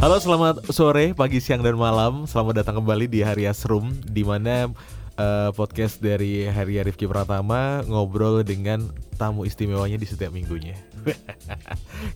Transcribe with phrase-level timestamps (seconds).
[0.00, 2.24] Halo, selamat sore, pagi, siang, dan malam.
[2.24, 4.72] Selamat datang kembali di Harias Room, di mana
[5.20, 8.88] uh, podcast dari Hari Rifki Pratama ngobrol dengan
[9.20, 10.72] tamu istimewanya di setiap minggunya.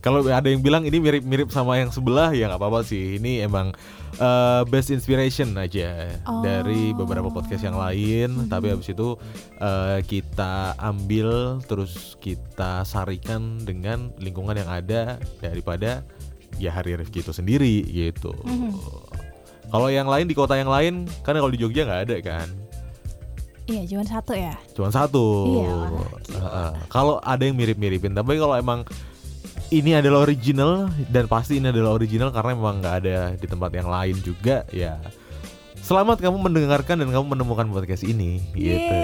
[0.04, 3.20] Kalau ada yang bilang ini mirip-mirip sama yang sebelah, ya nggak apa-apa sih.
[3.20, 3.76] Ini emang
[4.16, 6.40] uh, best inspiration aja oh.
[6.40, 8.32] dari beberapa podcast yang lain.
[8.32, 8.48] Hmm.
[8.48, 9.20] Tapi habis itu
[9.60, 16.00] uh, kita ambil, terus kita sarikan dengan lingkungan yang ada daripada
[16.58, 18.34] ya hari Rifki itu sendiri gitu.
[18.44, 18.72] Mm-hmm.
[19.70, 22.48] Kalau yang lain di kota yang lain, kan kalau di Jogja nggak ada kan?
[23.64, 24.54] Iya, cuma satu ya.
[24.76, 25.26] Cuma satu.
[25.56, 25.74] Iya.
[26.36, 28.84] Uh, kalau ada yang mirip-miripin, tapi kalau emang
[29.72, 33.88] ini adalah original dan pasti ini adalah original karena memang nggak ada di tempat yang
[33.88, 35.00] lain juga ya.
[35.84, 38.96] Selamat kamu mendengarkan dan kamu menemukan podcast ini gitu.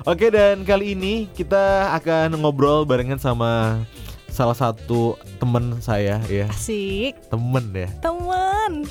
[0.10, 3.84] Oke dan kali ini kita akan ngobrol barengan sama
[4.30, 6.46] salah satu temen saya ya.
[6.48, 7.18] Asik.
[7.28, 7.88] Temen ya.
[8.00, 8.86] Temen.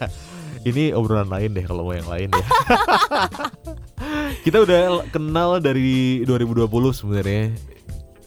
[0.68, 2.46] Ini obrolan lain deh kalau mau yang lain ya.
[4.46, 7.54] kita udah kenal dari 2020 sebenarnya.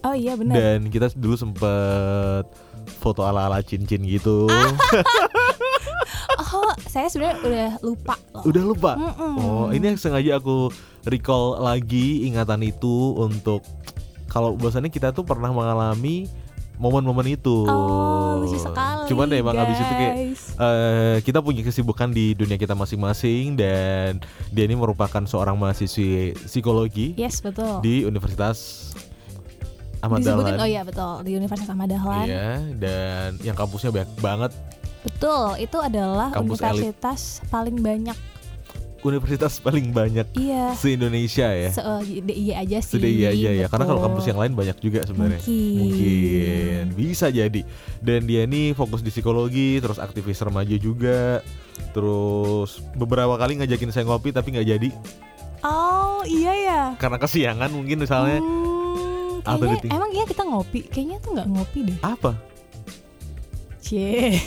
[0.07, 0.55] Oh iya benar.
[0.55, 2.47] Dan kita dulu sempet
[3.03, 4.47] foto ala-ala cincin gitu.
[6.55, 8.43] oh, saya sebenarnya udah lupa loh.
[8.47, 8.91] Udah lupa.
[8.95, 9.33] Mm -mm.
[9.43, 10.71] Oh, ini yang sengaja aku
[11.03, 13.67] recall lagi ingatan itu untuk
[14.31, 16.31] kalau bahwasannya kita tuh pernah mengalami
[16.80, 17.67] momen-momen itu.
[17.67, 19.11] Oh, lucu sekali.
[19.11, 20.16] Cuman deh emang abis itu kayak
[20.55, 27.19] uh, kita punya kesibukan di dunia kita masing-masing dan dia ini merupakan seorang mahasiswi psikologi.
[27.19, 27.83] Yes, betul.
[27.83, 28.89] Di Universitas
[29.99, 30.63] Ahmad Disebutin, Dahlan.
[30.63, 32.25] Oh iya betul, di Universitas Ahmad Dahlan.
[32.25, 32.49] Iya,
[32.80, 34.52] dan yang kampusnya banyak banget.
[34.99, 37.52] Betul, itu adalah Kampus universitas elit.
[37.52, 38.17] paling banyak
[39.03, 40.76] universitas paling banyak iya.
[40.76, 41.70] se Indonesia ya.
[41.71, 42.99] Se uh, DIY aja sih.
[42.99, 43.65] DIY aja ya.
[43.71, 45.39] Karena kalau kampus yang lain banyak juga sebenarnya.
[45.39, 45.77] Mungkin.
[45.80, 47.61] Mungkin bisa jadi.
[48.04, 51.39] Dan dia ini fokus di psikologi, terus aktivis remaja juga.
[51.95, 54.89] Terus beberapa kali ngajakin saya ngopi tapi nggak jadi.
[55.64, 56.82] Oh iya ya.
[56.99, 58.39] Karena kesiangan mungkin misalnya.
[58.39, 60.88] Hmm, kayaknya, emang iya kita ngopi.
[60.88, 61.98] Kayaknya tuh nggak ngopi deh.
[62.04, 62.48] Apa?
[63.89, 64.38] Cie.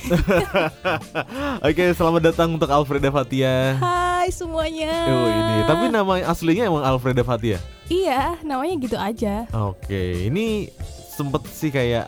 [1.66, 3.74] Oke, selamat datang untuk Alfreda Fatia.
[3.74, 4.94] Hai semuanya.
[5.10, 7.58] Oh ini, tapi nama aslinya emang Alfreda Fatia?
[7.90, 9.50] Iya, namanya gitu aja.
[9.50, 10.70] Oke, ini
[11.10, 12.06] sempet sih kayak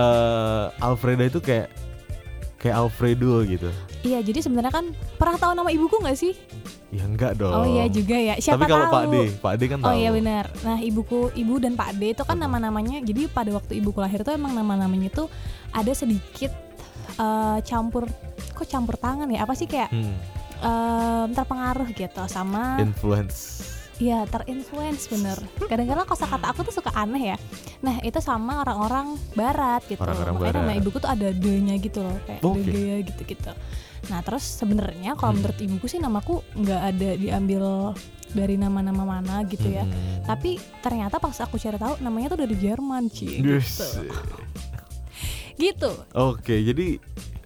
[0.00, 1.68] uh, Alfreda itu kayak
[2.56, 3.68] kayak Alfredo gitu.
[4.00, 6.32] Iya, jadi sebenarnya kan pernah tahu nama ibuku nggak sih?
[6.96, 7.52] Ya enggak dong.
[7.52, 8.40] Oh iya juga ya.
[8.40, 8.96] Siapa Tapi kalau tahu?
[8.96, 9.92] Pak D, Pak D kan tahu.
[9.92, 10.48] Oh iya benar.
[10.64, 13.04] Nah ibuku, ibu dan Pak D itu kan nama-namanya.
[13.04, 15.28] Jadi pada waktu ibuku lahir tuh emang nama-namanya itu
[15.76, 16.69] ada sedikit
[17.20, 18.08] uh, campur
[18.56, 20.16] kok campur tangan ya apa sih kayak hmm.
[20.64, 23.68] um, terpengaruh gitu sama influence
[24.00, 25.36] Iya terinfluence bener
[25.68, 27.38] Kadang-kadang kata aku tuh suka aneh ya
[27.84, 30.64] Nah itu sama orang-orang barat gitu orang -orang Makanya barat.
[30.64, 33.04] nama ibuku tuh ada D-nya gitu loh Kayak okay.
[33.04, 33.52] gitu-gitu
[34.08, 35.44] Nah terus sebenarnya kalau hmm.
[35.44, 37.92] menurut ibuku sih namaku nggak ada diambil
[38.32, 40.24] dari nama-nama mana gitu ya hmm.
[40.24, 44.00] Tapi ternyata pas aku cari tahu namanya tuh dari Jerman sih yes.
[44.00, 44.08] gitu
[45.60, 46.96] gitu oke jadi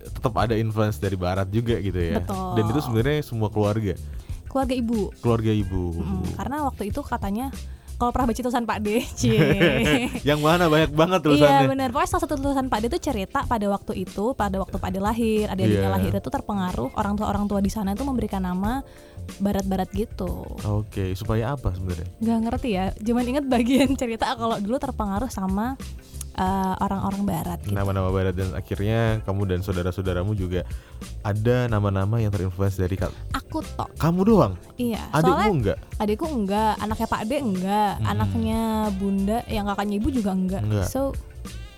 [0.04, 2.50] tetap ada influence dari barat juga gitu ya Betul.
[2.54, 3.98] dan itu sebenarnya semua keluarga
[4.46, 7.50] keluarga ibu keluarga ibu mm, karena waktu itu katanya
[7.94, 8.88] kalau pernah baca tulisan Pak D,
[10.28, 11.62] yang mana banyak banget tulisannya.
[11.62, 11.88] Iya benar.
[11.94, 14.96] Pokoknya salah satu tulisan Pak D itu cerita pada waktu itu, pada waktu Pak D
[14.98, 15.94] lahir, adik-adiknya yeah.
[15.94, 18.82] lahir itu terpengaruh orang tua orang tua di sana itu memberikan nama
[19.40, 20.58] barat-barat gitu.
[20.66, 21.08] Oke, okay.
[21.16, 22.08] supaya apa sebenarnya?
[22.20, 22.84] Gak ngerti ya.
[22.98, 25.78] Cuman inget bagian cerita kalau dulu terpengaruh sama
[26.34, 27.74] eh, orang-orang barat gitu.
[27.74, 30.66] Nama-nama barat dan akhirnya kamu dan saudara-saudaramu juga
[31.22, 33.14] ada nama-nama yang terinfluence dari kak.
[33.34, 33.90] Aku tok.
[33.96, 34.54] Kamu doang?
[34.76, 35.02] Iya.
[35.14, 35.78] Adikmu enggak?
[36.02, 38.06] Adikku enggak, anaknya Pak Ade enggak, hmm.
[38.10, 38.60] anaknya
[38.98, 40.62] Bunda yang kakaknya Ibu juga enggak.
[40.66, 40.88] enggak.
[40.90, 41.14] So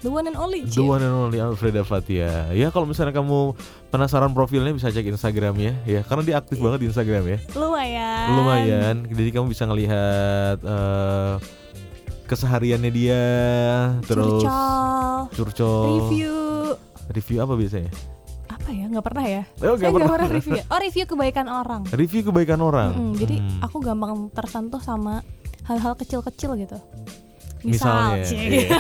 [0.05, 3.57] The one and only The one and only Alfreda Fatia Ya kalau misalnya kamu
[3.89, 8.95] penasaran profilnya bisa cek Instagramnya ya Karena dia aktif banget di Instagram ya Lumayan Lumayan
[9.09, 11.41] Jadi kamu bisa ngelihat uh,
[12.27, 13.23] kesehariannya dia
[14.05, 15.87] terus curcol, curcol.
[15.87, 16.35] Review.
[17.07, 17.91] Review apa biasanya?
[18.51, 18.85] Apa ya?
[18.91, 19.43] Nggak pernah ya?
[19.63, 20.31] Oh, saya nggak pernah.
[20.35, 20.55] review.
[20.59, 20.65] Ya.
[20.67, 21.83] oh review kebaikan orang.
[21.95, 22.91] Review kebaikan orang?
[22.93, 23.13] Mm -hmm.
[23.17, 23.59] jadi hmm.
[23.63, 25.23] aku gampang tersentuh sama
[25.65, 26.79] hal-hal kecil-kecil gitu.
[27.65, 28.23] Misal.
[28.23, 28.79] Misalnya, iya.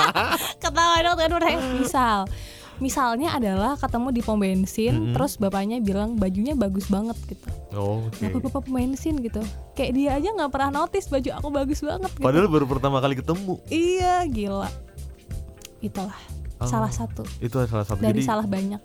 [0.62, 1.18] ketawa dong
[1.80, 2.28] misal
[2.78, 5.14] misalnya adalah ketemu di pom bensin mm -hmm.
[5.14, 7.48] terus bapaknya bilang bajunya bagus banget gitu.
[7.74, 8.30] Oh okay.
[8.30, 9.42] bapak bapak pom bensin gitu.
[9.74, 12.24] Kayak dia aja nggak pernah notice baju aku bagus banget gitu.
[12.24, 13.58] padahal baru pertama kali ketemu.
[13.70, 14.70] Iya gila.
[15.82, 16.18] Itulah.
[16.58, 17.22] Oh, salah satu.
[17.38, 18.02] itu salah satu.
[18.02, 18.82] Dari Jadi, salah banyak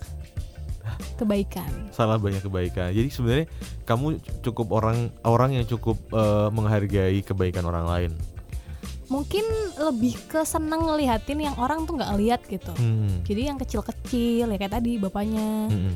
[1.17, 1.69] kebaikan.
[1.89, 2.93] Salah banyak kebaikan.
[2.93, 3.47] Jadi sebenarnya
[3.89, 8.11] kamu cukup orang orang yang cukup uh, menghargai kebaikan orang lain
[9.13, 9.45] mungkin
[9.77, 13.21] lebih ke seneng ngeliatin yang orang tuh nggak lihat gitu Hmm.
[13.21, 15.94] jadi yang kecil-kecil ya kayak tadi bapaknya Mm-mm.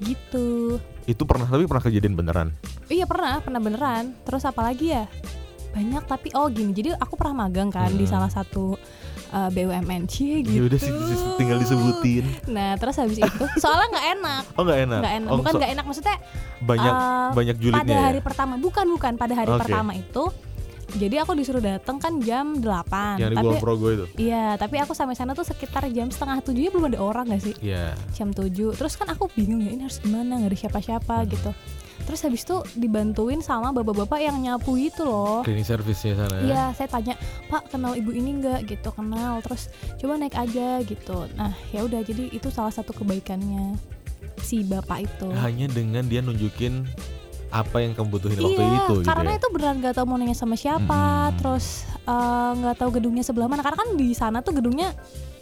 [0.00, 2.48] gitu Itu pernah tapi pernah kejadian beneran.
[2.86, 5.06] iya pernah pernah beneran terus apa lagi ya
[5.70, 8.12] banyak tapi oh gini jadi aku pernah magang kan di Hmm.
[8.12, 8.74] salah satu
[9.30, 12.26] uh, BUMN cie Ya gitu udah sih sih, tinggal disebutin.
[12.48, 14.98] nah terus habis itu soalnya nggak enak Oh nggak enak.
[14.98, 16.16] nggak enak Oh, bukan so- nggak enak maksudnya
[16.60, 18.02] banyak uh, banyak pada julidnya ya.
[18.04, 19.60] hari pertama bukan bukan pada hari Oke.
[19.62, 20.22] pertama itu
[20.92, 24.04] jadi aku disuruh datang kan jam 8 Yang di tapi Kulon Progo itu.
[24.16, 27.42] iya tapi aku sampai sana tuh sekitar jam setengah tujuh ya belum ada orang gak
[27.42, 27.94] sih Iya.
[28.10, 31.28] jam 7 terus kan aku bingung ya ini harus gimana nggak ada siapa-siapa Hmm.
[31.28, 31.50] gitu
[32.00, 36.42] terus habis itu dibantuin sama bapak-bapak yang nyapu itu loh Cleaning service-nya sana ya.
[36.42, 37.14] Iya, saya tanya,
[37.46, 41.28] Pak kenal ibu ini nggak gitu kenal, terus coba naik aja gitu.
[41.34, 43.76] Nah ya udah, jadi itu salah satu kebaikannya
[44.40, 45.28] si bapak itu.
[45.36, 46.88] Hanya dengan dia nunjukin
[47.50, 49.38] apa yang kamu butuhin waktu iya, itu gitu karena ya.
[49.42, 51.02] itu beneran nggak tahu mau nanya sama siapa,
[51.34, 51.36] Mm-mm.
[51.42, 51.66] terus
[52.06, 53.62] eh, nggak tahu gedungnya sebelah mana.
[53.66, 54.94] Karena kan di sana tuh gedungnya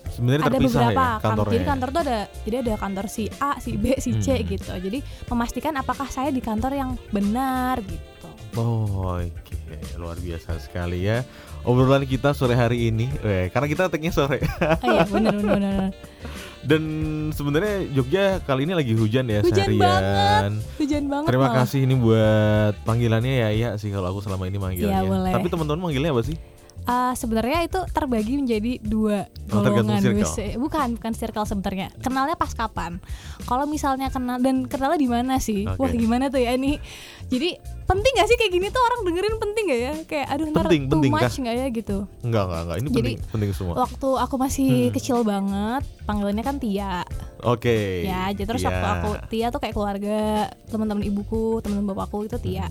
[0.09, 1.23] Sebenarnya ada beberapa ya kantor.
[1.23, 1.53] kantornya.
[1.55, 4.49] Jadi kantor tuh ada, jadi ada kantor si A, si B, si C Hmm.
[4.51, 4.73] gitu.
[4.73, 4.99] Jadi
[5.31, 8.27] memastikan apakah saya di kantor yang benar gitu.
[8.57, 9.57] Oh, oke.
[10.01, 11.23] Luar biasa sekali ya.
[11.63, 14.41] Obrolan kita sore hari ini, eh, karena kita tagnya sore.
[14.83, 15.91] Oh iya, benar benar benar.
[16.61, 16.83] Dan
[17.31, 19.79] sebenarnya Jogja kali ini lagi hujan ya Hujan seharian.
[19.79, 21.57] banget, Hujan banget Terima malah.
[21.63, 24.91] kasih ini buat panggilannya ya ya sih kalau aku selama ini manggilnya.
[24.93, 25.33] Iya, boleh.
[25.33, 26.37] Tapi teman-teman manggilnya apa sih?
[26.81, 30.01] Uh, sebenarnya itu terbagi menjadi dua Oh, golongan.
[30.15, 32.97] Wis- bukan bukan circle sebenarnya kenalnya pas kapan
[33.45, 35.77] kalau misalnya kenal dan kenalnya di mana sih Oke.
[35.77, 36.81] wah gimana tuh ya ini
[37.27, 40.63] jadi penting gak sih kayak gini tuh orang dengerin penting gak ya kayak aduh ntar
[40.63, 42.77] Penting, too penting, much nggak ya gitu Enggak, enggak, enggak.
[42.77, 43.75] Ini Jadi, penting, penting semua.
[43.79, 44.93] waktu aku masih Hmm.
[44.93, 47.01] kecil banget panggilannya kan Tia
[47.41, 48.05] Oke.
[48.05, 48.69] ya jadi terus Iya.
[48.69, 50.19] waktu aku Tia tuh kayak keluarga
[50.67, 52.69] teman-teman ibuku teman-teman bapakku itu Tia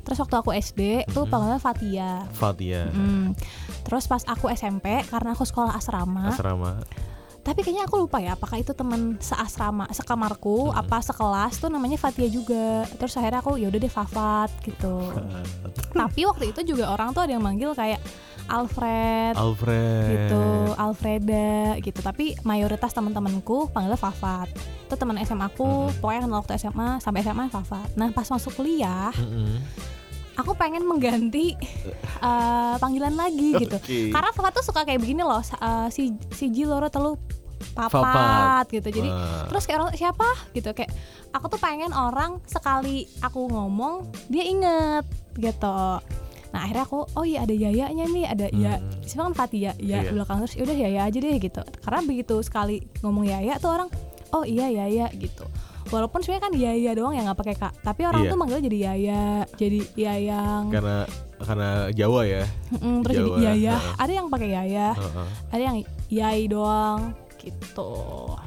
[0.00, 1.30] terus waktu aku SD tuh Hmm.
[1.30, 3.34] panggilannya Fatia Fatia, Mm.
[3.82, 6.78] Terus pas aku SMP karena aku sekolah asrama, asrama.
[7.40, 10.78] Tapi kayaknya aku lupa ya apakah itu teman seasrama, sekamarku, Hmm.
[10.78, 12.84] apa sekelas tuh namanya Fatia juga.
[12.94, 15.08] Terus akhirnya aku ya udah deh Fafat gitu.
[16.00, 17.98] tapi waktu itu juga orang tuh ada yang manggil kayak
[18.46, 20.06] Alfred Alfred.
[20.10, 20.42] gitu,
[20.74, 22.00] Alfreda gitu.
[22.00, 24.50] Tapi mayoritas teman-temanku panggilnya Fafat.
[24.84, 25.94] Itu teman SMA aku, Hmm.
[25.98, 27.94] pokoknya kenal waktu SMA sampai SMA Fafat.
[27.94, 29.54] Nah pas masuk kuliah, Mm-mm.
[30.40, 31.54] Aku pengen mengganti
[32.18, 33.76] uh, panggilan lagi gitu.
[34.08, 37.14] Karena Fafat tuh suka kayak begini loh, uh, si si Jiloro telu
[37.70, 38.64] papat, Papat.
[38.72, 38.88] gitu.
[38.90, 39.46] Jadi Wah.
[39.46, 40.90] terus kayak orang siapa gitu kayak
[41.30, 45.04] aku tuh pengen orang sekali aku ngomong dia inget
[45.36, 46.00] gitu.
[46.50, 48.90] Nah akhirnya aku oh iya ada Yayanya nih ada ya Hmm.
[49.06, 50.10] siapa kan Fatia ya Iya.
[50.10, 51.62] belakang terus udah Yaya aja deh gitu.
[51.80, 53.88] Karena begitu sekali ngomong Yaya tuh orang
[54.32, 55.46] oh iya Yaya gitu.
[55.90, 58.30] Walaupun sebenarnya kan Yaya doang yang nggak pakai kak, tapi orang Iya.
[58.30, 60.96] tuh manggilnya jadi Yaya, jadi Yayang, karena
[61.36, 62.42] karena Jawa ya.
[62.72, 63.74] Mm, terus Jawa, jadi Yaya.
[63.74, 63.94] heeh.
[63.98, 65.26] Ada yang pakai Yaya, Heeh.
[65.50, 65.76] ada yang
[66.08, 67.00] Yai doang
[67.40, 67.88] gitu.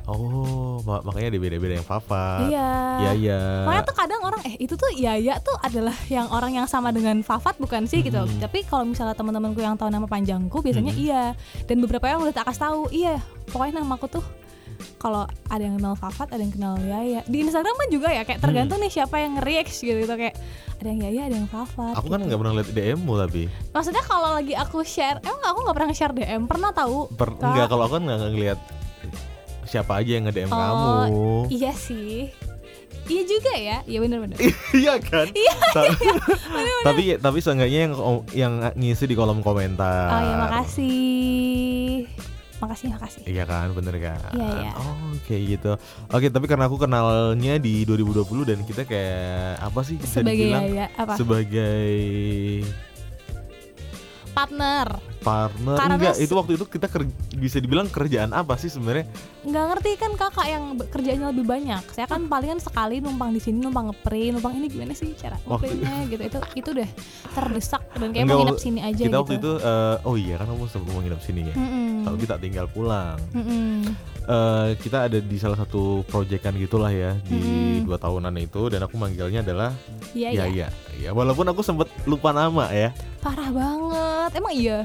[0.06, 2.45] Oh, ma- makanya ada beda-beda yang Fafa.
[2.45, 2.69] Iya.
[3.00, 3.40] Iya, iya.
[3.66, 7.19] Makanya tuh kadang orang eh itu tuh Yaya tuh adalah yang orang yang sama dengan
[7.19, 8.22] Fafat bukan sih gitu.
[8.22, 8.38] Mhm.
[8.38, 11.01] Tapi kalau misalnya teman-temanku yang tahu nama panjangku biasanya Mhm.
[11.01, 11.24] iya.
[11.66, 13.18] Dan beberapa yang udah tak kasih tahu, iya.
[13.50, 14.24] Pokoknya namaku tuh
[14.95, 17.21] kalau ada yang kenal Fafat, ada yang kenal Yaya.
[17.23, 20.35] Di Instagram kan juga ya kayak tergantung nih siapa yang nge-react gitu, gitu kayak
[20.78, 21.94] ada yang Yaya, ada yang Fafat.
[21.95, 22.28] Aku kan gitu.
[22.28, 23.44] nggak pernah lihat DM-mu tapi.
[23.69, 27.07] Maksudnya kalau lagi aku share, emang aku nggak pernah share DM, pernah tahu?
[27.09, 27.45] Per, Kak.
[27.45, 28.59] enggak kalau aku kan nggak ngelihat
[29.66, 30.92] siapa aja yang nge-DM Oh, kamu.
[31.49, 32.30] Iya sih.
[33.04, 34.40] Iya juga ya, iya bener-bener.
[34.80, 35.28] iya kan?
[35.28, 35.92] Iya, Ta-
[36.85, 37.94] tapi tapi seenggaknya yang
[38.31, 40.07] yang ngisi di kolom komentar.
[40.07, 42.07] Oh ya makasih,
[42.63, 43.23] makasih makasih.
[43.27, 44.19] Iya kan, bener kan?
[44.31, 44.71] Iya, iya.
[44.79, 45.71] Oh, oke gitu.
[46.09, 50.65] Oke, tapi karena aku kenalnya di 2020 dan kita kayak apa sih bisa Sebagai dibilang
[50.71, 51.13] ya apa?
[51.19, 51.93] sebagai
[54.33, 55.12] Partner.
[55.23, 59.07] Partner Karena enggak itu waktu itu kita ker- bisa dibilang kerjaan apa sih sebenarnya
[59.42, 61.83] Nggak ngerti kan kakak yang kerjanya lebih banyak.
[61.89, 65.95] Saya kan palingan sekali numpang di sini, numpang ngeprint, numpang ini gimana sih cara ngeprintnya
[66.07, 66.21] gitu.
[66.23, 66.89] Itu itu deh
[67.30, 69.19] terdesak dan kayak Enggak, mau nginep sini aja kita gitu.
[69.19, 71.89] waktu itu eh, oh iya kan kamu sempat mau nginep sini ya Mm-mm.
[72.03, 73.75] kalau kita tinggal pulang Mm-mm.
[74.23, 77.83] Eh, kita ada di salah satu proyekan gitulah ya di Mm-mm.
[77.83, 79.75] dua tahunan itu dan aku manggilnya adalah
[80.13, 80.68] Iya ya iya.
[80.69, 84.30] ya ya walaupun aku sempet lupa nama ya Parah banget.
[84.33, 84.83] Emang iya.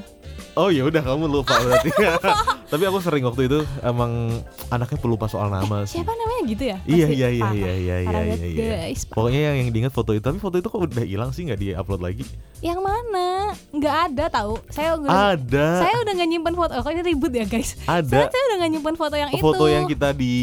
[0.59, 1.91] Oh ya udah kamu lupa berarti
[2.69, 6.05] Tapi aku sering waktu itu emang anaknya pelupa soal nama eh, sih.
[6.05, 6.77] Siapa namanya gitu ya?
[6.85, 8.37] Iya iya iya iya iya iya iya.
[8.45, 8.69] iya.
[8.85, 9.09] guys.
[9.09, 12.05] Pokoknya yang yang diingat foto itu, tapi foto itu kok udah hilang sih nggak di-upload
[12.05, 12.29] lagi?
[12.61, 13.57] Yang mana?
[13.73, 14.61] Nggak ada tahu.
[14.69, 15.69] Saya udah Ada.
[15.81, 16.73] saya udah nggak nyimpen foto.
[16.77, 17.73] Oh, kok ini ribut ya guys?
[17.73, 19.41] Saya, Ada saya udah nggak nyimpen foto yang itu.
[19.41, 20.35] foto yang kita di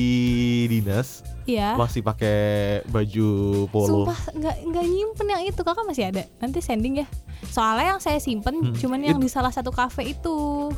[0.66, 1.78] dinas Iya.
[1.78, 2.38] masih pakai
[2.86, 3.30] baju
[3.70, 4.04] polo.
[4.04, 6.26] Sumpah nggak nggak nyimpen yang itu kakak masih ada.
[6.38, 7.08] Nanti sending ya.
[7.46, 10.70] Soalnya yang saya simpen Hmm, cuman yang itu- di salah satu kafe itu.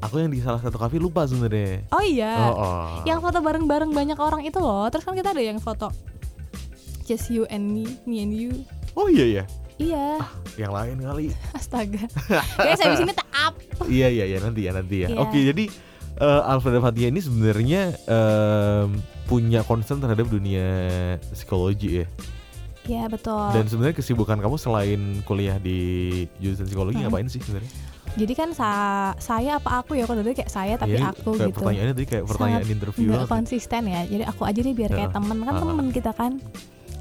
[0.00, 1.86] Aku yang di salah satu kafe lupa sebenarnya.
[1.88, 2.34] Oh iya.
[2.44, 2.86] Oh, oh.
[3.02, 4.84] Yang foto bareng-bareng banyak orang itu loh.
[4.88, 5.88] Terus kan kita ada yang foto
[7.02, 8.52] just you and me, me and you.
[8.92, 9.44] Oh iya ya.
[9.78, 10.20] Iya,
[10.54, 11.26] Yang lain kali.
[11.58, 12.04] astaga.
[12.54, 13.54] Guys, habis ini tak up.
[13.88, 15.08] iya iya iya nanti ya nanti ya.
[15.10, 15.18] Iya.
[15.18, 15.64] Oke jadi
[16.14, 18.88] eh, Alfred Fathia ini sebenarnya em,
[19.24, 20.66] punya concern terhadap dunia
[21.28, 22.06] psikologi ya.
[22.82, 23.46] Iya betul.
[23.52, 25.78] Dan sebenarnya kesibukan kamu selain kuliah di
[26.36, 27.06] jurusan psikologi Hmm.
[27.06, 27.70] ngapain sih sebenarnya?
[28.12, 30.04] Jadi kan sa- saya apa aku ya?
[30.04, 31.58] Kalau dari kayak saya tapi Iya, aku kayak gitu.
[31.62, 33.28] Pertanyaannya tadi kayak pertanyaan Sangat interview banget.
[33.30, 34.00] konsisten ya.
[34.04, 35.62] Jadi aku aja nih biar kayak temen kan Heeh.
[35.64, 36.32] temen kita kan.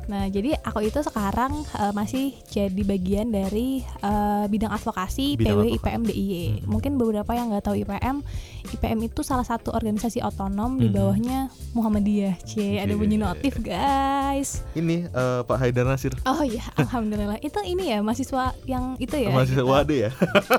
[0.04, 5.62] Nah jadi aku itu sekarang eh, masih jadi bagian dari eh, bidang advokasi Bidang PW
[5.68, 5.78] advokasi.
[5.78, 6.32] IPM DIY.
[6.32, 6.58] Hmm.
[6.68, 8.24] Mungkin beberapa yang nggak tahu IPM,
[8.72, 10.96] IPM itu salah satu organisasi otonom di Hmm.
[10.96, 11.40] bawahnya
[11.72, 12.36] Muhammadiyah.
[12.44, 14.64] C ada bunyi notif guys.
[14.74, 17.40] Ini eh, Pak Haidar Nasir Oh iya, alhamdulillah.
[17.40, 19.32] Itu ini ya mahasiswa yang itu ya.
[19.32, 19.68] mahasiswa gitu.
[19.68, 20.10] WAD ya.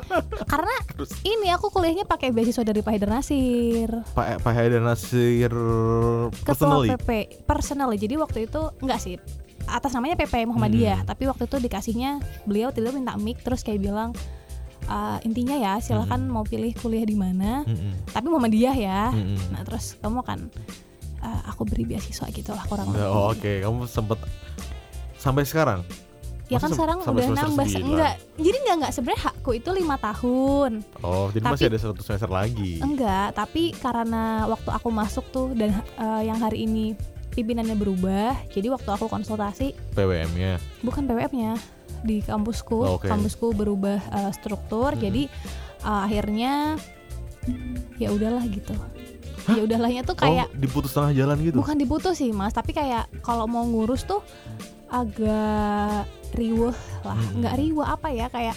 [0.53, 0.75] Karena
[1.23, 3.89] ini aku kuliahnya pakai beasiswa dari Pak Haidar Nasir.
[4.13, 6.89] Pak Pak Haidar Nasir Ketua personally.
[6.95, 7.09] PP
[7.45, 7.97] personally.
[7.97, 9.17] Jadi waktu itu enggak sih
[9.65, 11.09] atas namanya PP Muhammadiyah, Hmm.
[11.09, 12.11] tapi waktu itu dikasihnya
[12.43, 14.11] beliau tiba minta mic terus kayak bilang
[14.83, 16.31] "Eh, intinya ya silahkan Hmm.
[16.31, 18.11] mau pilih kuliah di mana, Mm-mm.
[18.11, 19.03] tapi Muhammadiyah ya.
[19.09, 19.39] Mm-mm.
[19.51, 20.51] Nah terus kamu kan
[21.19, 23.07] eh, aku beri beasiswa gitu lah kurang lebih.
[23.07, 24.19] Oh, Oke, kamu sempet
[25.15, 25.87] sampai sekarang.
[26.51, 27.87] Ya kan sekarang udah nambah sembilan?
[27.89, 28.15] enggak.
[28.37, 30.73] Jadi enggak enggak sebenarnya hakku itu lima tahun.
[31.01, 32.73] Oh, jadi Tapi- masih ada satu semester lagi.
[32.79, 36.93] Enggak, tapi karena waktu aku masuk tuh dan eh, yang hari ini
[37.33, 40.61] pimpinannya berubah, jadi waktu aku konsultasi PWM-nya.
[40.81, 41.57] bukan PWM-nya
[42.03, 43.09] di kampusku, Oh, oke.
[43.09, 45.01] kampusku berubah eh, struktur, Hmm.
[45.01, 45.23] jadi
[45.83, 46.77] eh, akhirnya
[47.97, 48.77] ya udahlah gitu.
[49.51, 51.59] Ya udahlah tuh kayak oh, diputus tengah jalan gitu.
[51.59, 54.23] bukan diputus sih mas, tapi kayak kalau mau ngurus tuh
[54.87, 57.41] agak riweh lah, Hmm.
[57.43, 58.55] nggak riweh apa ya kayak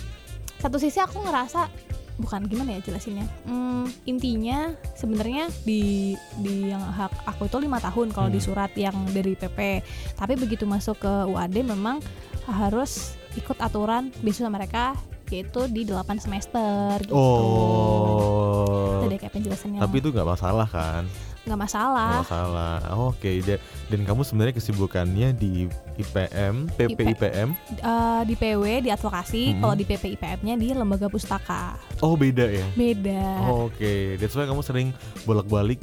[0.60, 1.68] satu sisi aku ngerasa
[2.16, 8.10] bukan gimana ya jelasinnya Hmm, intinya sebenarnya di di yang hak aku itu lima tahun
[8.10, 8.48] kalau di Hmm.
[8.48, 9.84] surat yang dari PP
[10.16, 12.00] tapi begitu masuk ke UAD memang
[12.46, 14.96] harus ikut aturan beasiswa mereka
[15.28, 19.02] yaitu di 8 semester gitu Oh.
[19.02, 21.04] itu deh kayak penjelasannya Tapi itu nggak masalah kan?
[21.46, 22.78] Nggak masalah masalah.
[22.92, 27.00] Oh, Oke, Da- dan kamu sebenarnya kesibukannya di IPM, PP IP.
[27.14, 27.50] IPM.
[27.72, 29.62] Eh, di PW di advokasi Mm-mm.
[29.62, 32.66] kalau di PP IPM-nya di lembaga pustaka Oh, beda ya.
[32.72, 34.90] beda Oh, Oke, that's why kamu sering
[35.24, 35.78] bolak-balik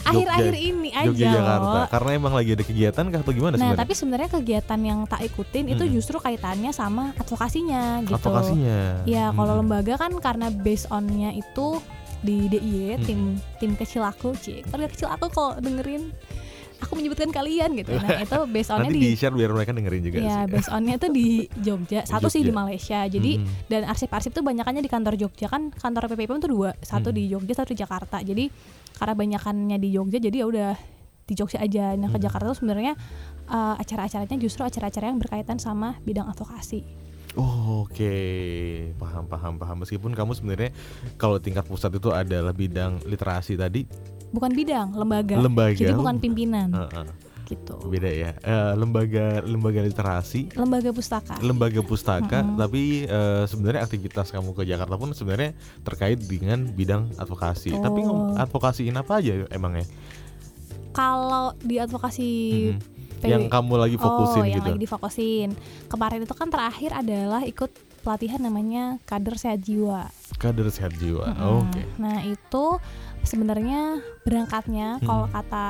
[0.00, 1.58] akhir-akhir ini aja Jogja Jakarta.
[1.74, 3.80] loh Karena emang lagi ada kegiatan kah atau gimana Nah, sebenarnya?
[3.80, 5.90] tapi sebenarnya kegiatan yang tak ikutin itu Mm.
[5.92, 8.14] justru kaitannya sama advokasinya gitu.
[8.16, 9.02] Advokasinya.
[9.04, 9.60] Ya, kalau Hmm.
[9.60, 11.82] lembaga kan karena based on-nya itu
[12.20, 13.02] di DIY, Mm.
[13.02, 13.20] tim
[13.56, 14.66] tim kecil aku, Cik.
[14.66, 16.10] Keluarga kecil aku kok dengerin
[16.78, 17.90] aku menyebutkan kalian gitu.
[17.92, 20.50] Nah, itu based on-nya Nanti di di-share biar mereka dengerin juga Ya, sih.
[20.52, 22.06] based on-nya tuh di Jogja.
[22.10, 22.58] Satu sih di Jogja.
[22.60, 23.00] Malaysia.
[23.04, 23.66] Jadi Mm-mm.
[23.66, 27.16] dan arsip-arsip tuh banyakannya di kantor Jogja kan kantor PPIPM tuh dua satu Hmm.
[27.16, 28.46] di Jogja satu di Jakarta jadi
[28.94, 30.70] karena banyakannya di Jogja jadi ya udah
[31.20, 32.24] di Jogja aja nah ke Hmm.
[32.24, 32.94] Jakarta tuh sebenarnya
[33.48, 36.86] eh, acara-acaranya justru acara-acara yang berkaitan sama bidang advokasi
[37.38, 38.14] Oh, Oke,
[38.94, 39.76] paham paham paham.
[39.80, 40.70] Meskipun kamu sebenarnya
[41.14, 43.86] kalau tingkat pusat itu adalah bidang literasi tadi,
[44.28, 45.74] bukan bidang lembaga, Lembaga.
[45.74, 47.06] jadi bukan pimpinan Heeh,
[47.48, 48.30] gitu beda ya.
[48.36, 52.58] Eh, lembaga lembaga literasi, lembaga pustaka lembaga pustaka, Mm-mm.
[52.58, 57.72] tapi eh, sebenarnya aktivitas kamu ke Jakarta pun sebenarnya terkait dengan bidang advokasi.
[57.72, 58.34] Tapi Oh.
[58.36, 59.86] advokasiin apa aja emangnya?
[60.90, 62.30] kalau di advokasi
[62.74, 62.97] Mhm.
[63.18, 64.70] PW Yang kamu lagi fokusin oh, yang gitu.
[64.72, 65.48] lagi difokusin.
[65.86, 67.70] Kemarin itu kan terakhir adalah ikut
[68.00, 70.08] pelatihan namanya kader sehat jiwa.
[70.38, 71.34] Kader sehat jiwa.
[71.34, 71.68] Mm-mm.
[71.68, 71.82] Oke.
[71.98, 72.64] Nah itu
[73.26, 75.06] sebenarnya berangkatnya Hmm.
[75.06, 75.68] kalau kata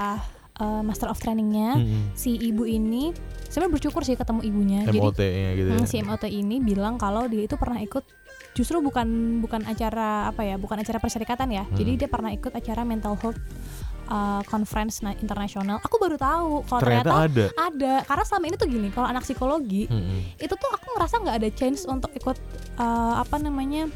[0.60, 2.12] uh, master of trainingnya Mm-mm.
[2.14, 3.10] si ibu ini
[3.48, 4.80] sebenarnya bersyukur sih ketemu ibunya.
[4.86, 5.00] Gitu.
[5.16, 5.26] Jadi
[5.58, 5.76] ya.
[5.82, 8.04] mm, si MOT ini bilang kalau dia itu pernah ikut
[8.52, 11.64] justru bukan bukan acara apa ya bukan acara perserikatan ya.
[11.64, 11.74] Hmm.
[11.74, 13.40] Jadi dia pernah ikut acara mental health
[14.08, 15.78] uh, conference na- internasional.
[15.78, 17.46] Aku baru tahu kalau Ternyata ternyata, ada.
[17.66, 20.20] ada karena selama ini tuh gini kalau anak psikologi Mm-mm.
[20.36, 22.36] itu tuh aku ngerasa nggak ada chance untuk ikut
[22.76, 23.86] uh, apa namanya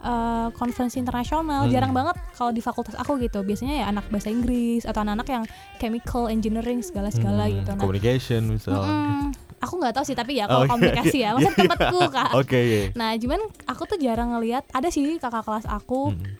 [0.00, 1.70] uh, konferensi internasional Hmm.
[1.70, 5.44] jarang banget kalau di fakultas aku gitu biasanya ya anak bahasa Inggris atau anak-anak yang
[5.76, 8.80] chemical engineering segala-segala Hmm, gitu nah Communication misal.
[8.80, 11.60] mm-mm, aku nggak tahu sih tapi ya Oh, kalau iya, komunikasi iya, ya maksudnya iya.
[11.62, 12.58] tempatku kak Oke.
[12.58, 12.82] iya.
[12.92, 16.34] nah cuman aku tuh jarang ngelihat ada sih kakak kelas aku Mm-mm.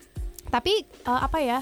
[0.49, 1.59] tapi uh, apa ya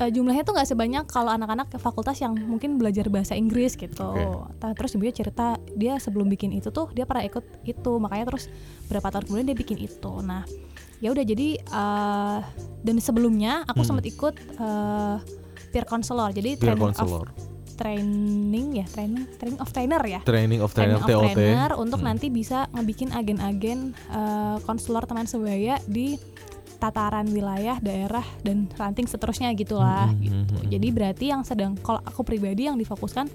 [0.00, 4.14] uh, jumlahnya tuh nggak sebanyak kalau anak-anak fakultas yang mungkin belajar bahasa Inggris gitu.
[4.14, 4.74] Okay.
[4.74, 8.50] Terus dia cerita dia sebelum bikin itu tuh dia pernah ikut itu makanya terus
[8.90, 10.12] berapa tahun kemudian dia bikin itu.
[10.22, 10.42] Nah
[11.02, 12.40] ya udah jadi uh,
[12.80, 13.88] dan sebelumnya aku hmm.
[13.88, 15.16] sempat ikut uh,
[15.74, 17.28] peer counselor jadi peer counselor.
[17.28, 21.98] Of, training ya training training of trainer ya training of trainer training of trainer untuk
[22.00, 22.06] hmm.
[22.06, 23.98] nanti bisa ngebikin agen-agen
[24.62, 26.14] konselor uh, teman sebaya di
[26.78, 30.24] tataran wilayah, daerah dan ranting seterusnya gitulah mm -hmm.
[30.24, 30.56] gitu.
[30.76, 33.28] Jadi berarti yang sedang kalau aku pribadi yang difokuskan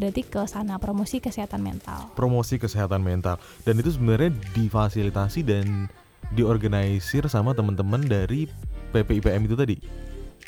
[0.00, 2.08] berarti ke sana promosi kesehatan mental.
[2.16, 3.36] Promosi kesehatan mental
[3.68, 5.92] dan itu sebenarnya difasilitasi dan
[6.32, 8.48] diorganisir sama teman-teman dari
[8.96, 9.76] PPIPM itu tadi.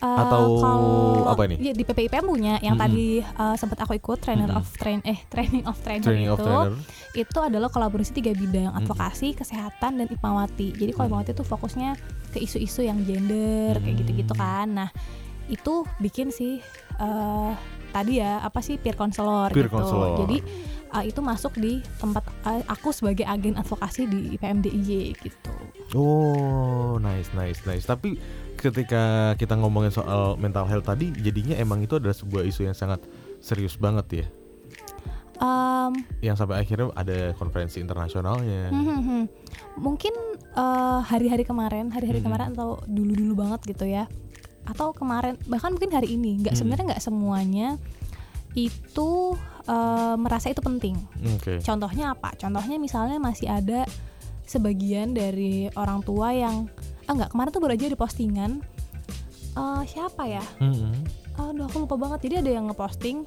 [0.02, 1.62] Uh, atau kalau, apa ini?
[1.62, 2.84] Ya, di PPIPM punya yang hmm.
[2.88, 4.58] tadi uh, sempat aku ikut trainer hmm.
[4.58, 6.74] of train eh training of trainer training itu of trainer.
[7.14, 9.38] itu adalah kolaborasi tiga bidang advokasi, hmm.
[9.38, 10.74] kesehatan dan Ipmawati.
[10.74, 11.94] Jadi kalau Ipmawati itu fokusnya
[12.34, 13.82] ke isu-isu yang gender hmm.
[13.84, 14.66] kayak gitu-gitu kan.
[14.74, 14.88] Nah,
[15.46, 16.64] itu bikin sih
[16.98, 17.54] uh,
[17.92, 19.76] tadi ya apa sih peer counselor peer gitu.
[19.76, 20.24] Counselor.
[20.24, 20.38] Jadi
[20.96, 25.54] uh, itu masuk di tempat uh, aku sebagai agen advokasi di IPMDIY gitu.
[25.92, 27.84] Oh, nice nice nice.
[27.84, 28.16] Tapi
[28.62, 33.02] ketika kita ngomongin soal mental health tadi jadinya emang itu adalah sebuah isu yang sangat
[33.42, 34.26] serius banget ya
[35.42, 35.92] um,
[36.22, 39.24] yang sampai akhirnya ada konferensi internasionalnya hmm, hmm, hmm.
[39.82, 40.14] mungkin
[40.54, 42.26] uh, hari-hari kemarin hari-hari hmm.
[42.30, 44.06] kemarin atau dulu-dulu banget gitu ya
[44.62, 46.60] atau kemarin bahkan mungkin hari ini nggak hmm.
[46.62, 47.68] sebenarnya nggak semuanya
[48.54, 49.34] itu
[49.66, 50.94] uh, merasa itu penting
[51.40, 51.58] okay.
[51.58, 53.88] contohnya apa contohnya misalnya masih ada
[54.46, 56.70] sebagian dari orang tua yang
[57.06, 58.50] ah enggak kemarin tuh baru aja di postingan
[59.56, 60.92] uh, siapa ya mm-hmm.
[61.40, 63.24] aduh aku lupa banget jadi ada yang ngeposting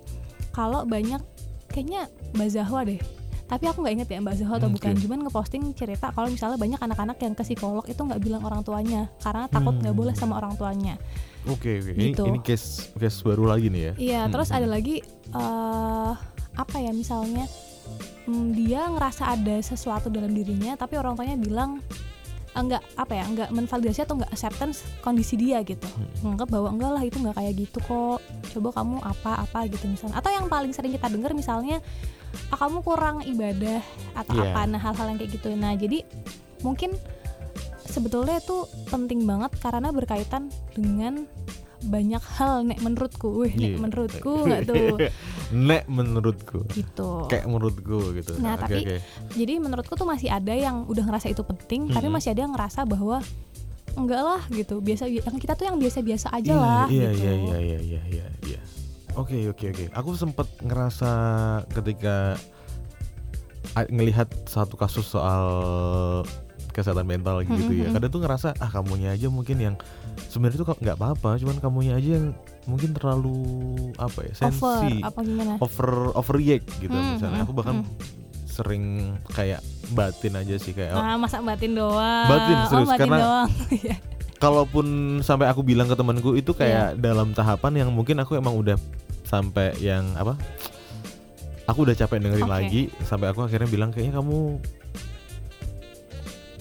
[0.55, 1.19] kalau banyak
[1.67, 3.01] kayaknya Mbak Zahwa deh
[3.45, 4.75] tapi aku nggak inget ya Mbak Zahwa atau okay.
[4.79, 8.65] bukan cuman ngeposting cerita kalau misalnya banyak anak-anak yang ke psikolog itu nggak bilang orang
[8.65, 10.01] tuanya karena takut nggak hmm.
[10.01, 10.97] boleh sama orang tuanya
[11.45, 11.93] oke okay, okay.
[11.93, 12.25] gitu.
[12.25, 14.31] ini ini case case baru lagi nih ya iya hmm.
[14.33, 15.05] terus ada lagi
[15.35, 16.17] uh,
[16.55, 17.45] apa ya misalnya
[18.25, 21.83] hmm, dia ngerasa ada sesuatu dalam dirinya tapi orang tuanya bilang
[22.55, 26.23] enggak apa ya enggak menvalidasi atau enggak acceptance kondisi dia gitu hmm.
[26.23, 28.19] menganggap bahwa enggak lah itu enggak kayak gitu kok
[28.55, 31.77] coba kamu apa apa gitu misalnya atau yang paling sering kita dengar misalnya
[32.49, 33.83] ah, kamu kurang ibadah
[34.15, 34.55] atau yeah.
[34.55, 36.07] apa nah hal-hal yang kayak gitu nah jadi
[36.63, 36.95] mungkin
[37.85, 41.27] sebetulnya itu penting banget karena berkaitan dengan
[41.85, 43.79] banyak hal nek menurutku, wih nek yeah.
[43.79, 44.97] menurutku nggak tuh.
[45.69, 46.59] nek menurutku.
[46.73, 47.09] Gitu.
[47.29, 48.33] Kayak menurutku gitu.
[48.41, 48.99] Nah, okay, tapi okay.
[49.37, 51.95] jadi menurutku tuh masih ada yang udah ngerasa itu penting, hmm.
[51.95, 53.21] tapi masih ada yang ngerasa bahwa
[53.95, 54.81] enggak lah gitu.
[54.83, 57.23] Biasa yang kita tuh yang biasa-biasa aja yeah, lah iya, gitu.
[57.23, 58.59] Iya iya iya iya iya iya.
[59.15, 59.85] Oke oke oke.
[59.95, 61.11] Aku sempat ngerasa
[61.71, 62.35] ketika
[63.87, 65.47] ngelihat satu kasus soal
[66.75, 67.83] kesehatan mental gitu mm -hmm.
[67.87, 67.87] ya.
[67.95, 69.75] Kadang tuh ngerasa ah kamunya aja mungkin yang
[70.29, 73.37] sebenarnya tuh nggak apa-apa, cuman kamunya aja yang mungkin terlalu
[74.01, 75.53] apa ya sensi, over, apa gimana?
[75.61, 77.13] over overreact gitu mm -hmm.
[77.19, 77.39] misalnya.
[77.45, 78.49] Aku bahkan mm -hmm.
[78.49, 78.85] sering
[79.35, 79.61] kayak
[79.93, 83.49] batin aja sih kayak ah masa batin doang batin oh, serius oh, batin karena doang.
[83.83, 83.95] Iya.
[84.41, 84.87] kalaupun
[85.21, 86.97] sampai aku bilang ke temanku itu kayak yeah.
[86.97, 88.77] dalam tahapan yang mungkin aku emang udah
[89.25, 90.37] sampai yang apa
[91.65, 92.55] aku udah capek dengerin okay.
[92.55, 94.61] lagi sampai aku akhirnya bilang kayaknya kamu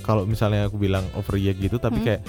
[0.05, 2.07] kalau misalnya aku bilang overreact gitu tapi hmm.
[2.07, 2.23] kayak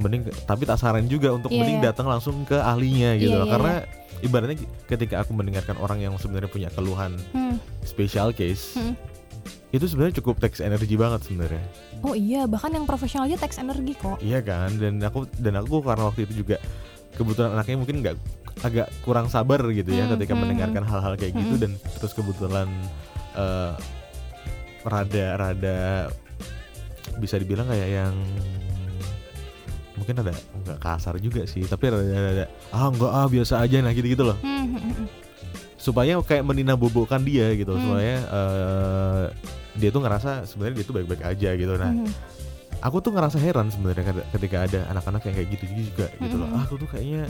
[0.00, 1.88] mending tapi tak saran juga untuk yeah, mending yeah.
[1.92, 4.24] datang langsung ke ahlinya gitu yeah, loh yeah, karena yeah.
[4.26, 4.56] ibaratnya
[4.88, 7.56] ketika aku mendengarkan orang yang sebenarnya punya keluhan hmm.
[7.84, 8.96] special case hmm.
[9.70, 11.64] itu sebenarnya cukup teks energi banget sebenarnya
[12.02, 15.84] oh iya bahkan yang profesional aja teks energi kok iya kan dan aku dan aku
[15.84, 16.56] karena waktu itu juga
[17.14, 18.16] kebetulan anaknya mungkin nggak
[18.60, 20.90] agak kurang sabar gitu ya hmm, ketika hmm, mendengarkan hmm.
[20.90, 21.62] hal-hal kayak gitu hmm.
[21.62, 22.68] dan terus kebetulan
[23.36, 23.72] uh,
[24.84, 26.08] rada-rada
[27.20, 28.14] bisa dibilang kayak yang
[30.00, 33.76] mungkin ada nggak kasar juga sih tapi ada, ada, ada ah enggak ah biasa aja
[33.84, 35.06] nah gitu gitu loh hmm, hmm, hmm.
[35.76, 37.82] supaya kayak menina bobokan dia gitu hmm.
[37.84, 39.24] supaya uh,
[39.76, 42.08] dia tuh ngerasa sebenarnya dia tuh baik-baik aja gitu nah hmm.
[42.80, 46.64] aku tuh ngerasa heran sebenarnya ketika ada anak-anak yang kayak gitu juga gitu loh ah,
[46.64, 47.28] aku tuh kayaknya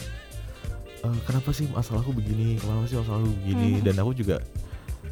[1.03, 3.83] uh, kenapa sih masalahku begini kenapa sih masalahku begini hmm.
[3.83, 4.39] dan aku juga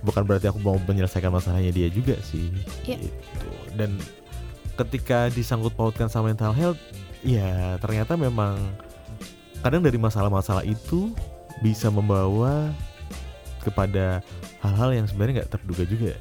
[0.06, 2.54] bukan berarti aku mau menyelesaikan masalahnya dia juga sih
[2.86, 3.02] yeah.
[3.02, 3.98] gitu dan
[4.78, 6.78] ketika disangkut pautkan sama mental health
[7.26, 8.58] ya ternyata memang
[9.62, 11.10] kadang dari masalah-masalah itu
[11.62, 12.70] bisa membawa
[13.62, 14.22] kepada
[14.62, 16.14] hal-hal yang sebenarnya nggak terduga juga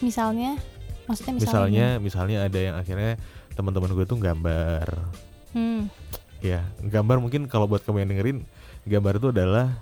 [0.00, 0.58] misalnya?
[1.06, 3.12] Maksudnya misalnya misalnya, misalnya ada yang akhirnya
[3.54, 4.86] teman-teman gue tuh gambar.
[5.56, 5.88] Hmm.
[6.44, 8.38] ya gambar mungkin kalau buat kamu yang dengerin
[8.84, 9.72] gambar itu adalah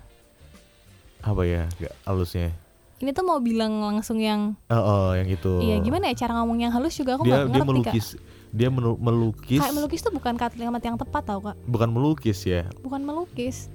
[1.19, 2.55] apa ya gak halusnya?
[3.03, 5.59] Ini tuh mau bilang langsung yang oh, oh yang itu.
[5.59, 7.19] Iya gimana ya cara ngomong yang halus juga?
[7.19, 8.23] Aku dia nggak dia ngerti melukis kak
[8.55, 12.63] dia melu- melukis kayak melukis tuh bukan kalimat yang tepat tau kak bukan melukis ya
[12.79, 13.67] bukan melukis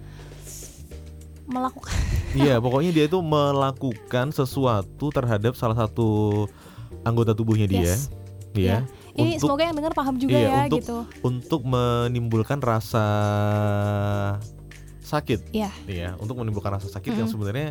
[1.44, 1.92] melakukan
[2.40, 6.48] iya pokoknya dia itu melakukan sesuatu terhadap salah satu
[7.02, 8.08] anggota tubuhnya dia Yes.
[8.50, 8.82] Iya.
[9.14, 13.06] ini Untuk- semoga yang dengar paham juga iya, ya untuk- gitu untuk menimbulkan rasa
[15.02, 15.70] sakit Iya.
[15.84, 17.34] Iya, untuk menimbulkan rasa sakit yang Mm-mm.
[17.36, 17.70] sebenarnya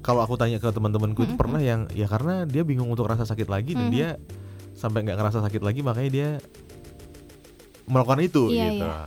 [0.00, 1.40] kalau aku tanya ke teman-temanku itu Mm-mm.
[1.40, 3.92] pernah yang ya karena dia bingung untuk rasa sakit lagi dan Mhm.
[3.92, 4.08] dia
[4.78, 6.28] sampai nggak ngerasa sakit lagi makanya dia
[7.90, 8.86] melakukan itu Iya, gitu.
[8.86, 9.02] iya.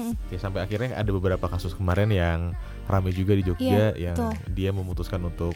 [0.00, 0.14] Mm.
[0.32, 2.52] Ya sampai akhirnya ada beberapa kasus kemarin yang
[2.84, 4.32] ramai juga di Jogja Iya, yang betul.
[4.52, 5.54] dia memutuskan untuk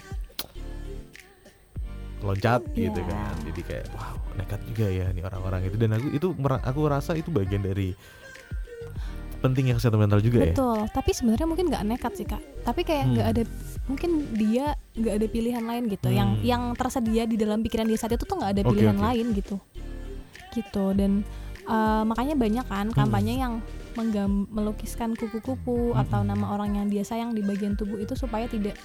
[2.24, 3.10] loncat gitu Iya.
[3.12, 3.34] kan.
[3.44, 7.28] Jadi kayak wow, nekat juga ya nih orang-orang itu dan aku itu aku rasa itu
[7.28, 7.92] bagian dari
[9.44, 10.56] pentingnya kesehatan mental juga ya.
[10.56, 12.40] Betul, tapi sebenarnya mungkin nggak nekat sih kak.
[12.64, 13.34] Tapi kayak nggak Hmm.
[13.36, 13.42] ada,
[13.84, 16.08] mungkin dia nggak ada pilihan lain gitu.
[16.08, 16.42] Yang Hmm.
[16.42, 19.04] yang tersedia di dalam pikiran dia saat itu tuh nggak ada pilihan oke.
[19.04, 19.56] lain gitu,
[20.50, 20.84] gitu.
[20.96, 21.20] Dan
[21.64, 22.96] eh, makanya banyak kan Hmm.
[22.98, 23.60] kampanye yang
[23.94, 26.28] menggam melukiskan kupu-kupu atau Hmm.
[26.28, 28.76] nama orang yang dia sayang di bagian tubuh itu supaya tidak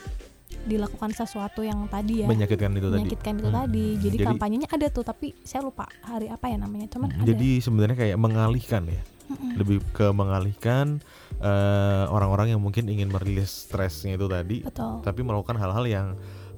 [0.61, 2.99] dilakukan sesuatu yang tadi ya Menyakitkan itu tadi.
[2.99, 3.57] menyakitkan itu Hmm.
[3.57, 3.85] tadi.
[3.95, 6.87] Jadi, Jadi- kampanyenya ada tuh, tapi saya lupa hari apa ya namanya.
[6.87, 7.23] Cuman ada.
[7.25, 9.01] Jadi sebenarnya kayak mengalihkan ya.
[9.29, 9.55] Mm-mm.
[9.61, 10.99] Lebih ke mengalihkan
[11.39, 15.05] eh, orang-orang yang mungkin ingin merilis stresnya itu tadi betul.
[15.05, 16.07] tapi melakukan hal-hal yang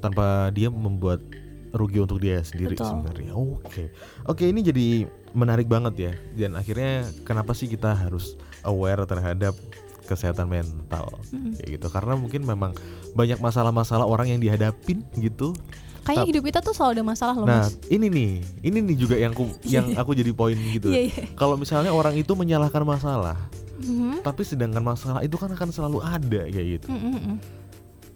[0.02, 1.22] tanpa dia membuat
[1.72, 2.88] rugi untuk dia sendiri Betul.
[2.90, 3.32] sebenarnya.
[3.32, 3.96] Oke.
[4.28, 6.14] Oke, ini jadi menarik banget ya.
[6.36, 8.36] Dan akhirnya kenapa sih kita harus
[8.68, 9.56] aware terhadap
[10.10, 11.56] kesehatan mental Mm-mm.
[11.56, 12.76] kayak gitu karena mungkin memang
[13.16, 15.56] banyak masalah-masalah orang yang dihadapin gitu
[16.02, 17.78] Kayaknya hidup kita tuh selalu ada masalah loh nah mas.
[17.88, 21.24] ini nih ini nih juga yang aku yang aku jadi poin gitu Iya iya.
[21.34, 23.38] kalau misalnya orang itu menyalahkan masalah
[23.78, 24.22] Mhm.
[24.22, 27.38] tapi sedangkan masalah itu kan akan selalu ada kayak gitu Mm, mm, mm.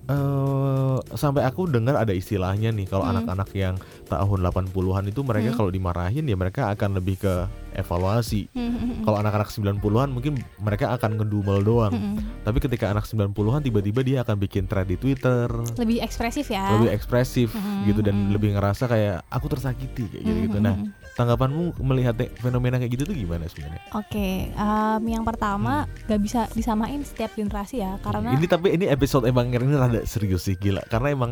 [0.06, 3.18] eh sampai aku dengar ada istilahnya nih kalau Hmm.
[3.18, 3.74] anak-anak yang
[4.06, 5.58] tahun 80-an itu mereka Hmm.
[5.58, 7.34] kalau dimarahin ya mereka akan lebih ke
[7.76, 8.48] evaluasi.
[8.56, 9.04] Mm, mm, mm.
[9.04, 11.94] Kalau anak-anak 90-an mungkin mereka akan ngedumel doang.
[12.42, 16.72] Tapi ketika anak 90-an tiba-tiba dia akan bikin thread di Twitter, lebih ekspresif ya.
[16.78, 18.32] lebih ekspresif Hmm, gitu dan hmm.
[18.32, 20.76] lebih ngerasa kayak aku tersakiti kayak gitu Nah,
[21.16, 23.82] tanggapanmu melihat fenomena kayak gitu tuh gimana sebenarnya?
[23.92, 29.24] Oke, em, yang pertama gak bisa disamain setiap generasi ya karena Ini tapi ini episode
[29.26, 31.32] emang ini rada serius sih gila karena emang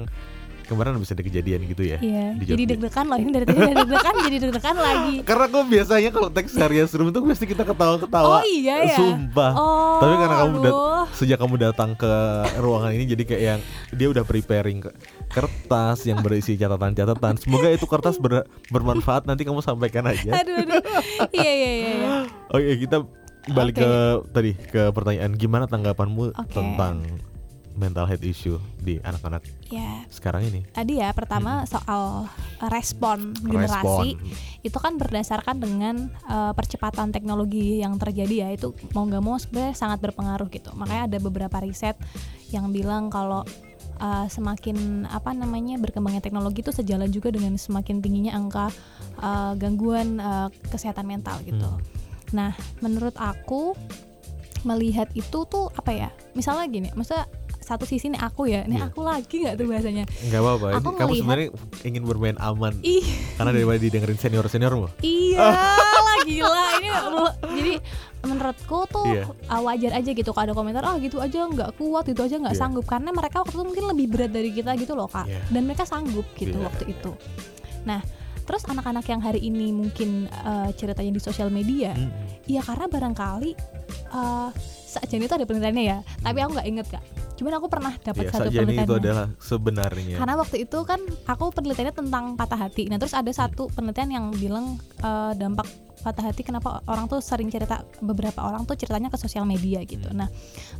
[0.65, 1.97] kemarin bisa ada kejadian gitu ya.
[1.99, 5.15] Iya, di jadi deg-degan loh ini dari tadi udah deg-degan jadi deg-degan lagi.
[5.30, 8.39] Karena gue biasanya kalau teks serius room tuh pasti kita ketawa-ketawa.
[8.39, 8.97] Oh iya ya.
[8.97, 9.52] Sumpah.
[9.54, 9.99] Oh.
[10.02, 11.06] Tapi karena kamu aduh.
[11.13, 12.13] Sejak kamu datang ke
[12.58, 13.60] ruangan ini jadi kayak yang
[13.93, 14.95] dia udah preparing ke-
[15.30, 17.38] kertas yang berisi catatan-catatan.
[17.38, 20.32] Semoga itu kertas ber- bermanfaat nanti kamu sampaikan aja.
[20.41, 20.82] Aduh, aduh.
[21.32, 21.91] Iya iya iya.
[21.93, 22.17] iya.
[22.49, 22.97] Oke, kita
[23.52, 23.84] balik Oke.
[23.84, 23.91] ke
[24.32, 26.54] tadi ke pertanyaan gimana tanggapanmu Oke.
[26.56, 27.04] tentang
[27.73, 30.62] mental health issue di anak-anak Ya, sekarang ini?
[30.69, 32.29] tadi ya pertama soal
[32.69, 34.13] respon generasi.
[34.13, 34.62] Respon.
[34.62, 35.95] itu kan berdasarkan dengan
[36.29, 38.49] eh, percepatan teknologi yang terjadi ya.
[38.53, 40.69] Itu mau nggak mau sebenarnya sangat berpengaruh gitu.
[40.77, 41.97] Makanya ada beberapa riset
[42.53, 43.41] yang bilang kalau
[43.97, 48.69] eh, semakin apa namanya berkembangnya teknologi itu sejalan juga dengan semakin tingginya angka
[49.17, 51.65] eh, gangguan eh, kesehatan mental gitu.
[51.65, 51.81] Hmm.
[52.33, 52.49] nah
[52.81, 53.77] menurut aku
[54.65, 56.09] melihat itu tuh apa ya?
[56.33, 57.25] Misalnya gini maksudnya
[57.63, 58.88] satu sisi nih aku ya ini Iya.
[58.88, 60.65] aku lagi nggak tuh bahasanya Enggak apa-apa.
[60.73, 61.47] Aku Kamu ngelihat- sebenarnya
[61.82, 64.88] ingin bermain aman ih karena daripada didengerin senior-seniormu.
[64.99, 65.47] Iya
[66.06, 66.89] lah gila ini
[67.54, 67.73] jadi
[68.21, 69.23] menurutku tuh Iya.
[69.45, 72.52] uh, wajar aja gitu kalau ada komentar ah gitu aja nggak kuat gitu aja nggak
[72.52, 72.62] Iya.
[72.62, 75.41] sanggup karena mereka waktu itu mungkin lebih berat dari kita gitu loh kak Iya.
[75.45, 76.65] dan mereka sanggup gitu Iya.
[76.65, 77.12] waktu itu
[77.84, 77.99] nah
[78.43, 82.45] terus anak-anak yang hari ini mungkin uh, ceritanya di sosial media Mm-mm.
[82.47, 83.51] ya karena barangkali
[84.12, 84.49] uh,
[84.93, 87.03] saja itu ada penelitiannya ya tapi aku nggak inget kak
[87.34, 90.15] cuman aku pernah dapat Iya, satu sajani itu adalah sebenarnya.
[90.21, 92.86] karena waktu itu kan aku penelitiannya tentang patah hati.
[92.93, 95.65] Nah terus ada satu penelitian yang bilang eh, dampak
[96.03, 100.11] patah hati kenapa orang tuh sering cerita beberapa orang tuh ceritanya ke sosial media gitu.
[100.11, 100.19] Hmm.
[100.21, 100.27] Nah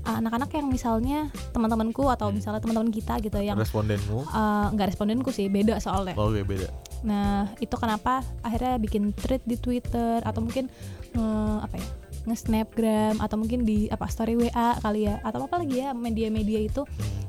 [0.04, 2.38] eh, anak-anak yang misalnya teman-temanku atau Hmm.
[2.38, 6.14] misalnya teman-teman kita gitu yang respondenmu eh, nggak respondenku sih beda soalnya.
[6.20, 6.68] oke beda
[7.04, 10.72] Nah itu kenapa akhirnya bikin thread di Twitter atau mungkin
[11.12, 11.28] nge
[11.64, 11.88] apa ya
[12.24, 16.84] nge-snapgram atau mungkin di apa story WA kali ya atau apa lagi ya media-media itu.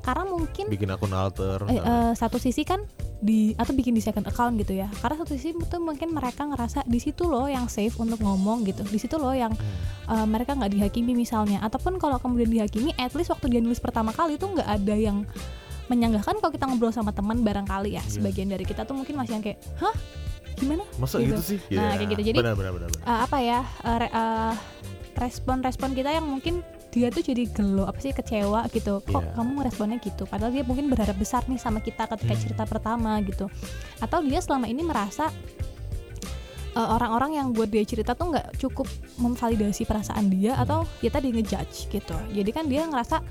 [0.04, 2.85] Karena mungkin bikin akun alter eh, eh, satu sisi kan
[3.24, 4.87] di atau bikin di second account gitu ya.
[5.00, 8.85] Karena satu sisi itu mungkin mereka ngerasa di situ loh yang safe untuk ngomong gitu.
[8.85, 9.57] Di situ loh yang
[10.07, 11.64] eh, mereka nggak dihakimi misalnya.
[11.64, 15.24] Ataupun kalau kemudian dihakimi at least waktu dia nulis pertama kali itu nggak ada yang
[15.88, 18.09] menyanggahkan kalau kita ngobrol sama teman barangkali ya Iya.
[18.09, 19.92] sebagian dari kita tuh mungkin masih yang kayak hah
[20.55, 21.35] gimana masa gitu.
[21.35, 22.23] gitu, sih Nah, Ya, kayak gitu.
[22.25, 23.05] Jadi, benar benar benar, benar.
[23.05, 24.53] Eh, apa ya eh, re- eh,
[25.14, 29.35] respon-respon kita yang mungkin dia tuh jadi gelo apa sih kecewa gitu kok Iya.
[29.35, 32.43] kamu responnya gitu padahal dia mungkin berharap besar nih sama kita ketika Hmm.
[32.45, 33.51] cerita pertama gitu
[33.99, 35.27] atau dia selama ini merasa
[36.73, 38.87] eh, orang-orang yang buat dia cerita tuh nggak cukup
[39.17, 40.62] memvalidasi perasaan dia Hmm.
[40.62, 43.23] atau ya tadi ngejudge gitu jadi kan dia ngerasa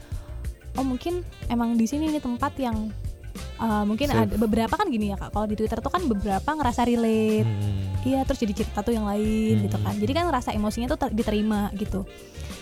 [0.74, 2.92] oh mungkin emang di sini nih tempat yang
[3.36, 4.20] eh, mungkin Safe.
[4.20, 7.82] ada beberapa kan gini ya kak kalau di twitter tuh kan beberapa ngerasa relate Hmm.
[8.04, 9.86] Iya terus jadi cerita tuh yang lain gitu Hmm.
[9.86, 9.96] kan.
[9.96, 12.04] Jadi kan ngerasa emosinya tuh ter- diterima gitu.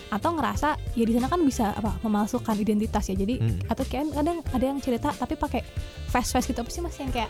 [0.08, 3.16] Atau ngerasa ya di sana kan bisa apa memalsukan identitas ya.
[3.16, 3.58] Jadi Hmm.
[3.66, 5.66] atau kayak kadang ada yang cerita tapi pakai
[6.06, 7.26] face face gitu apa sih mas yang kayak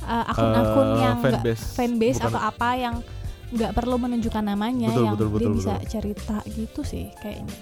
[0.00, 1.64] uh, akun-akun Eh, yang fanbase.
[1.74, 2.94] fanbase Bukan- atau apa yang
[3.46, 5.88] nggak perlu menunjukkan namanya Betul, yang betul, dia betul, bisa betul.
[5.92, 7.52] cerita gitu sih kayaknya.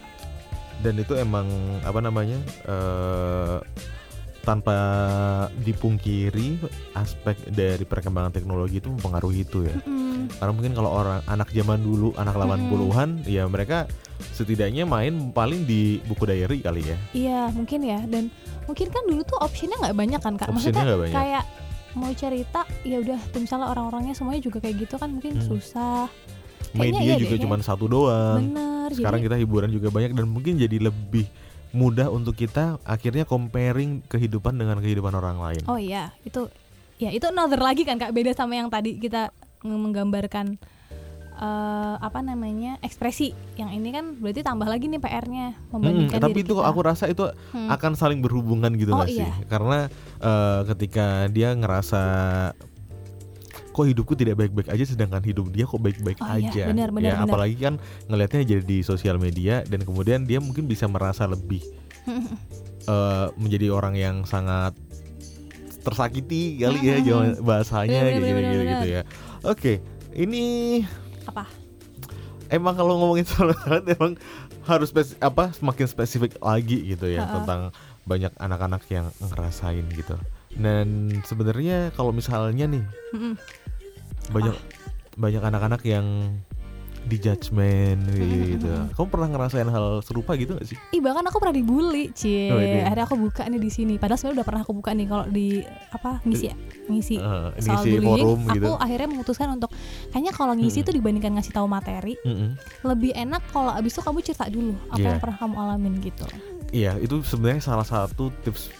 [0.76, 1.48] dan itu emang
[1.80, 3.56] apa namanya eh
[4.44, 4.76] tanpa
[5.58, 6.60] dipungkiri
[6.92, 10.28] aspek dari perkembangan teknologi itu mempengaruhi itu ya Mm-mm.
[10.36, 13.88] karena mungkin kalau orang anak zaman dulu anak 80-an ya mereka
[14.30, 18.28] setidaknya main paling di buku diary kali ya Iya mungkin ya dan
[18.64, 20.46] mungkin kan dulu tuh optionnya nggak banyak kan kak.
[20.46, 21.16] Optionnya Maksudnya nggak banyak.
[21.16, 21.44] kayak
[21.94, 25.46] mau cerita ya udah misalnya orang-orangnya semuanya juga kayak gitu kan mungkin Hmm.
[25.46, 26.06] susah.
[26.70, 28.88] Kayaknya media iya juga deh, cuma satu doang Bener.
[28.90, 31.26] sekarang jadi, kita hiburan juga banyak dan mungkin jadi lebih
[31.74, 36.46] mudah untuk kita akhirnya comparing kehidupan dengan kehidupan orang lain oh iya itu
[36.96, 40.54] ya itu another lagi kan kak beda sama yang tadi kita menggambarkan
[41.34, 46.30] eh, apa namanya ekspresi yang ini kan berarti tambah lagi nih PR-nya Hmm, membandingkan tapi
[46.32, 46.64] diri itu kita.
[46.64, 47.68] aku rasa itu Hmm.
[47.68, 49.18] akan saling berhubungan gitu Oh, sih?
[49.18, 49.34] iya.
[49.44, 52.02] Karena eh, ketika dia ngerasa
[53.74, 56.62] kok hidupku tidak baik-baik aja sedangkan hidup dia kok baik-baik Oh, iya, aja.
[56.70, 57.26] benar, benar, ya benar.
[57.26, 57.74] apalagi kan
[58.06, 61.58] ngelihatnya jadi di sosial media dan kemudian dia mungkin bisa merasa lebih
[62.86, 64.78] eh, menjadi orang yang sangat
[65.80, 69.02] tersakiti kali ya jawa- bahasanya Benar, gitu benar, gitu, gitu ya.
[69.44, 69.72] Oke,
[70.14, 70.44] ini
[71.24, 71.44] apa
[72.48, 74.12] emang kalau ngomongin soal talent emang
[74.64, 77.34] harus spes- apa semakin spesifik lagi gitu ya Ha-ha.
[77.36, 77.60] tentang
[78.04, 80.16] banyak anak-anak yang ngerasain gitu.
[80.54, 83.34] Dan sebenarnya kalau misalnya nih Mm-mm.
[84.30, 84.54] Banyak
[85.14, 86.06] banyak anak-anak yang
[87.04, 88.64] di judgement gitu.
[88.64, 88.96] Mm-mm.
[88.96, 90.76] Kamu pernah ngerasain hal serupa gitu gak sih?
[90.88, 92.48] Ih bahkan aku pernah dibully, cie.
[92.48, 92.80] Oh, ini.
[92.80, 94.00] Akhirnya aku buka nih di sini.
[94.00, 95.60] Padahal sebenarnya udah pernah aku buka nih kalau di
[95.92, 96.56] apa ngisi ya,
[96.88, 98.24] ngisi Eh, soal ngisi bullying.
[98.24, 98.70] forum aku gitu.
[98.80, 99.70] akhirnya memutuskan untuk
[100.08, 100.88] kayaknya kalau ngisi Mm-mm.
[100.88, 102.50] tuh dibandingkan ngasih tahu materi, Mm-mm.
[102.88, 105.08] lebih enak kalau abis itu kamu cerita dulu apa Iya.
[105.12, 106.24] yang pernah kamu alamin gitu.
[106.72, 108.72] Iya, itu sebenarnya salah satu tips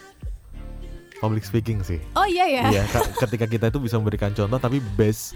[1.17, 1.99] public speaking sih.
[2.13, 2.63] Oh iya ya.
[2.71, 5.33] Iya, ka- ketika kita itu bisa memberikan contoh tapi based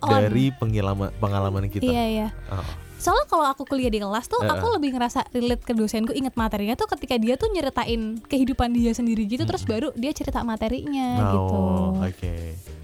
[0.00, 0.10] On.
[0.10, 1.84] dari pengalaman pengalaman kita.
[1.84, 2.28] Iya iya.
[2.48, 2.64] Oh.
[2.96, 6.32] Soalnya kalau aku kuliah di kelas tuh Eh, aku lebih ngerasa relate ke dosenku inget
[6.34, 11.16] materinya tuh ketika dia tuh nyeritain kehidupan dia sendiri gitu terus baru dia cerita materinya
[11.30, 11.56] gitu.
[11.56, 12.34] Oh, oke.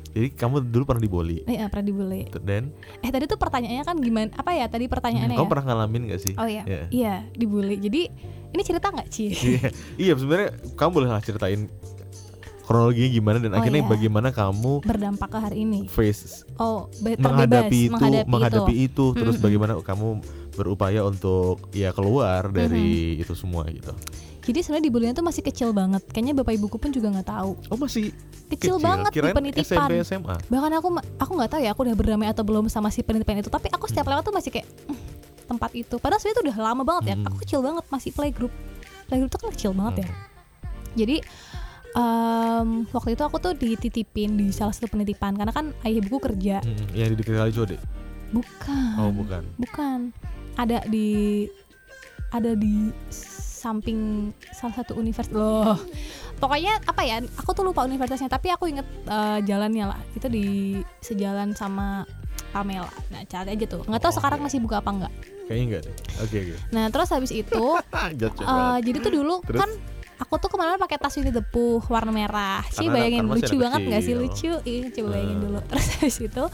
[0.09, 1.45] Jadi kamu dulu pernah dibully.
[1.45, 2.25] Iya pernah dibully.
[2.41, 4.33] Dan Eh tadi tuh pertanyaannya kan gimana?
[4.33, 5.53] Apa ya tadi pertanyaannya kamu ya?
[5.53, 6.33] pernah ngalamin gak sih?
[6.35, 6.83] Oh iya, Iya.
[6.89, 7.77] iya dibully.
[7.77, 8.09] Jadi
[8.49, 9.29] ini cerita nggak Ci?
[9.29, 11.69] Iya, iya sebenarnya kamu boleh lah ceritain
[12.67, 13.89] kronologinya gimana dan Oh, akhirnya iya.
[13.89, 15.87] bagaimana kamu Berdampak ke hari ini.
[15.87, 18.85] face Oh, be- menghadapi itu, menghadapi, menghadapi itu.
[19.09, 19.45] itu, terus Mm-mm.
[19.47, 20.09] bagaimana kamu
[20.53, 23.95] berupaya untuk ya keluar dari itu semua gitu.
[24.43, 26.07] Jadi sebenarnya dibullynya tuh masih kecil banget.
[26.07, 27.51] Kayaknya bapak ibuku pun juga nggak tahu.
[27.67, 28.15] Oh masih
[28.47, 29.91] Kecil, banget di Kirain penitipan.
[29.91, 30.35] SMP SMA.
[30.39, 33.51] Bahkan aku aku nggak tahu ya aku udah berdamai atau belum sama si penitipan itu.
[33.51, 34.95] Tapi aku setiap lewat tuh masih kayak "Hmm,
[35.47, 35.99] tempat itu.
[35.99, 37.17] Padahal sebenarnya itu udah lama banget ya.
[37.17, 37.27] Mm.
[37.27, 38.55] Aku kecil banget masih playgroup.
[39.05, 40.07] Playgroup tuh kan kecil banget ya.
[40.07, 40.19] Hmm.
[40.95, 41.17] Jadi
[41.97, 46.61] em, waktu itu aku tuh dititipin di salah satu penitipan karena kan ayah ibuku kerja.
[46.61, 47.77] Hmm, yang di dekat kali Jode.
[48.31, 48.91] Bukan.
[49.01, 49.43] Oh bukan.
[49.57, 49.99] Bukan.
[50.57, 51.45] Ada di
[52.31, 52.91] ada di
[53.57, 55.79] samping salah satu universitas loh.
[56.37, 57.25] Pokoknya apa ya?
[57.41, 60.01] Aku tuh lupa universitasnya, tapi aku inget eh, jalannya lah.
[60.13, 62.05] Itu di sejalan sama
[62.53, 62.89] Pamela.
[63.09, 63.83] Nah, cari aja tuh.
[63.89, 65.13] Nggak tahu Oh, sekarang masih buka apa enggak.
[65.47, 65.95] Kayaknya enggak deh.
[66.25, 66.55] Oke oke.
[66.75, 68.33] Nah, terus habis itu banget.
[68.85, 69.61] jadi tuh dulu Terus?
[69.61, 69.71] kan
[70.17, 72.65] aku tuh ke mana pakai tas Winnie the Pooh warna merah.
[72.69, 74.53] Sih bayangin masih lucu banget nggak sih lucu?
[74.63, 75.43] Iya, coba bayangin Eh.
[75.45, 75.59] dulu.
[75.71, 76.45] Terus habis itu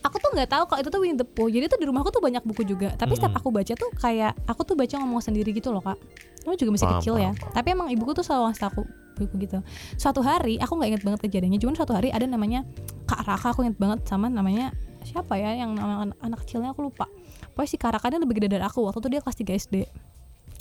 [0.00, 1.48] aku tuh nggak tahu kalau itu tuh Winnie the Pooh.
[1.48, 2.94] Jadi tuh di rumahku tuh banyak buku juga.
[2.94, 3.40] Tapi setiap Mm-mm.
[3.42, 5.98] aku baca tuh kayak aku tuh baca ngomong sendiri gitu loh kak.
[6.40, 7.30] Kamu juga masih kecil ya.
[7.50, 8.82] Tapi emang ibuku tuh selalu ngasih aku
[9.20, 9.58] buku gitu.
[10.00, 11.60] Suatu hari aku nggak inget banget kejadiannya.
[11.60, 12.64] Cuman suatu hari ada namanya
[13.04, 13.52] Kak Raka.
[13.52, 17.04] Aku inget banget sama namanya siapa ya yang nama anak, anak kecilnya aku lupa.
[17.52, 18.88] Pokoknya si Kak Raka ini lebih gede dari aku.
[18.88, 19.76] Waktu itu dia kelas 3 SD.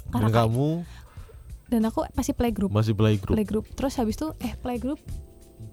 [0.10, 0.50] Raka.
[0.50, 0.84] kamu
[1.69, 3.32] Dan aku masih playgroup masih playgroup.
[3.32, 4.97] playgroup terus habis itu eh playgroup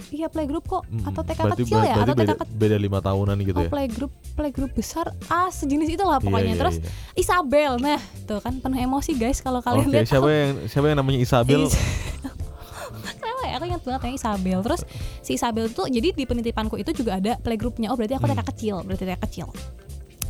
[0.08, 0.84] iya playgroup kok.
[1.02, 1.94] Atau TK berarti- kecil ya?
[1.96, 3.70] atau TK beda, kecil beda lima tahunan gitu oh ya.
[3.70, 5.08] playgroup playgroup besar.
[5.26, 6.42] Ah sejenis itulah pokoknya.
[6.42, 6.88] Iya, iya, terus iya.
[7.16, 7.72] Isabel.
[7.78, 10.04] Nah tuh kan penuh emosi guys kalau kalian lihat.
[10.06, 11.64] siapa yang siapa yang namanya Isabel?
[11.64, 11.80] Is-
[13.16, 13.52] kenapa ya?
[13.56, 14.58] Aku ingat banget yang Isabel.
[14.60, 14.80] Terus
[15.22, 18.44] si Isabel tuh jadi di penitipanku itu juga ada playgroupnya oh berarti aku TK Hmm.
[18.46, 18.76] kecil.
[18.84, 19.48] Berarti TK kecil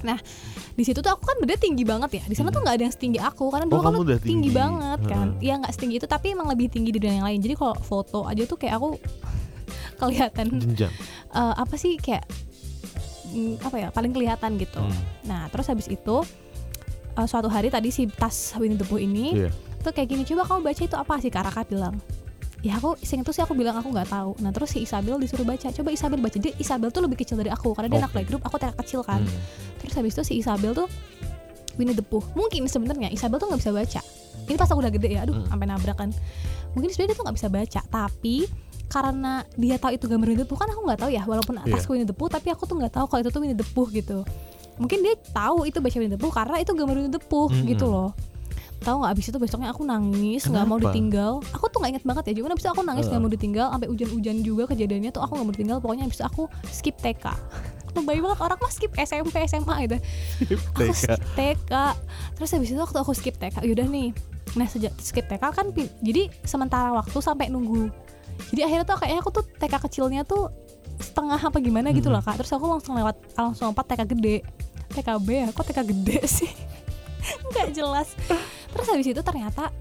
[0.02, 0.18] nah
[0.76, 2.56] di situ tuh aku kan beda tinggi banget ya di sana hmm.
[2.56, 4.28] tuh nggak ada yang setinggi aku karena dulu oh, kan tinggi.
[4.28, 5.44] tinggi banget kan hmm.
[5.44, 8.42] ya nggak setinggi itu tapi emang lebih tinggi dari yang lain jadi kalau foto aja
[8.44, 9.00] tuh kayak aku
[10.00, 10.46] kelihatan
[11.32, 12.28] uh, apa sih kayak
[13.32, 15.28] mm, apa ya paling kelihatan gitu hmm.
[15.28, 16.24] nah terus habis itu
[17.16, 19.52] uh, suatu hari tadi si tas Winnie the Pooh ini yeah.
[19.80, 21.96] tuh kayak gini coba kamu baca itu apa sih Karaka bilang
[22.66, 25.46] ya aku iseng itu sih aku bilang aku nggak tahu nah terus si Isabel disuruh
[25.46, 28.02] baca coba Isabel baca dia Isabel tuh lebih kecil dari aku karena dia okay.
[28.02, 29.78] anak playgroup aku terlalu kecil kan hmm.
[29.78, 30.90] terus habis itu si Isabel tuh
[31.78, 34.00] Winnie the Pooh mungkin sebenarnya Isabel tuh nggak bisa baca
[34.46, 35.46] ini pas aku udah gede ya aduh hmm.
[35.46, 36.10] sampai nabrak kan
[36.74, 38.36] mungkin sebenarnya dia tuh nggak bisa baca tapi
[38.86, 41.86] karena dia tahu itu gambar Winnie the Pooh kan aku nggak tahu ya walaupun atas
[41.86, 41.90] yeah.
[41.94, 44.26] Winnie the Pooh tapi aku tuh nggak tahu kalau itu tuh Winnie the Pooh gitu
[44.76, 47.66] mungkin dia tahu itu baca Winnie the Pooh karena itu gambar Winnie the Pooh hmm.
[47.70, 48.10] gitu loh
[48.82, 49.12] tahu nggak?
[49.16, 51.40] Abis itu besoknya aku nangis nggak mau ditinggal.
[51.54, 52.32] Aku tuh nggak inget banget ya.
[52.40, 53.24] Cuma abis itu aku nangis nggak uh.
[53.24, 53.66] mau ditinggal.
[53.72, 55.76] Sampai hujan-hujan juga kejadiannya tuh aku nggak mau ditinggal.
[55.80, 57.24] Pokoknya abis itu aku skip TK
[57.96, 58.38] lebay banget.
[58.42, 59.96] Orang mah skip SMP SMA gitu.
[60.44, 61.72] Skip aku skip TK
[62.36, 64.10] terus habis itu waktu aku skip TK yaudah nih.
[64.56, 65.66] Nah sejak skip TK kan
[66.02, 67.88] jadi sementara waktu sampai nunggu.
[68.52, 70.52] Jadi akhirnya tuh kayaknya aku tuh TK kecilnya tuh
[70.96, 72.36] setengah apa gimana gitu loh kak.
[72.40, 74.36] Terus aku langsung lewat langsung lompat TK gede.
[74.86, 75.48] TKB ya?
[75.52, 76.48] Kok TK gede sih
[77.52, 78.08] nggak jelas.
[78.72, 79.72] Terus habis itu ternyata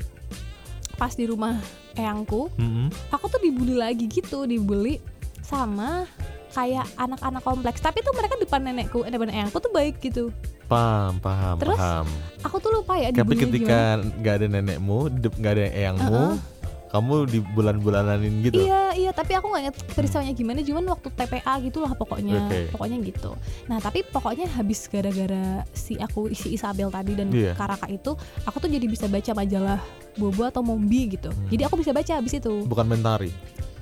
[0.95, 1.60] pas di rumah
[1.99, 3.12] eyangku mm-hmm.
[3.12, 5.03] aku tuh dibully lagi gitu dibully
[5.43, 6.08] sama
[6.55, 7.84] kayak anak-anak kompleks.
[7.84, 10.31] Tapi tuh mereka depan nenekku eh, depan eyangku tuh baik gitu.
[10.65, 12.10] Paham paham terus paham.
[12.41, 16.54] aku tuh lupa ya tapi ketika nggak ada nenekmu nggak ada eyangmu uh-uh
[16.95, 18.63] kamu di bulan-bulanin gitu?
[18.63, 22.63] Iya iya tapi aku nggak inget peristiwanya gimana cuman waktu TPA gitulah pokoknya okay.
[22.71, 23.31] pokoknya gitu.
[23.67, 27.53] Nah tapi pokoknya habis gara-gara si aku si Isabel tadi dan yeah.
[27.53, 28.15] Karaka itu
[28.47, 29.79] aku tuh jadi bisa baca majalah
[30.15, 31.27] Bobo atau Mombi gitu.
[31.27, 31.51] Hmm.
[31.51, 32.63] jadi aku bisa baca habis itu.
[32.63, 33.31] Bukan Mentari?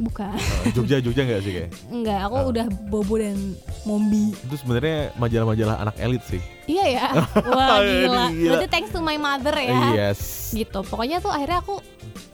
[0.02, 0.34] Bukan.
[0.34, 1.69] Uh, Jogja Jogja nggak sih kayak?
[2.02, 2.49] Nggak aku uh.
[2.49, 3.38] udah Bobo dan
[3.86, 4.34] Mombi.
[4.34, 6.41] Itu sebenarnya majalah-majalah anak elit sih.
[6.65, 7.08] Iya ya?
[7.58, 8.26] Wah gila.
[8.34, 8.52] gila.
[8.58, 9.78] Berarti thanks to my mother ya.
[9.93, 10.49] Yes.
[10.56, 10.80] Gitu.
[10.89, 11.78] Pokoknya tuh akhirnya aku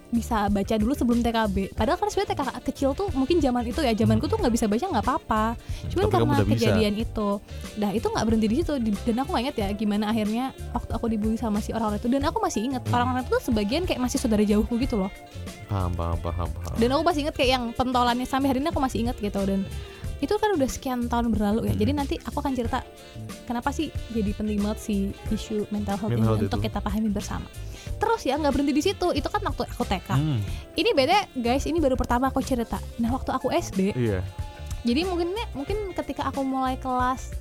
[0.09, 1.77] bisa baca dulu sebelum TKB.
[1.77, 4.85] Padahal kan sebenarnya TK kecil tuh mungkin zaman itu ya zamanku tuh nggak bisa baca
[4.89, 5.45] nggak apa-apa.
[5.93, 7.05] Cuman Tapi karena kejadian bisa.
[7.05, 7.29] itu,
[7.77, 8.73] nah itu nggak berhenti di situ.
[8.81, 12.09] Dan aku nggak inget ya gimana akhirnya waktu aku dibully sama si orang-orang itu.
[12.09, 12.95] Dan aku masih inget hmm.
[12.95, 15.11] orang-orang itu sebagian kayak masih saudara jauhku gitu loh.
[15.69, 16.75] Paham, paham, paham, paham.
[16.81, 19.61] Dan aku masih inget kayak yang pentolannya sampai hari ini aku masih inget gitu dan
[20.19, 21.73] itu kan udah sekian tahun berlalu ya.
[21.73, 21.81] Hmm.
[21.81, 22.83] Jadi nanti aku akan cerita
[23.47, 24.95] kenapa sih jadi penting banget si
[25.31, 27.47] isu mental health mental ini untuk kita pahami bersama
[27.99, 30.39] terus ya nggak berhenti di situ itu kan waktu aku TK hmm.
[30.79, 34.23] ini beda guys ini baru pertama aku cerita nah waktu aku SD iya.
[34.85, 37.33] jadi mungkin mungkin ketika aku mulai kelas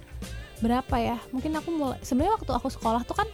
[0.59, 3.29] berapa ya mungkin aku mulai sebenarnya waktu aku sekolah tuh kan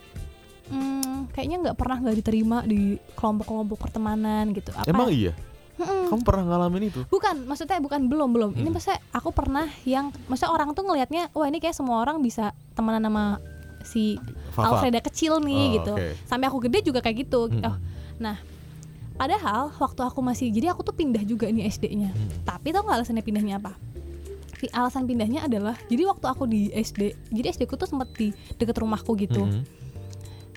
[0.68, 5.32] hmm, kayaknya nggak pernah nggak diterima di kelompok-kelompok pertemanan gitu apa emang iya
[5.74, 6.06] Hmm.
[6.06, 7.02] Kamu pernah ngalamin itu?
[7.10, 8.50] Bukan, maksudnya bukan belum belum.
[8.54, 8.60] Hmm.
[8.62, 12.54] Ini maksudnya aku pernah yang, maksudnya orang tuh ngelihatnya, wah ini kayak semua orang bisa
[12.78, 13.42] temenan sama
[13.84, 14.16] si
[14.54, 14.80] Fafa.
[14.80, 15.92] Alfreda kecil nih oh, gitu.
[15.98, 16.12] Okay.
[16.24, 17.50] Sampai aku gede juga kayak gitu.
[17.50, 17.66] Hmm.
[17.66, 17.76] Oh,
[18.22, 18.38] nah,
[19.18, 22.10] padahal waktu aku masih jadi aku tuh pindah juga ini SD-nya.
[22.14, 22.30] Hmm.
[22.46, 23.74] Tapi tau nggak alasannya pindahnya apa?
[24.72, 28.80] Alasan pindahnya adalah jadi waktu aku di SD, jadi SD ku tuh sempet di deket
[28.80, 29.44] rumahku gitu.
[29.44, 29.60] Hmm.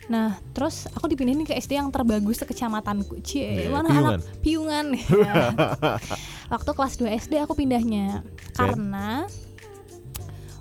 [0.07, 3.19] Nah, terus aku dipindahin ke SD yang terbagus sekecamatanku.
[3.23, 3.99] Cie, yeah, mana piungan.
[3.99, 5.33] anak piungan ya.
[6.53, 8.55] waktu kelas 2 SD aku pindahnya okay.
[8.55, 9.27] karena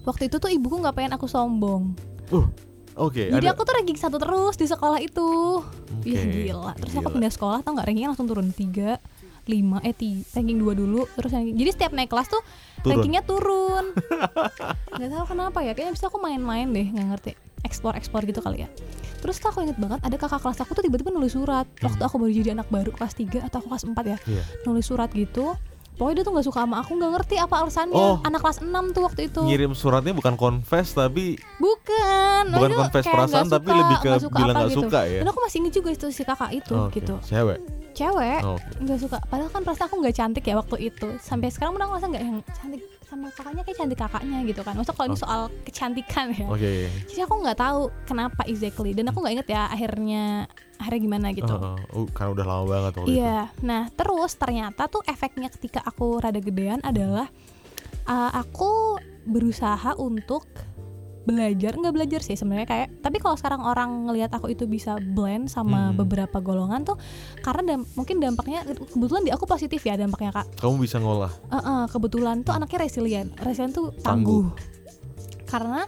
[0.02, 1.94] waktu itu tuh ibuku nggak pengen aku sombong.
[2.35, 2.50] Uh,
[2.98, 3.22] Oke.
[3.22, 3.54] Okay, Jadi ada...
[3.54, 5.62] aku tuh ranking satu terus di sekolah itu.
[6.02, 6.74] Okay, gila.
[6.74, 7.00] Terus gila.
[7.06, 8.98] aku pindah sekolah tau nggak rankingnya langsung turun tiga
[9.46, 12.42] lima eh tiga, ranking dua dulu terus ranking jadi setiap naik kelas tuh
[12.82, 12.98] turun.
[12.98, 13.94] rankingnya turun
[14.98, 17.32] nggak tahu kenapa ya kayaknya bisa aku main-main deh nggak ngerti
[17.64, 18.69] explore explore gitu kali ya.
[19.23, 21.66] Terus aku inget banget ada kakak kelas aku tuh tiba-tiba nulis surat.
[21.81, 22.09] Waktu hmm.
[22.09, 24.45] aku baru jadi anak baru kelas 3 atau kelas 4 ya yeah.
[24.69, 25.57] nulis surat gitu.
[25.97, 27.97] Pokoknya dia tuh gak suka sama aku nggak ngerti apa alasannya.
[27.97, 29.40] Oh, anak kelas 6 tuh waktu itu.
[29.40, 32.53] Ngirim suratnya bukan confess tapi bukan.
[32.53, 34.85] Bukan confess perasaan tapi lebih ke gak bilang gak gitu.
[34.85, 35.25] suka ya.
[35.25, 37.01] Dan aku masih inget juga itu si kakak itu okay.
[37.01, 37.16] gitu.
[37.25, 37.59] Cewek?
[37.97, 38.40] Cewek.
[38.45, 38.97] Oh, okay.
[39.01, 39.25] suka.
[39.25, 41.09] Padahal kan perasaan aku nggak cantik ya waktu itu.
[41.16, 44.75] Sampai sekarang udah ngerasa nggak yang cantik sama kakaknya kayak cantik kakaknya gitu kan.
[44.75, 46.47] Maksud kalau ini soal kecantikan ya.
[46.51, 46.90] Okay.
[47.07, 48.90] jadi aku nggak tahu kenapa exactly.
[48.92, 51.55] Dan aku nggak inget ya akhirnya akhirnya gimana gitu.
[51.55, 53.49] Uh, uh, karena udah lama banget waktu iya.
[53.49, 53.64] itu.
[53.64, 57.31] nah terus ternyata tuh efeknya ketika aku rada gedean adalah
[58.11, 60.47] uh, aku berusaha untuk
[61.26, 65.50] belajar nggak belajar sih sebenarnya kayak tapi kalau sekarang orang ngelihat aku itu bisa blend
[65.50, 65.98] sama hmm.
[65.98, 66.96] beberapa golongan tuh
[67.42, 71.58] karena dam mungkin dampaknya kebetulan di aku positif ya dampaknya kak kamu bisa ngolah uh
[71.58, 75.44] -uh, kebetulan tuh anaknya resilient resilient tuh tangguh, tangguh.
[75.50, 75.83] karena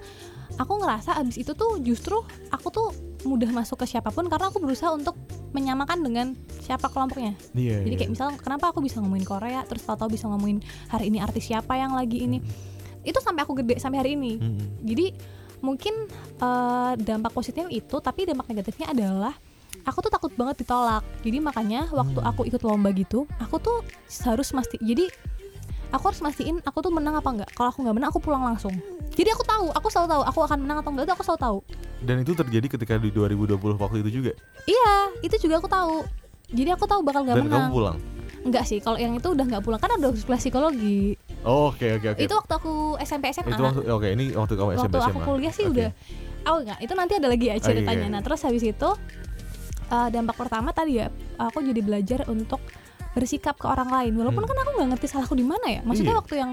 [0.58, 2.18] aku ngerasa abis itu tuh justru
[2.50, 2.88] aku tuh
[3.22, 5.14] mudah masuk ke siapa pun karena aku berusaha untuk
[5.54, 6.26] menyamakan dengan
[6.62, 7.34] siapa kelompoknya.
[7.56, 7.98] Yeah, Jadi yeah.
[8.04, 10.60] kayak misalnya kenapa aku bisa ngomongin Korea, terus tahu-tahu bisa ngomongin
[10.92, 12.38] hari ini artis siapa yang lagi ini
[13.08, 14.36] itu sampai aku gede sampai hari ini.
[14.36, 14.60] Hmm.
[14.84, 15.16] jadi
[15.58, 16.06] mungkin
[16.38, 19.34] uh, dampak positifnya itu tapi dampak negatifnya adalah
[19.82, 21.02] aku tuh takut banget ditolak.
[21.24, 22.30] Jadi makanya waktu hmm.
[22.30, 23.82] aku ikut lomba gitu aku tuh
[24.22, 25.08] harus mesti jadi
[25.88, 27.50] aku harus mastiin aku tuh menang apa enggak.
[27.56, 28.74] Kalau aku nggak menang aku pulang langsung.
[29.16, 31.58] Jadi aku tahu aku selalu tahu aku akan menang atau enggak itu aku selalu tahu.
[31.98, 34.32] Dan itu terjadi ketika di 2020 waktu itu juga?
[34.68, 34.94] Iya
[35.24, 36.06] itu juga aku tahu.
[36.54, 37.98] Jadi aku tahu bakal nggak menang dan kamu pulang
[38.46, 41.98] enggak sih kalau yang itu udah nggak pulang kan ada kelas psikologi oh oke okay,
[41.98, 42.26] oke okay, oke okay.
[42.26, 42.72] itu waktu aku
[43.02, 45.72] SMP SMA itu waktu oke okay, ini waktu kamu SMP waktu aku kuliah sih okay.
[45.74, 45.88] udah
[46.48, 48.14] oh enggak itu nanti ada lagi ya ceritanya okay.
[48.14, 48.90] nah terus habis itu
[49.90, 51.10] uh, dampak pertama tadi ya
[51.40, 52.62] aku jadi belajar untuk
[53.16, 54.50] bersikap ke orang lain walaupun hmm.
[54.52, 56.20] kan aku nggak ngerti salahku di mana ya maksudnya iya.
[56.22, 56.50] waktu yang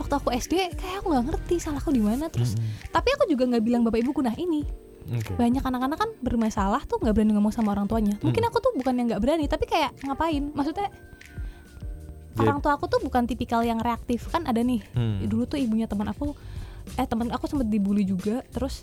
[0.00, 2.90] waktu aku SD kayak aku nggak ngerti salahku di mana terus hmm.
[2.90, 4.64] tapi aku juga nggak bilang bapak ibuku nah ini
[5.06, 5.36] okay.
[5.36, 8.26] banyak anak-anak kan bermasalah tuh nggak berani ngomong sama orang tuanya hmm.
[8.26, 10.90] mungkin aku tuh bukan yang nggak berani tapi kayak ngapain maksudnya.
[12.46, 15.28] Orang tua aku tuh bukan tipikal yang reaktif kan ada nih hmm.
[15.28, 16.32] dulu tuh ibunya teman aku
[16.96, 18.82] eh teman aku sempat dibully juga terus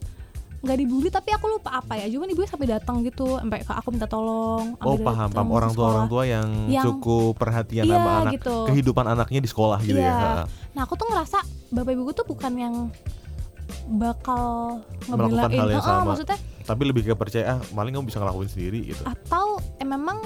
[0.57, 3.87] nggak dibully tapi aku lupa apa ya cuman ibu sampai datang gitu sampai ke aku
[3.93, 8.11] minta tolong oh paham paham orang tua orang tua yang, yang cukup perhatian iya, sama
[8.25, 8.65] anak gitu.
[8.65, 10.09] kehidupan anaknya di sekolah gitu ya.
[10.09, 10.17] iya.
[10.17, 10.43] ya
[10.73, 12.75] nah aku tuh ngerasa bapak ibuku tuh bukan yang
[13.87, 14.43] bakal
[15.05, 16.09] ngebelain hal yang oh, sama.
[16.17, 20.19] maksudnya tapi lebih ke percaya ah maling kamu bisa ngelakuin sendiri gitu atau eh, memang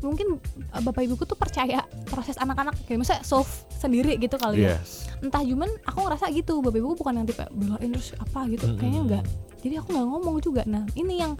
[0.00, 4.80] mungkin eh, bapak ibuku tuh percaya proses anak-anak kayak misalnya solve sendiri gitu kali ya
[5.20, 8.70] entah cuman aku ngerasa gitu bapak ibuku bukan yang tipe belain terus apa gitu mm
[8.72, 8.80] -hmm.
[8.80, 9.24] kayaknya enggak
[9.60, 11.36] jadi aku nggak ngomong juga nah ini yang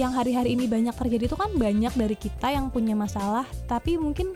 [0.00, 4.32] yang hari-hari ini banyak terjadi itu kan banyak dari kita yang punya masalah tapi mungkin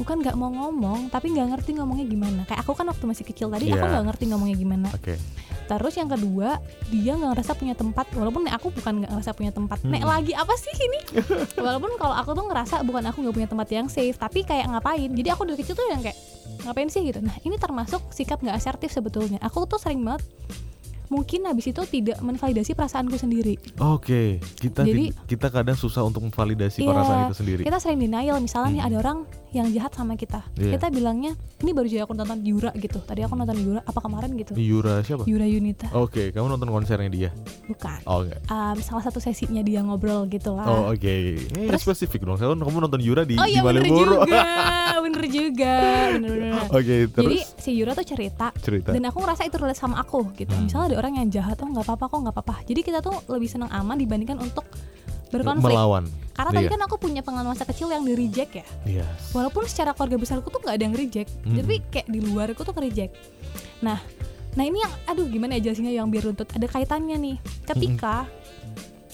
[0.00, 3.52] bukan nggak mau ngomong tapi nggak ngerti ngomongnya gimana kayak aku kan waktu masih kecil
[3.52, 3.78] tadi yeah.
[3.78, 3.92] aku iya.
[3.94, 5.16] nggak ngerti ngomongnya gimana okay.
[5.68, 6.58] Terus yang kedua
[6.88, 8.06] dia nggak ngerasa punya tempat.
[8.14, 9.78] Walaupun nek aku bukan nggak ngerasa punya tempat.
[9.82, 9.92] Hmm.
[9.94, 11.00] nek lagi apa sih ini?
[11.64, 15.10] Walaupun kalau aku tuh ngerasa bukan aku nggak punya tempat yang safe tapi kayak ngapain?
[15.12, 16.18] Jadi aku dari kecil tuh yang kayak
[16.66, 17.20] ngapain sih gitu?
[17.22, 19.38] Nah ini termasuk sikap nggak asertif sebetulnya.
[19.42, 20.22] Aku tuh sering banget
[21.12, 23.60] mungkin habis itu tidak menvalidasi perasaanku sendiri.
[23.76, 24.28] Oke, okay.
[24.56, 27.62] kita Jadi, kita kadang susah untuk memvalidasi iya, perasaan itu sendiri.
[27.68, 28.76] Kita sering denial, misalnya hmm.
[28.80, 29.18] nih ada orang
[29.52, 30.40] yang jahat sama kita.
[30.56, 30.80] Yeah.
[30.80, 32.98] Kita bilangnya ini baru juga aku nonton Yura gitu.
[33.04, 34.56] Tadi aku nonton Yura apa kemarin gitu.
[34.56, 35.28] Yura siapa?
[35.28, 35.92] Yura Yunita.
[35.92, 36.26] Oke, okay.
[36.32, 37.30] kamu nonton konsernya dia?
[37.68, 38.00] Bukan.
[38.08, 38.40] Oh enggak.
[38.48, 40.64] Um, salah satu sesinya dia ngobrol gitu lah.
[40.64, 40.98] Oh oke.
[40.98, 41.36] Okay.
[41.52, 42.40] Ini Terus, spesifik dong.
[42.40, 43.68] Saya kamu nonton Yura di oh, iya, di.
[43.68, 44.42] Bener juga,
[45.04, 45.76] bener juga,
[46.16, 46.52] bener bener.
[46.72, 47.24] Oke, okay, terus.
[47.28, 48.46] Jadi si Yura tuh cerita.
[48.56, 48.90] Cerita.
[48.96, 50.52] Dan aku ngerasa itu relate sama aku gitu.
[50.56, 50.64] Hmm.
[50.64, 52.56] Misalnya ada orang yang jahat, oh nggak apa-apa kok nggak apa-apa.
[52.62, 54.62] Jadi kita tuh lebih senang aman dibandingkan untuk
[55.34, 55.74] berkonflik.
[55.74, 56.06] Melawan.
[56.32, 56.58] Karena iya.
[56.62, 58.66] tadi kan aku punya pengalaman masa kecil yang di reject ya.
[58.86, 59.34] Yes.
[59.34, 61.56] Walaupun secara keluarga besarku tuh nggak ada yang reject, hmm.
[61.58, 63.12] tapi kayak di luar aku tuh reject.
[63.82, 63.98] Nah,
[64.54, 66.46] nah ini yang aduh gimana ya jelasinnya yang biar runtut.
[66.54, 67.36] Ada kaitannya nih.
[67.66, 68.41] Ketika hmm.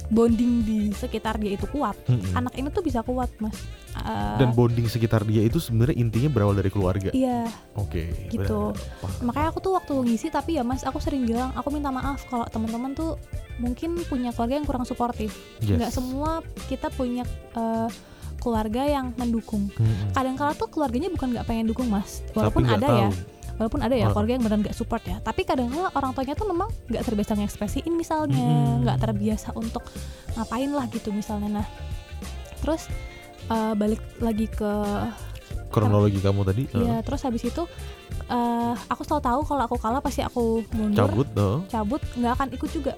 [0.09, 2.33] Bonding di sekitar dia itu kuat, hmm.
[2.33, 3.57] anak ini tuh bisa kuat, Mas.
[3.99, 7.11] Uh, dan bonding sekitar dia itu sebenarnya intinya berawal dari keluarga.
[7.13, 7.51] Iya.
[7.77, 8.09] Oke.
[8.09, 8.73] Okay, gitu.
[8.73, 9.25] Benar.
[9.27, 12.49] Makanya aku tuh waktu ngisi tapi ya Mas, aku sering bilang aku minta maaf kalau
[12.49, 13.21] teman-teman tuh
[13.59, 15.77] mungkin punya keluarga yang kurang suportif yes.
[15.77, 16.41] nggak semua
[16.71, 17.27] kita punya
[17.59, 17.91] uh,
[18.39, 20.15] keluarga yang mendukung hmm.
[20.15, 22.99] kadang kala tuh keluarganya bukan nggak pengen dukung mas walaupun ada tahu.
[23.03, 23.09] ya
[23.59, 24.15] walaupun ada ya oh.
[24.15, 27.35] keluarga yang benar nggak support ya tapi kadang kala orang tuanya tuh memang nggak terbiasa
[27.35, 28.47] ngekspresiin misalnya
[28.87, 29.05] nggak hmm.
[29.05, 29.83] terbiasa untuk
[30.39, 31.67] ngapain lah gitu misalnya nah
[32.63, 32.87] terus
[33.51, 34.73] uh, balik lagi ke
[35.69, 37.01] kronologi kamu tadi Iya, uh.
[37.05, 37.63] terus habis itu
[38.31, 42.49] uh, aku selalu tahu kalau aku kalah pasti aku mundur cabut dong cabut nggak akan
[42.57, 42.93] ikut juga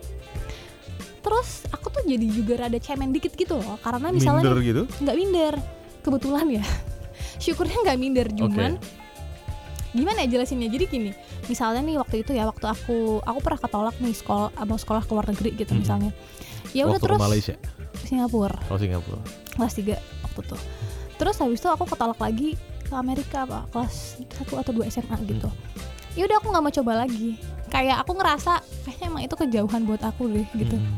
[1.21, 5.17] terus aku tuh jadi juga rada cemen dikit gitu loh karena misalnya minder gitu nggak
[5.17, 5.55] minder
[6.01, 6.65] kebetulan ya
[7.43, 9.10] syukurnya nggak minder cuman okay.
[9.91, 10.69] Gimana ya jelasinnya?
[10.71, 11.11] Jadi gini
[11.47, 15.13] misalnya nih waktu itu ya waktu aku aku pernah ketolak nih sekolah mau sekolah ke
[15.13, 15.81] luar negeri gitu hmm.
[15.83, 16.11] misalnya.
[16.71, 17.57] Ya udah terus Malaysia?
[18.07, 18.59] Singapura.
[18.71, 19.21] Oh Singapura.
[19.59, 20.61] Kelas 3 waktu tuh
[21.21, 25.53] terus habis itu aku ketolak lagi ke Amerika apa kelas 1 atau 2 SMA gitu.
[25.53, 26.19] Hmm.
[26.19, 27.39] ya udah aku nggak mau coba lagi.
[27.71, 30.75] Kayak aku ngerasa kayaknya emang itu kejauhan buat aku deh gitu.
[30.81, 30.97] Hmm.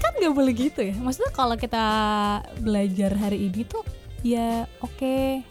[0.00, 0.94] kan nggak boleh gitu ya.
[0.96, 1.84] Maksudnya kalau kita
[2.62, 3.84] belajar hari ini tuh
[4.24, 5.44] ya oke okay,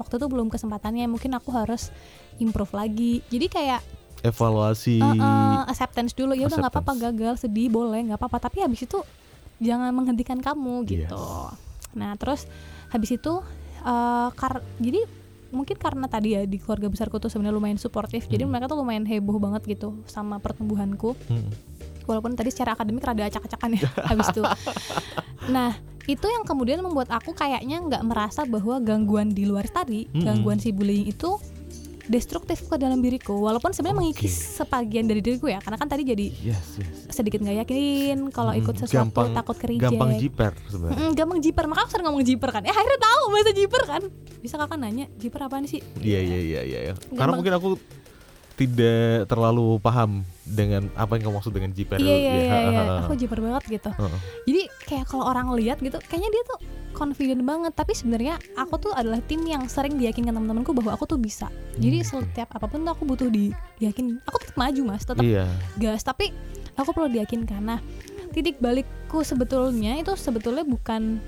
[0.00, 1.94] waktu itu belum kesempatannya mungkin aku harus
[2.42, 3.22] improve lagi.
[3.30, 3.80] Jadi kayak
[4.24, 4.98] evaluasi.
[5.04, 6.32] Uh, uh, acceptance dulu.
[6.32, 8.48] Ya udah nggak apa-apa gagal sedih boleh nggak apa-apa.
[8.48, 8.98] Tapi habis itu
[9.62, 11.14] jangan menghentikan kamu gitu.
[11.14, 11.62] Yes.
[11.94, 12.50] nah terus
[12.90, 13.38] habis itu
[13.86, 15.06] uh, kar jadi
[15.54, 18.26] mungkin karena tadi ya di keluarga besarku tuh sebenarnya lumayan suportif.
[18.26, 18.32] Hmm.
[18.34, 21.14] jadi mereka tuh lumayan heboh banget gitu sama pertumbuhanku.
[21.30, 21.54] Hmm.
[22.04, 24.42] Walaupun tadi secara akademik rada acak-acakan ya habis itu.
[25.50, 30.20] Nah itu yang kemudian membuat aku kayaknya nggak merasa bahwa gangguan di luar tadi hmm.
[30.20, 31.40] gangguan si bullying itu
[32.04, 33.32] destruktif ke dalam diriku.
[33.40, 34.04] Walaupun sebenarnya okay.
[34.12, 36.96] mengikis sebagian dari diriku ya karena kan tadi jadi yes, yes.
[37.08, 41.00] sedikit nggak yakin kalau hmm, ikut sesuatu gampang, takut kerja gampang jiper sebenarnya.
[41.00, 41.64] Mm, gampang jiper.
[41.64, 42.62] Maka aku sering ngomong jiper kan.
[42.64, 44.02] Ya akhirnya tahu bahasa jiper kan.
[44.44, 45.80] Bisa kakak nanya jiper apaan sih?
[46.04, 46.94] Iya iya iya iya ya.
[47.16, 47.68] karena mungkin aku
[48.54, 51.98] tidak terlalu paham dengan apa yang kamu maksud dengan jiper.
[51.98, 52.82] Iya iya iya, iya.
[53.02, 53.90] aku jiper banget gitu.
[53.98, 54.10] Uh.
[54.46, 56.58] Jadi kayak kalau orang lihat gitu, kayaknya dia tuh
[56.94, 57.74] confident banget.
[57.74, 61.50] Tapi sebenarnya aku tuh adalah tim yang sering diyakinkan teman-temanku bahwa aku tuh bisa.
[61.82, 62.06] Jadi hmm.
[62.06, 63.50] setiap apa pun tuh aku butuh di
[63.82, 64.22] diyakin.
[64.22, 65.50] Aku tetap maju mas, tetap iya.
[65.74, 66.06] gas.
[66.06, 66.30] Tapi
[66.78, 67.62] aku perlu diyakinkan.
[67.66, 67.82] Nah
[68.34, 71.22] titik balikku sebetulnya itu sebetulnya bukan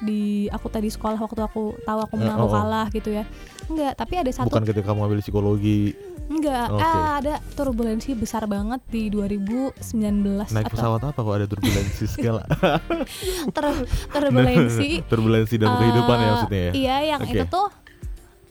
[0.00, 2.52] di aku tadi sekolah waktu aku tahu aku menang uh, oh, oh.
[2.52, 3.24] kalah gitu ya
[3.70, 5.94] enggak tapi ada satu bukan ketika kamu ambil psikologi
[6.30, 6.86] Enggak, okay.
[6.86, 9.82] ah, ada turbulensi besar banget di 2019
[10.54, 10.74] Naik atau...
[10.78, 12.46] pesawat apa kok ada turbulensi segala?
[13.58, 13.66] Ter
[14.14, 16.72] turbulensi Turbulensi dalam uh, kehidupan ya maksudnya ya?
[16.78, 17.34] Iya, yang okay.
[17.34, 17.66] itu tuh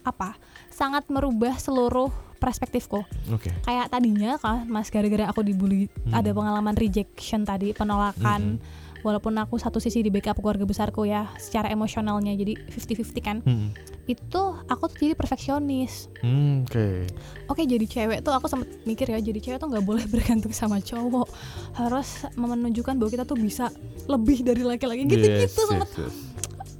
[0.03, 0.35] apa?
[0.67, 2.11] Sangat merubah seluruh
[2.43, 2.99] perspektifku.
[3.39, 3.55] Okay.
[3.63, 6.11] Kayak tadinya kan, Mas gara-gara aku dibully, hmm.
[6.11, 8.59] ada pengalaman rejection tadi, penolakan.
[8.59, 13.37] Hmm walaupun aku satu sisi di backup keluarga besarku ya secara emosionalnya jadi 50-50 kan.
[13.43, 13.71] Hmm.
[14.09, 16.09] itu aku tuh jadi perfeksionis.
[16.25, 16.73] Hmm, oke.
[16.73, 16.97] Okay.
[17.45, 20.49] oke okay, jadi cewek tuh aku sempat mikir ya jadi cewek tuh nggak boleh bergantung
[20.49, 21.29] sama cowok.
[21.77, 23.69] Harus menunjukkan bahwa kita tuh bisa
[24.09, 25.05] lebih dari laki-laki.
[25.05, 25.89] Gitu gitu yes, sempet.
[25.93, 26.15] yes, yes.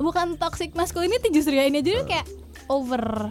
[0.02, 2.26] bukan toxic masculinity justru ya ini jadi kayak
[2.66, 3.30] over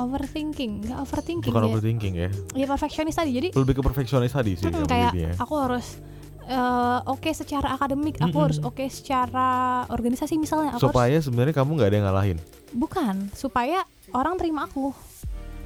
[0.00, 0.80] overthinking.
[0.80, 1.68] Nggak overthinking bukan ya.
[1.68, 2.28] overthinking ya.
[2.56, 3.30] Ya perfeksionis tadi.
[3.36, 6.00] Jadi lebih ke perfeksionis tadi sih hmm, kayak aku harus
[6.48, 8.44] uh, oke okay secara akademik, aku mm -hmm.
[8.46, 10.78] harus oke okay secara organisasi misalnya.
[10.78, 12.38] Aku supaya sebenarnya kamu nggak ada yang ngalahin.
[12.74, 13.82] Bukan, supaya
[14.14, 14.94] orang terima aku.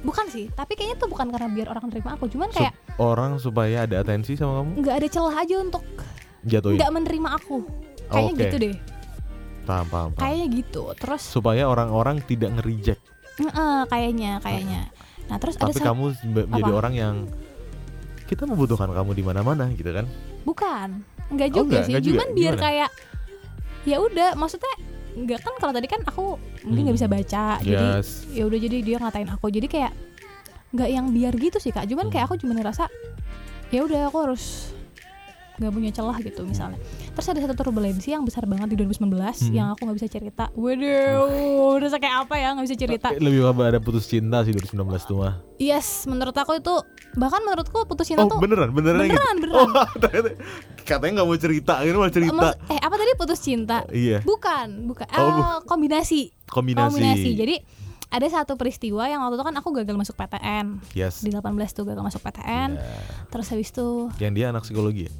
[0.01, 3.31] Bukan sih, tapi kayaknya tuh bukan karena biar orang terima aku, cuman kayak Sup orang
[3.37, 4.71] supaya ada atensi sama kamu.
[4.81, 5.85] Nggak ada celah aja untuk
[6.45, 6.77] jatuhin.
[6.81, 7.57] Nggak menerima aku.
[8.09, 8.41] Kayaknya okay.
[8.41, 8.75] gitu deh.
[9.65, 10.21] Paham, paham, paham.
[10.25, 10.83] Kayaknya gitu.
[10.97, 12.99] Terus supaya orang-orang tidak ngerijek.
[13.41, 14.89] Uh, kayaknya, kayaknya.
[15.29, 16.05] Nah, terus tapi ada kamu
[16.49, 17.15] menjadi orang yang
[18.27, 20.05] kita membutuhkan kamu di mana-mana gitu kan?
[20.43, 21.93] Bukan, enggak oh, juga oh, enggak, sih.
[21.93, 22.37] Enggak Cuman juga.
[22.37, 22.65] biar Gimana?
[22.65, 22.89] kayak
[23.81, 24.73] ya udah, maksudnya
[25.11, 27.01] enggak kan kalau tadi kan aku mungkin nggak hmm.
[27.03, 27.67] bisa baca, yes.
[27.67, 27.87] jadi
[28.31, 29.45] ya udah jadi dia ngatain aku.
[29.51, 29.91] Jadi kayak
[30.71, 31.85] nggak yang biar gitu sih kak.
[31.89, 32.35] Cuman kayak hmm.
[32.35, 32.87] aku cuma ngerasa
[33.71, 34.75] ya udah aku harus
[35.61, 36.81] nggak punya celah gitu misalnya.
[37.13, 39.53] Terus ada satu turbulensi yang besar banget di 2019 hmm.
[39.53, 40.49] yang aku nggak bisa cerita.
[40.57, 43.07] Waduh, udah kayak apa ya nggak bisa cerita.
[43.13, 45.37] Lebih apa ada putus cinta sih 2019 tuh mah.
[45.61, 46.73] Yes, menurut aku itu
[47.13, 49.53] bahkan menurutku putus cinta oh, tuh beneran beneran beneran gitu?
[49.53, 49.61] beneran.
[49.61, 49.87] Oh,
[50.89, 52.33] katanya nggak mau cerita, ini mau cerita.
[52.33, 53.85] Mas, eh apa tadi putus cinta?
[53.85, 54.25] Oh, iya.
[54.25, 55.05] Bukan, bukan.
[55.13, 56.33] Oh, uh, kombinasi.
[56.49, 56.97] Kombinasi.
[56.97, 57.29] Kombinasi.
[57.37, 57.55] Jadi
[58.11, 60.83] ada satu peristiwa yang waktu itu kan aku gagal masuk PTN.
[60.91, 61.23] Yes.
[61.23, 62.75] Di 18 tuh gagal masuk PTN.
[62.75, 63.23] Yeah.
[63.31, 65.11] Terus habis itu Yang dia anak psikologi ya?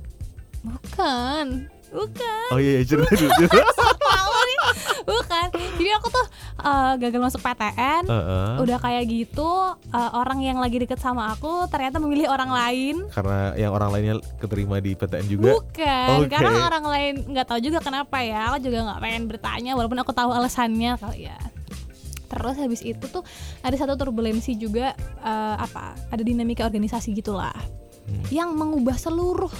[0.61, 1.45] Bukan.
[1.91, 2.49] Bukan.
[2.55, 3.61] Oh iya, iya cerita dulu.
[5.01, 5.47] Bukan.
[5.81, 6.25] Jadi aku tuh
[6.61, 8.03] uh, gagal masuk PTN.
[8.07, 8.53] Uh -uh.
[8.63, 9.49] Udah kayak gitu,
[9.91, 12.95] uh, orang yang lagi deket sama aku ternyata memilih orang lain.
[13.11, 15.57] Karena yang orang lainnya keterima di PTN juga.
[15.57, 16.17] Bukan.
[16.25, 16.31] Okay.
[16.31, 18.53] Karena orang lain nggak tahu juga kenapa ya.
[18.53, 21.39] Aku juga nggak pengen bertanya walaupun aku tahu alasannya kali ya.
[22.31, 23.27] Terus habis itu tuh
[23.59, 25.97] ada satu turbulensi juga uh, apa?
[26.13, 27.51] Ada dinamika organisasi gitulah.
[28.07, 28.23] Hmm.
[28.31, 29.51] Yang mengubah seluruh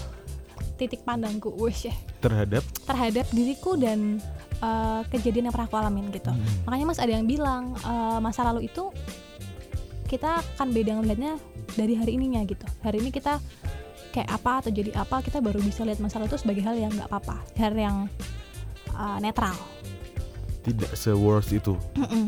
[0.82, 1.93] titik pandangku wes ya
[2.25, 4.17] terhadap terhadap diriku dan
[4.65, 6.65] uh, kejadian yang pernah aku alamin gitu hmm.
[6.65, 8.89] makanya mas ada yang bilang uh, masa lalu itu
[10.09, 11.38] kita akan beda ngelihatnya
[11.77, 13.38] dari hari ininya gitu hari ini kita
[14.11, 17.07] kayak apa atau jadi apa kita baru bisa lihat masalah itu sebagai hal yang nggak
[17.07, 18.09] apa-apa hal yang
[18.97, 19.55] uh, netral
[20.65, 22.25] tidak se worst itu mm -mm.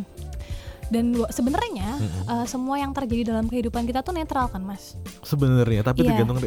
[0.93, 2.23] dan sebenarnya mm -mm.
[2.29, 4.95] uh, semua yang terjadi dalam kehidupan kita tuh netral kan mas
[5.25, 6.15] sebenarnya tapi yeah.
[6.15, 6.39] tergantung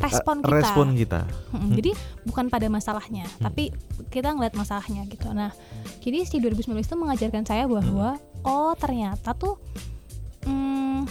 [0.00, 0.54] respon kita.
[0.56, 1.20] Respon kita.
[1.52, 1.72] Hmm.
[1.76, 1.90] Jadi
[2.24, 3.44] bukan pada masalahnya, hmm.
[3.44, 3.70] tapi
[4.08, 5.28] kita ngeliat masalahnya gitu.
[5.30, 5.52] Nah,
[6.00, 8.48] jadi si 2019 itu mengajarkan saya bahwa hmm.
[8.48, 9.60] oh ternyata tuh
[10.48, 11.04] hmm,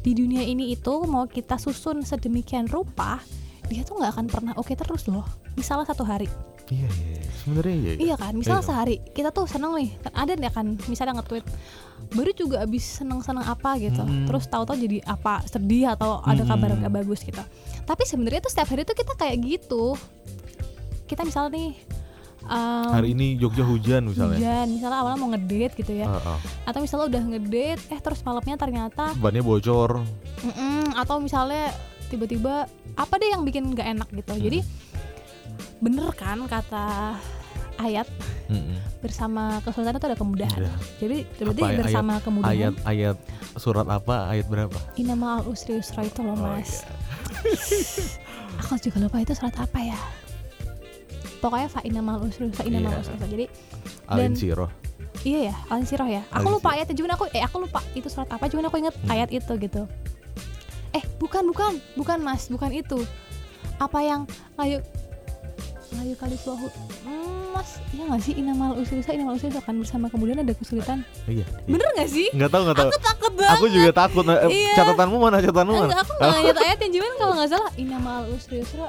[0.00, 3.20] di dunia ini itu mau kita susun sedemikian rupa,
[3.68, 5.24] dia tuh nggak akan pernah oke okay terus loh.
[5.54, 6.26] Misalnya satu hari.
[6.70, 7.30] Iya, iya, iya.
[7.42, 8.00] sebenarnya iya, iya.
[8.00, 8.70] Iya kan, misalnya iya.
[8.70, 11.46] sehari kita tuh seneng nih, ada nih kan, misalnya nge-tweet
[12.14, 14.30] baru juga abis seneng-seneng apa gitu, hmm.
[14.30, 16.86] terus tahu-tahu jadi apa sedih atau ada kabar hmm.
[16.86, 17.42] gak bagus gitu
[17.90, 19.98] tapi sebenarnya tuh setiap hari tuh kita kayak gitu
[21.10, 21.70] kita misalnya nih
[22.46, 26.38] um, hari ini Jogja hujan misalnya hujan misalnya awalnya mau ngedate gitu ya uh, uh.
[26.70, 30.06] atau misalnya udah ngedate eh terus malamnya ternyata bannya bocor
[30.46, 31.74] mm -mm, atau misalnya
[32.14, 34.42] tiba-tiba apa deh yang bikin nggak enak gitu hmm.
[34.42, 34.58] jadi
[35.80, 37.16] bener kan kata
[37.80, 38.04] ayat
[38.52, 38.76] hmm.
[39.00, 40.60] bersama kesulitan itu ada kemudahan.
[40.60, 40.72] Ya.
[41.00, 42.52] Jadi berarti apa, bersama ayat, kemudahan.
[42.52, 43.16] Ayat ayat
[43.56, 44.28] surat apa?
[44.28, 44.76] Ayat berapa?
[45.00, 46.84] Inama al usri usra itu loh oh, mas.
[46.84, 48.20] Iya.
[48.60, 49.98] aku juga lupa itu surat apa ya
[51.40, 53.00] pokoknya fa'ina mal usri fa'ina mal iya.
[53.00, 53.46] usri jadi
[54.12, 54.70] alin siroh
[55.24, 58.08] iya ya alin siroh ya aku alin lupa ayatnya cuman aku eh aku lupa itu
[58.12, 59.12] surat apa cuman aku inget hmm.
[59.12, 59.82] ayat itu gitu
[60.92, 63.00] eh bukan bukan bukan mas bukan itu
[63.80, 64.28] apa yang
[64.60, 64.84] ayo
[65.98, 66.66] layu kali suahu
[67.06, 68.34] hmm, mas iya nggak sih?
[68.38, 71.02] Inamal usrisa inamal usrisa kan bersama kemudian ada kesulitan.
[71.26, 71.66] Iya, iya.
[71.66, 72.26] bener nggak sih?
[72.30, 72.90] Nggak tahu nggak tahu.
[72.90, 74.74] Aku takut banget aku juga takut nah, iya.
[74.78, 75.86] catatanmu mana catatanmu mana?
[75.90, 76.88] Enggak, aku nggak ngeliat ayatnya.
[76.94, 77.70] Cuman kalau nggak salah?
[77.74, 78.86] Inamal usrisa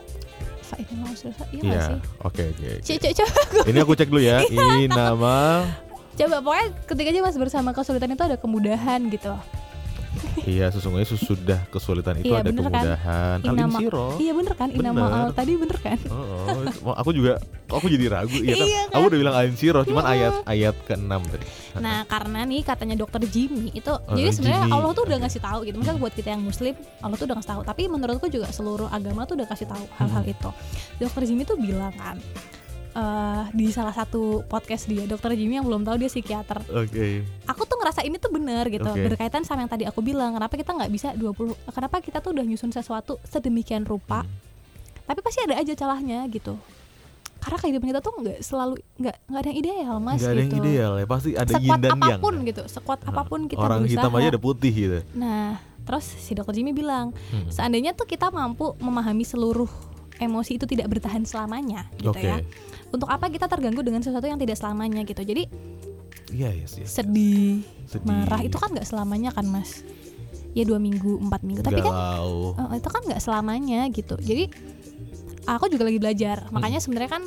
[0.62, 1.98] fa inamal usrisa iya Iya, sih?
[2.24, 2.66] oke oke.
[2.72, 2.72] oke.
[2.86, 4.38] Cek cek coba Ini aku cek dulu ya.
[4.86, 5.66] Inama
[6.12, 9.32] coba pokoknya ketika aja mas bersama kesulitan itu ada kemudahan gitu
[10.42, 12.72] Iya sesungguhnya sesudah kesulitan itu Iya, ada bener kan?
[12.74, 13.38] kemudahan.
[13.40, 13.80] Al Inama-
[14.18, 14.92] iya bener kan Bener.
[14.94, 16.48] al tadi bener kan Oh,
[16.84, 18.66] oh, aku juga aku jadi ragu iya, kan?
[18.66, 20.14] Iya, Aku udah bilang al insiro, cuman Mm-mm.
[20.14, 21.46] ayat ayat ke-6 tadi.
[21.78, 24.68] Nah karena nih katanya dokter Jimmy itu Oh, jadi sebenarnya.
[24.70, 25.76] Allah tuh udah ngasih tahu gitu.
[25.76, 27.62] Misalnya buat kita yang Muslim Allah tuh udah ngasih tahu.
[27.64, 30.34] Tapi menurutku juga seluruh agama tuh udah kasih tahu hal-hal Hmm.
[30.34, 30.50] itu.
[30.98, 32.18] Dokter Jimmy tuh bilang kan
[32.94, 36.60] eh, di salah satu podcast dia dokter Jimmy yang belum tahu dia psikiater.
[36.68, 37.24] Oke.
[37.46, 39.08] Aku tuh ngerasa ini tuh bener gitu Oke.
[39.08, 40.34] berkaitan sama yang tadi aku bilang.
[40.34, 44.32] Kenapa kita nggak bisa 20 Kenapa kita tuh udah nyusun sesuatu sedemikian rupa Hmm.
[45.08, 46.56] tapi pasti ada aja celahnya gitu.
[47.38, 50.52] Karena kehidupan kita tuh nggak selalu nggak nggak ada yang ideal mas Nggak ada yang
[50.52, 52.00] gitu ideal ya, pasti ada yin sekuat dan yang.
[52.00, 55.00] apa pun gitu sekuat apa pun kita Orang berusaha hitam aja ada putih gitu.
[55.14, 57.50] nah terus si dokter Jimmy bilang Hmm.
[57.50, 59.66] seandainya tuh kita mampu memahami seluruh
[60.16, 62.22] emosi itu tidak bertahan selamanya gitu Oke.
[62.22, 62.38] ya
[62.92, 65.48] untuk apa kita terganggu dengan sesuatu yang tidak selamanya gitu jadi
[66.30, 66.90] Iya, yes, yes.
[66.94, 68.08] sedih, Sedih.
[68.08, 69.84] marah itu kan nggak selamanya kan mas
[70.52, 72.56] ya dua minggu empat minggu tapi kan Galau.
[72.56, 74.48] eh, itu kan nggak selamanya gitu jadi
[75.46, 76.56] aku juga lagi belajar Hmm.
[76.56, 77.24] makanya sebenarnya kan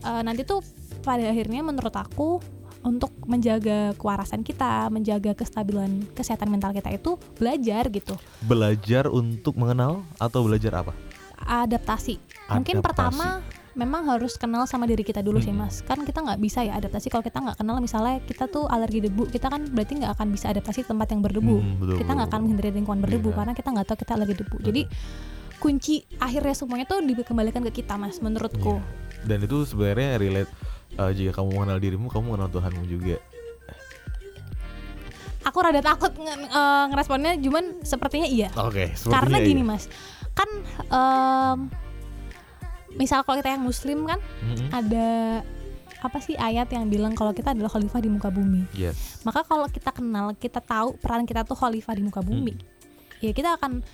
[0.00, 0.62] eh, nanti tuh
[1.00, 2.42] pada akhirnya menurut aku
[2.80, 10.02] untuk menjaga kewarasan kita menjaga kestabilan kesehatan mental kita itu belajar gitu Belajar untuk mengenal
[10.16, 10.92] atau belajar apa?
[11.40, 12.84] adaptasi mungkin Adaptasi.
[12.84, 13.26] pertama
[13.72, 15.68] memang harus kenal sama diri kita dulu sih Mm-mm.
[15.68, 15.80] mas.
[15.82, 17.78] Kan kita nggak bisa ya adaptasi kalau kita nggak kenal.
[17.78, 21.56] Misalnya kita tuh alergi debu kita kan berarti nggak akan bisa adaptasi tempat yang berdebu.
[21.58, 23.36] Hmm, betul, kita nggak akan menghindari lingkungan berdebu Iya.
[23.38, 24.56] karena kita nggak tahu kita alergi debu.
[24.60, 24.82] Jadi
[25.60, 28.80] kunci akhirnya semuanya tuh dikembalikan ke kita mas menurutku.
[29.22, 30.50] Dan itu sebenarnya relate
[30.96, 33.20] uh, jika kamu mengenal dirimu, kamu mengenal Tuhanmu juga.
[35.40, 38.52] aku rada takut nge- eh, ngeresponnya cuman sepertinya iya.
[38.60, 39.70] Oke, sepertinya karena gini iya.
[39.72, 39.84] mas
[40.30, 40.50] kan
[40.86, 41.58] em,
[42.92, 44.68] misal kalau kita yang muslim kan Mm-mm.
[44.70, 45.08] ada
[46.00, 49.20] apa sih ayat yang bilang kalau kita adalah khalifah di muka bumi Yes.
[49.20, 52.56] maka kalau kita kenal kita tahu peran kita tuh khalifah di muka bumi
[53.18, 53.84] ya kita akan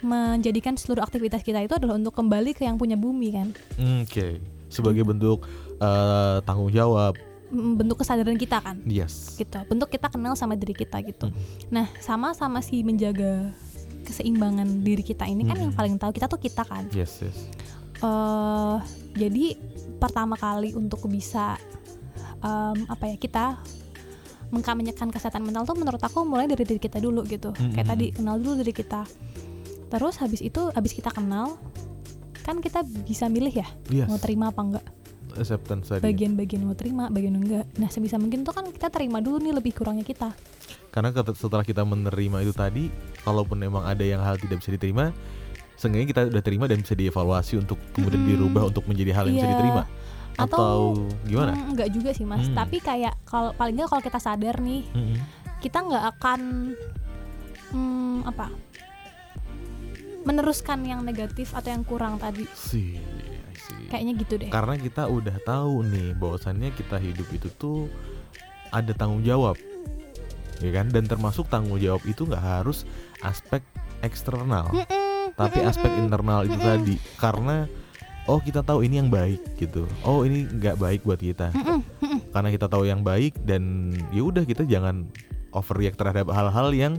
[0.00, 3.48] menjadikan seluruh aktivitas kita itu adalah untuk kembali ke yang punya bumi kan
[3.98, 4.38] Oke.
[4.66, 5.46] Sebagai bentuk
[5.78, 7.14] uh, tanggung jawab.
[7.46, 9.32] M- bentuk kesadaran kita kan Yes.
[9.34, 11.38] gitu bentuk kita kenal sama diri kita gitu Hmm.
[11.70, 13.54] nah sama sama si menjaga
[14.02, 15.64] keseimbangan diri kita ini kan Hmm.
[15.64, 17.48] yang paling tahu kita tuh kita kan Yes, yes.
[18.04, 18.76] Eh
[19.16, 19.56] jadi
[19.96, 21.56] pertama kali untuk bisa
[22.38, 23.44] em, apa ya kita
[24.50, 27.72] mengkampanyekan kesehatan mental tuh menurut aku mulai dari diri kita dulu gitu Mm-mm.
[27.72, 29.02] kayak tadi kenal dulu diri kita
[29.88, 31.56] terus habis itu habis kita kenal
[32.42, 34.06] kan kita bisa milih ya Yes.
[34.06, 34.86] mau terima apa enggak
[35.34, 36.04] Acceptance tadi.
[36.04, 39.72] bagian-bagian mau terima bagian enggak nah sebisa mungkin tuh kan kita terima dulu nih lebih
[39.72, 40.30] kurangnya kita
[40.90, 42.86] Karena setelah kita menerima itu tadi,
[43.26, 45.10] kalaupun memang ada yang hal tidak bisa diterima,
[45.74, 48.32] seenggaknya kita udah terima dan bisa dievaluasi untuk kemudian Mm-mm.
[48.32, 49.54] dirubah untuk menjadi hal yang bisa Iya.
[49.54, 49.82] diterima.
[50.34, 50.78] Atau, Atau,
[51.24, 51.52] gimana?
[51.52, 52.56] Hmm, enggak juga sih mas Hmm.
[52.56, 55.18] tapi kayak kalau paling nggak kalau kita sadar nih Mm-mm.
[55.60, 56.40] kita nggak akan
[57.70, 58.50] hmm, apa
[60.24, 63.86] meneruskan yang negatif atau yang kurang tadi Sih, I see.
[63.86, 67.92] kayaknya gitu deh Karena kita udah tahu nih bahwasannya kita hidup itu tuh
[68.68, 69.54] ada tanggung jawab,
[70.58, 70.88] ya kan?
[70.88, 72.82] Dan termasuk tanggung jawab itu nggak harus
[73.20, 73.62] aspek
[74.00, 76.96] eksternal, Mm-mm, tapi aspek internal itu tadi.
[77.16, 77.66] Karena
[78.24, 81.52] oh kita tahu ini yang baik gitu, oh ini nggak baik buat kita.
[82.30, 85.06] Karena kita tahu yang baik dan ya udah kita jangan
[85.50, 86.98] overreact terhadap hal-hal yang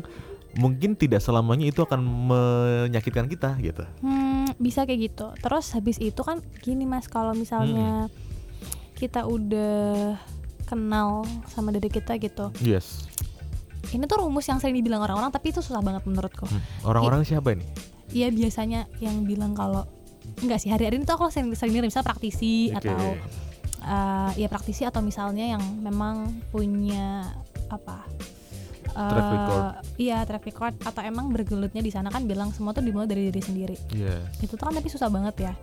[0.56, 3.84] mungkin tidak selamanya itu akan menyakitkan kita gitu.
[4.00, 8.08] Hmm, bisa kayak gitu terus habis itu kan gini mas kalau misalnya
[8.96, 10.16] kita udah
[10.64, 13.04] kenal sama diri kita gitu Yes.
[13.92, 16.64] ini tuh rumus yang sering dibilang orang-orang tapi itu susah banget menurutku Hmm.
[16.88, 17.68] Orang-orang siapa ini?
[18.16, 19.84] Iya biasanya yang bilang kalau
[20.40, 22.88] enggak sih hari-hari ini tuh aku sering sering misalnya praktisi Oke.
[22.88, 23.00] atau
[23.84, 27.28] eh, ya praktisi atau misalnya yang memang punya
[27.68, 28.08] apa
[28.88, 29.64] eh, Track record.
[29.98, 33.42] iya track record atau emang bergelutnya di sana kan bilang semua tuh dimulai dari diri
[33.42, 34.24] sendiri Iya.
[34.40, 35.54] itu tuh kan tapi susah banget ya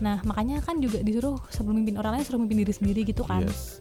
[0.00, 3.44] nah makanya kan juga disuruh sebelum mimpin orang lain suruh mimpin diri sendiri gitu kan
[3.44, 3.78] Yes.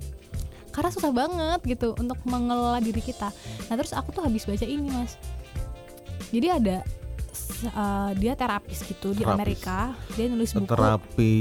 [0.69, 3.31] karena susah banget gitu untuk mengelola diri kita
[3.65, 5.15] nah terus aku tuh habis baca ini mas
[6.29, 6.77] jadi ada
[7.61, 9.33] eh, dia terapis gitu di Terapis.
[9.33, 9.77] Amerika
[10.13, 11.33] dia nulis buku Terapi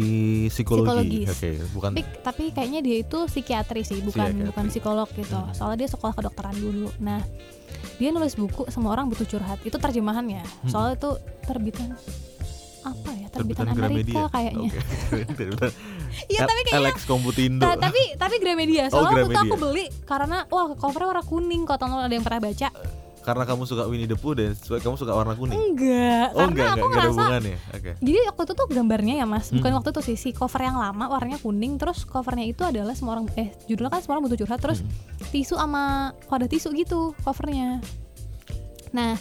[0.49, 1.24] psikologi.
[1.24, 1.28] Psikologis.
[1.30, 4.49] Oke, bukan tapi, tapi kayaknya dia itu psikiatri sih bukan Psikiatri.
[4.49, 5.53] bukan psikolog gitu Hmm.
[5.53, 7.20] soalnya dia sekolah kedokteran dulu nah
[7.94, 10.68] dia nulis buku semua orang butuh curhat itu terjemahannya Hmm.
[10.68, 11.11] soalnya itu
[11.42, 11.94] terbitan
[12.80, 13.84] apa ya terbitan, terbitan Amerika
[14.16, 14.22] Gramedia.
[14.30, 14.70] kayaknya.
[15.36, 15.70] Terbitan
[16.24, 17.61] Iya tapi kayaknya Alex Komputindo.
[17.61, 18.86] Ta- tapi tapi Gramedia.
[18.86, 19.44] Oh, Soalnya waktu itu Gramedia.
[19.44, 21.62] aku beli karena wah covernya warna kuning.
[21.62, 22.68] Kalau teman ada yang pernah baca,
[23.29, 25.53] Karena kamu suka Winnie the Pooh dan kamu suka warna kuning.
[25.53, 26.33] enggak.
[26.33, 27.59] Oh karena enggak, aku enggak, enggak ngerasa hubungannya.
[27.70, 27.91] Oke.
[28.01, 29.76] Jadi waktu itu tuh gambarnya ya mas, bukan Hmm.
[29.76, 33.29] waktu itu sih si cover yang lama warnanya kuning, terus covernya itu adalah semua orang
[33.35, 34.91] eh judulnya kan semua orang butuh curhat, terus Hmm.
[35.29, 35.83] tisu sama
[36.26, 37.85] wadah tisu gitu covernya.
[38.91, 39.20] Nah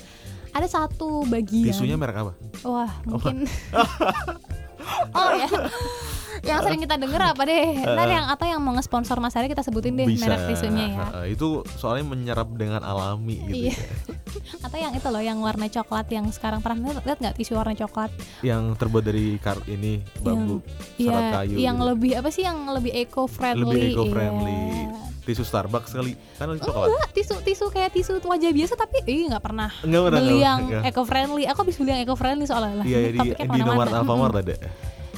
[0.50, 1.68] ada satu bagian.
[1.70, 2.34] Tisunya merek apa?
[2.64, 3.44] Wah mungkin.
[3.44, 3.88] oh
[5.38, 5.48] ya.
[6.46, 7.66] Yang sering kita denger apa deh?
[7.82, 10.30] Ntar yang atau yang mau nge-sponsor Mas Ari kita sebutin deh Bisa.
[10.30, 11.06] merek tisunya ya.
[11.26, 13.58] Itu soalnya menyerap dengan alami gitu.
[13.68, 13.74] Iya.
[13.74, 13.78] ya.
[14.66, 18.14] Atau yang itu loh yang warna coklat yang sekarang pernah lihat nggak tisu warna coklat?
[18.46, 20.62] Yang terbuat dari kar ini bambu,
[20.96, 21.56] serat Iya, kayu.
[21.58, 21.90] yang gitu.
[21.90, 23.66] lebih apa sih yang lebih eco friendly?
[23.66, 24.58] lebih eco-friendly.
[24.62, 25.17] Iya.
[25.28, 26.88] Tisu Starbucks kali kan itu coklat.
[26.88, 30.20] Enggak, tisu tisu kayak tisu wajah biasa tapi ih nggak pernah Enggak pernah.
[30.24, 30.84] beli yang enggak.
[30.88, 31.44] eco friendly.
[31.52, 32.86] Aku habis beli yang eco friendly soalnya lah.
[32.88, 33.30] Iya, ya, di, di.
[33.60, 34.56] Indomaret Alfamart ada.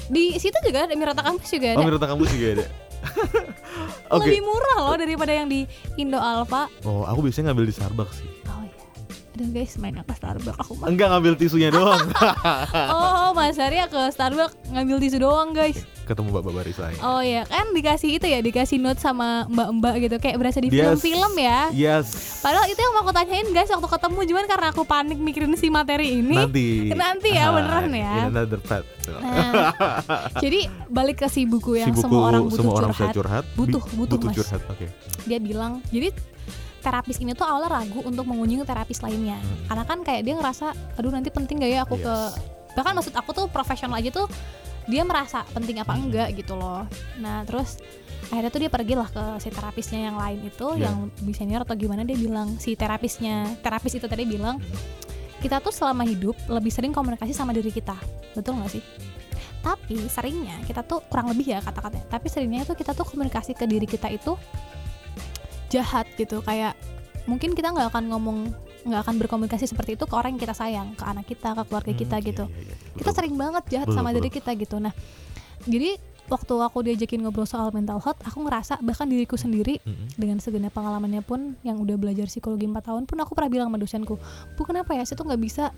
[0.10, 1.86] Di situ juga ada Mirata Kampus juga Oh, ada.
[1.86, 2.66] Mirta kamu juga ada.
[4.18, 4.26] Oke.
[4.26, 6.66] Lebih murah loh daripada yang di Indo Alfa.
[6.82, 8.30] Oh, aku biasanya ngambil di Starbucks sih.
[9.40, 9.46] Oh.
[9.46, 10.92] Aduh guys, main ke Starbucks aku mah.
[10.92, 12.04] Enggak ngambil tisunya doang.
[12.92, 15.80] Oh, Mas Arya ke Starbucks ngambil tisu doang, guys.
[16.04, 16.98] Ketemu Bapak baris lain.
[17.00, 21.00] Oh iya, kan dikasih itu ya, dikasih note sama mbak-mbak gitu kayak berasa di Yes.
[21.00, 21.70] film-film ya.
[21.72, 22.08] Yes.
[22.42, 25.70] Padahal itu yang mau aku tanyain guys waktu ketemu cuman karena aku panik mikirin si
[25.70, 26.36] materi ini.
[26.36, 26.68] Nanti.
[26.92, 28.28] Nanti ya, beneran ya.
[28.28, 28.84] Another part.
[29.08, 29.72] Nah,
[30.38, 33.14] jadi balik ke si buku yang si buku semua orang butuh semua orang curhat.
[33.16, 33.46] curhat.
[33.56, 34.36] Butuh, butuh, Mas.
[34.36, 34.62] curhat.
[34.68, 34.86] Oke.
[35.24, 36.10] Dia bilang, jadi
[36.80, 39.38] terapis ini tuh awalnya ragu untuk mengunjungi terapis lainnya.
[39.38, 39.68] Hmm.
[39.68, 40.66] Karena kan kayak dia ngerasa,
[40.96, 42.40] aduh nanti penting gak ya aku ke Yes.
[42.78, 44.30] bahkan maksud aku tuh profesional aja tuh
[44.88, 46.08] dia merasa penting apa Hmm.
[46.08, 46.88] enggak gitu loh.
[47.20, 47.78] Nah, terus
[48.30, 50.90] akhirnya tuh dia pergilah ke si terapisnya yang lain itu Iya.
[50.90, 54.80] yang lebih senior atau gimana dia bilang si terapisnya terapis itu tadi bilang Hmm.
[55.42, 57.96] kita tuh selama hidup lebih sering komunikasi sama diri kita
[58.36, 58.84] betul nggak sih
[59.60, 63.66] tapi seringnya kita tuh kurang lebih ya kata-katanya tapi seringnya itu kita tuh komunikasi ke
[63.66, 64.36] diri kita itu
[65.70, 66.74] jahat gitu kayak
[67.30, 68.38] mungkin kita nggak akan ngomong
[68.90, 71.94] nggak akan berkomunikasi seperti itu ke orang yang kita sayang ke anak kita ke keluarga
[71.94, 72.96] kita Hmm, gitu iya, iya, iya.
[72.98, 74.18] kita sering banget jahat Betul, sama betul.
[74.24, 74.94] diri kita gitu nah
[75.68, 75.90] jadi
[76.30, 80.14] waktu aku diajakin ngobrol soal mental health aku ngerasa bahkan diriku sendiri Mm-mm.
[80.16, 83.82] dengan segenap pengalamannya pun yang udah belajar psikologi 4 tahun pun aku pernah bilang sama
[83.82, 84.16] dosenku
[84.56, 85.74] bu kenapa ya saya tuh nggak bisa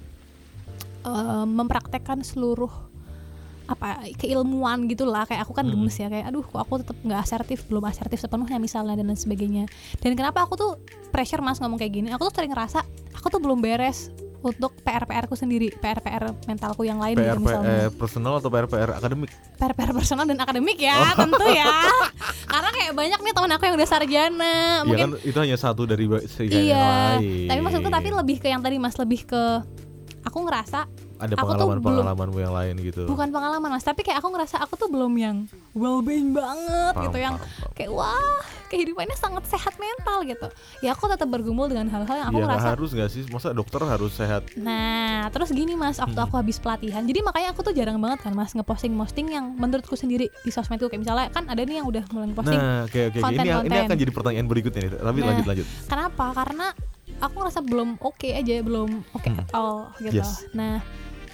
[1.08, 2.70] eh, mempraktekkan seluruh
[3.64, 5.78] apa keilmuan gitulah kayak aku kan Hmm.
[5.78, 9.16] gemes ya kayak aduh kok aku tetap nggak asertif belum asertif sepenuhnya misalnya dan lain
[9.16, 9.64] sebagainya
[9.98, 10.72] dan kenapa aku tuh
[11.08, 15.06] pressure mas ngomong kayak gini aku tuh sering ngerasa aku tuh belum beres untuk PR
[15.06, 18.66] PR ku sendiri PR PR mentalku yang lain PR, gitu misalnya PR personal atau PR
[18.66, 19.30] PR akademik?
[19.56, 21.14] PR PR personal dan akademik ya Oh.
[21.22, 21.70] tentu ya
[22.52, 25.86] karena kayak banyak nih teman aku yang udah sarjana Ya mungkin kan itu hanya satu
[25.86, 26.90] dari sekian iya yang
[27.22, 27.48] lain.
[27.48, 29.44] tapi maksudku tapi lebih ke yang tadi mas lebih ke
[30.24, 30.90] aku ngerasa
[31.22, 33.04] ada aku tuh pengalaman-pengalamanmu yang lain gitu.
[33.06, 35.38] bukan pengalaman mas tapi kayak aku ngerasa aku tuh belum yang
[35.72, 37.72] well being banget Paham, gitu yang paham, paham.
[37.74, 40.48] kayak wah kehidupannya sangat sehat mental gitu
[40.80, 43.24] ya aku tetap bergumul dengan hal-hal yang aku nggak ngerasa harus nggak sih?
[43.28, 44.42] Masa dokter harus sehat?
[44.56, 46.26] Nah, terus gini mas, waktu Hmm.
[46.26, 50.32] aku habis pelatihan, jadi makanya aku tuh jarang banget kan mas ngeposting-posting yang menurutku sendiri
[50.38, 52.56] di sosmedku kayak misalnya kan ada nih yang udah mulai posting.
[52.56, 53.86] Nah, oke oke ini ini konten-konten.
[53.86, 54.92] akan jadi pertanyaan berikutnya nih.
[54.96, 55.28] Tapi Nah.
[55.28, 55.68] lanjut lanjut.
[55.86, 56.26] Kenapa?
[56.34, 56.68] Karena
[57.20, 59.42] aku ngerasa belum oke aja, belum oke Hmm.
[59.42, 60.16] at all gitu.
[60.18, 60.48] Yes.
[60.52, 60.80] Nah,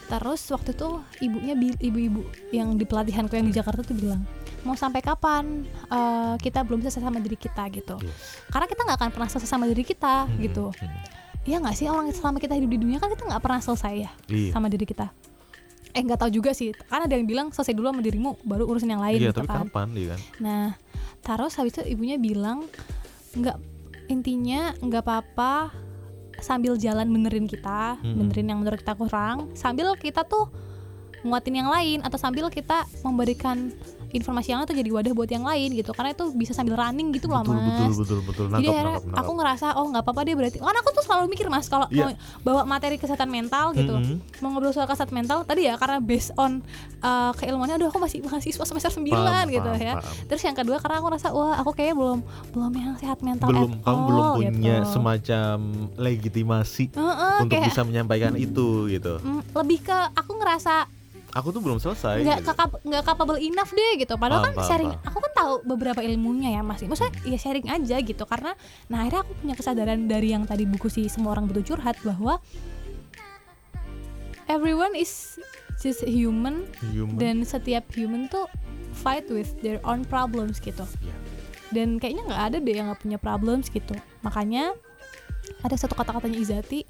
[0.08, 0.88] terus waktu itu
[1.20, 4.24] ibunya ibu-ibu yang di pelatihanku yang di Jakarta tuh bilang
[4.64, 7.96] mau sampai kapan eh, kita belum selesai sama diri kita gitu.
[7.98, 8.16] Yes.
[8.48, 10.66] Karena kita nggak akan pernah selesai sama diri kita Hmm, gitu.
[10.70, 11.00] hmm.
[11.44, 14.12] Iya nggak sih orang selama kita hidup di dunia kan kita nggak pernah selesai ya
[14.28, 14.52] Iya.
[14.52, 15.08] sama diri kita.
[15.92, 16.76] Eh nggak tahu juga sih.
[16.86, 19.48] Kan ada yang bilang selesai dulu sama dirimu, baru urusin yang lain Iya, gitu tapi
[19.50, 19.64] kan.
[19.66, 20.20] kapan dia kan?
[20.38, 20.66] Nah,
[21.22, 22.68] terus habis itu ibunya bilang
[23.34, 23.56] nggak
[24.08, 25.72] intinya nggak apa-apa
[26.40, 28.18] sambil jalan benerin kita, Mm-mm.
[28.28, 30.50] benerin yang menurut kita kurang, sambil kita tuh
[31.26, 33.74] nguatin yang lain atau sambil kita memberikan
[34.12, 37.12] informasi yang lain tuh jadi wadah buat yang lain gitu karena itu bisa sambil running
[37.12, 39.22] gitu loh betul, mas betul betul betul jadi nangkap akhirnya nangkap nangkap.
[39.24, 42.10] aku ngerasa oh nggak apa-apa deh berarti kan aku tuh selalu mikir mas kalau mau
[42.44, 44.18] bawa materi kesehatan mental gitu Mm-mm.
[44.40, 46.64] mau ngobrol soal kesehatan mental tadi ya karena based on
[47.04, 50.26] uh, keilmuannya aduh aku masih mahasiswa semester 9 Paham, gitu paham, ya paham.
[50.32, 52.20] terus yang kedua karena aku ngerasa wah aku kayaknya belum
[52.56, 54.92] belum yang sehat mental belum at kamu belum all, punya gitu.
[54.96, 55.56] semacam
[56.00, 59.20] legitimasi Heeh, untuk kayak, bisa menyampaikan itu gitu.
[59.20, 60.97] mm, lebih ke aku ngerasa
[61.38, 62.26] Aku tuh belum selesai.
[62.26, 62.50] nggak gitu.
[62.50, 65.06] kakap nggak capable enough deh gitu padahal Paham, kan sharing paham.
[65.06, 68.58] aku kan tahu beberapa ilmunya ya mas maksudnya ya sharing aja gitu karena
[68.88, 72.42] nah akhirnya aku punya kesadaran dari yang tadi buku si semua orang butuh curhat bahwa
[74.48, 75.38] everyone is
[75.78, 77.18] just human Human.
[77.20, 78.50] dan setiap human tuh
[78.98, 81.14] fight with their own problems gitu Iya.
[81.70, 84.74] dan kayaknya nggak ada deh yang nggak punya problems gitu makanya
[85.64, 86.86] ada satu kata-katanya Izati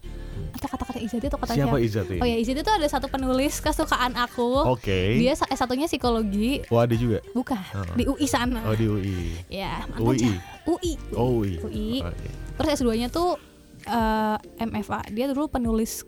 [0.52, 2.18] atau kata-kata Izati atau kata siapa Izati?
[2.20, 4.68] Oh ya Izati itu ada satu penulis kesukaan aku.
[4.68, 4.84] Oke.
[4.84, 5.08] Okay.
[5.24, 6.68] Dia S1-nya psikologi.
[6.68, 7.24] Oh, ada juga?
[7.32, 7.96] Bukan, oh.
[7.96, 8.64] di UI sana.
[8.68, 9.40] Oh, di UI.
[9.48, 10.36] Ya, UI.
[10.68, 10.94] UI.
[11.16, 11.54] Oh, UI.
[11.64, 11.90] UI.
[12.04, 12.32] Okay.
[12.58, 13.40] Terus S2-nya tuh
[13.88, 15.08] uh, eh, MFA.
[15.14, 16.04] Dia dulu penulis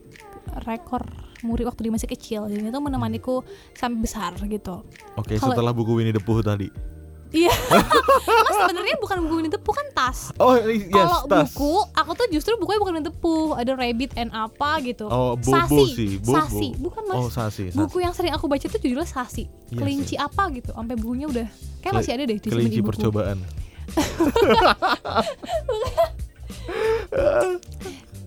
[0.65, 1.05] rekor
[1.45, 2.41] murid waktu dia masih kecil.
[2.51, 3.45] Jadi itu menemaniku
[3.77, 4.83] sampai besar gitu.
[5.15, 6.67] Oke, okay, setelah buku Winnie the Pooh tadi.
[7.29, 7.53] Iya.
[8.25, 10.33] Mas sebenarnya bukan buku Winnie the Pooh kan tas.
[10.41, 14.33] Oh, yes, Kalau buku, aku tuh justru bukunya bukan Winnie the Pooh, ada Rabbit and
[14.33, 15.05] apa gitu.
[15.05, 15.93] Oh, Bobo Sasi.
[15.93, 16.33] sih, Bobo.
[16.33, 17.17] Sasi, bukan Mas.
[17.21, 17.77] Oh, Sasi, Sasi.
[17.77, 19.45] Buku yang sering aku baca tuh judulnya Sasi.
[19.45, 20.25] Yes, iya Kelinci yes.
[20.25, 20.73] apa gitu.
[20.73, 21.45] Sampai bukunya udah
[21.85, 23.37] kayak masih ada deh di Kelinci percobaan.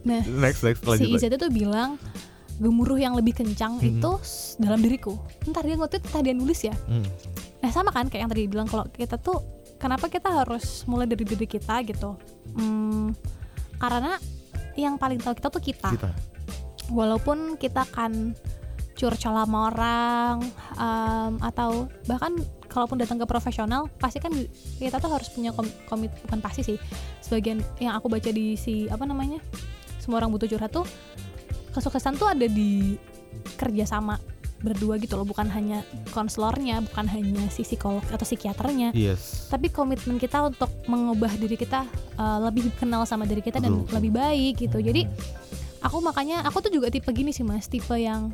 [0.03, 1.95] nah, next next si Izat tuh bilang
[2.59, 3.99] gemuruh yang lebih kencang hmm.
[3.99, 4.13] itu
[4.63, 5.19] dalam diriku.
[5.51, 6.75] Ntar dia ngotot, ntar dia nulis ya.
[6.87, 7.03] Hmm.
[7.63, 9.39] Nah sama kan kayak yang tadi bilang kalau kita tuh
[9.79, 12.19] kenapa kita harus mulai dari diri kita gitu.
[12.59, 13.15] Hmm,
[13.79, 14.19] karena
[14.75, 15.91] yang paling tahu kita tuh kita.
[15.95, 16.11] kita.
[16.91, 18.35] Walaupun kita kan
[18.99, 20.37] curcol sama orang
[20.79, 22.39] um, atau bahkan
[22.71, 24.31] kalaupun datang ke profesional pasti kan
[24.79, 25.51] kita tuh harus punya
[25.91, 26.79] komit bukan pasti sih
[27.19, 29.43] sebagian yang aku baca di si apa namanya
[29.99, 30.87] semua orang butuh curhat tuh
[31.75, 32.95] kesuksesan tuh ada di
[33.59, 34.17] kerjasama
[34.63, 35.83] berdua gitu loh bukan hanya
[36.15, 38.95] konselornya bukan hanya si psikolog atau psikiaternya.
[38.95, 39.51] Yes.
[39.51, 41.85] tapi komitmen kita untuk mengubah diri kita
[42.17, 44.79] uh, lebih kenal sama diri kita dan lebih baik gitu.
[44.79, 45.05] Jadi
[45.83, 47.67] aku makanya aku tuh juga tipe gini sih mas.
[47.67, 48.31] Tipe yang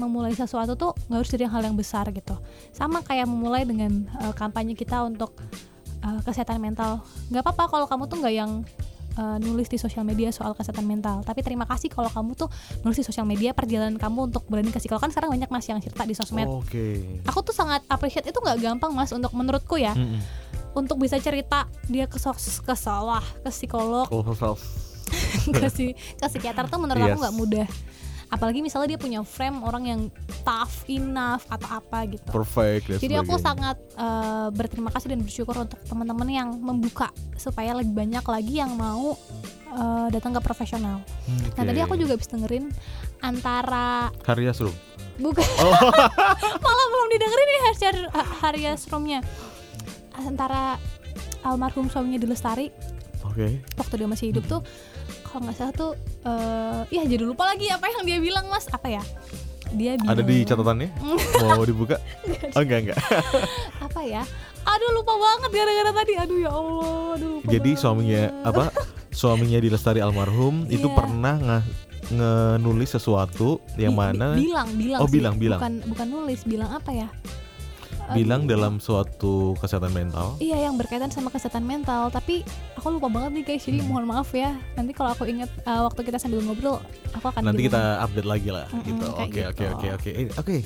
[0.00, 2.38] memulai sesuatu tuh nggak harus dari hal yang besar gitu.
[2.72, 5.36] Sama kayak memulai dengan uh, kampanye kita untuk
[6.06, 7.04] uh, kesehatan mental.
[7.28, 8.52] Nggak apa-apa kalau kamu tuh nggak yang
[9.16, 11.24] uh, nulis di sosial media soal kesehatan mental.
[11.24, 12.48] Tapi terima kasih kalau kamu tuh
[12.86, 14.92] nulis di sosial media perjalanan kamu untuk berani kasih.
[14.92, 16.48] Kalau kan sekarang banyak mas yang cerita di sosmed.
[16.48, 16.68] Oke.
[16.68, 16.94] Okay.
[17.28, 19.92] Aku tuh sangat appreciate itu nggak gampang mas untuk menurutku ya.
[19.96, 20.20] Mm -hmm.
[20.72, 24.24] Untuk bisa cerita dia ke ke sawah, ke psikolog, oh,
[25.60, 27.08] ke si ke psikiater tuh menurut yes.
[27.12, 27.68] aku nggak mudah
[28.32, 30.00] apalagi misalnya dia punya frame orang yang
[30.40, 35.76] tough enough atau apa gitu perfect jadi aku sangat uh, berterima kasih dan bersyukur untuk
[35.84, 39.20] teman-teman yang membuka supaya lebih banyak lagi yang mau
[39.76, 41.60] uh, datang ke profesional okay.
[41.60, 42.72] nah tadi aku juga bisa dengerin
[43.20, 44.72] antara Karya Srum
[45.20, 45.76] bukan oh.
[46.64, 47.60] malah belum didengerin nih
[48.40, 49.20] Harya Srumnya
[50.16, 50.80] antara
[51.44, 52.72] almarhum suaminya Dilestari
[53.22, 53.48] Oke.
[53.48, 53.52] Okay.
[53.80, 54.52] Waktu dia masih hidup hmm.
[54.52, 54.60] tuh
[55.32, 55.92] kalau nggak salah tuh
[56.28, 58.68] uh, ya jadi lupa lagi apa yang dia bilang mas.
[58.68, 59.00] Apa ya?
[59.72, 60.88] Dia bilang, ada di catatannya?
[61.56, 61.96] Mau dibuka?
[62.52, 63.00] Oh enggak enggak
[63.88, 64.22] apa ya?
[64.68, 66.12] Aduh lupa banget gara-gara tadi.
[66.20, 67.80] Aduh ya allah aduh jadi banget.
[67.80, 68.64] suaminya apa?
[69.08, 70.76] Suaminya di lestari almarhum yeah.
[70.76, 70.96] itu iya.
[71.00, 71.62] pernah nggak
[72.12, 75.16] ngenulis sesuatu yang mana bilang bilang oh sih.
[75.16, 75.60] bilang bilang.
[75.64, 77.08] Bukan bukan nulis bilang apa ya
[78.14, 80.36] bilang dalam suatu kesehatan mental.
[80.38, 82.12] Iya, yang berkaitan sama kesehatan mental.
[82.12, 82.44] Tapi
[82.76, 83.88] aku lupa banget nih guys, jadi hmm.
[83.88, 84.56] mohon maaf ya.
[84.76, 86.78] Nanti kalau aku ingat uh, waktu kita sambil ngobrol,
[87.16, 87.40] aku akan.
[87.48, 87.74] Nanti bilang.
[87.74, 89.06] kita update lagi lah, mm -mm, gitu.
[89.12, 89.48] Oke, gitu.
[89.50, 90.56] oke, oke, oke, oke.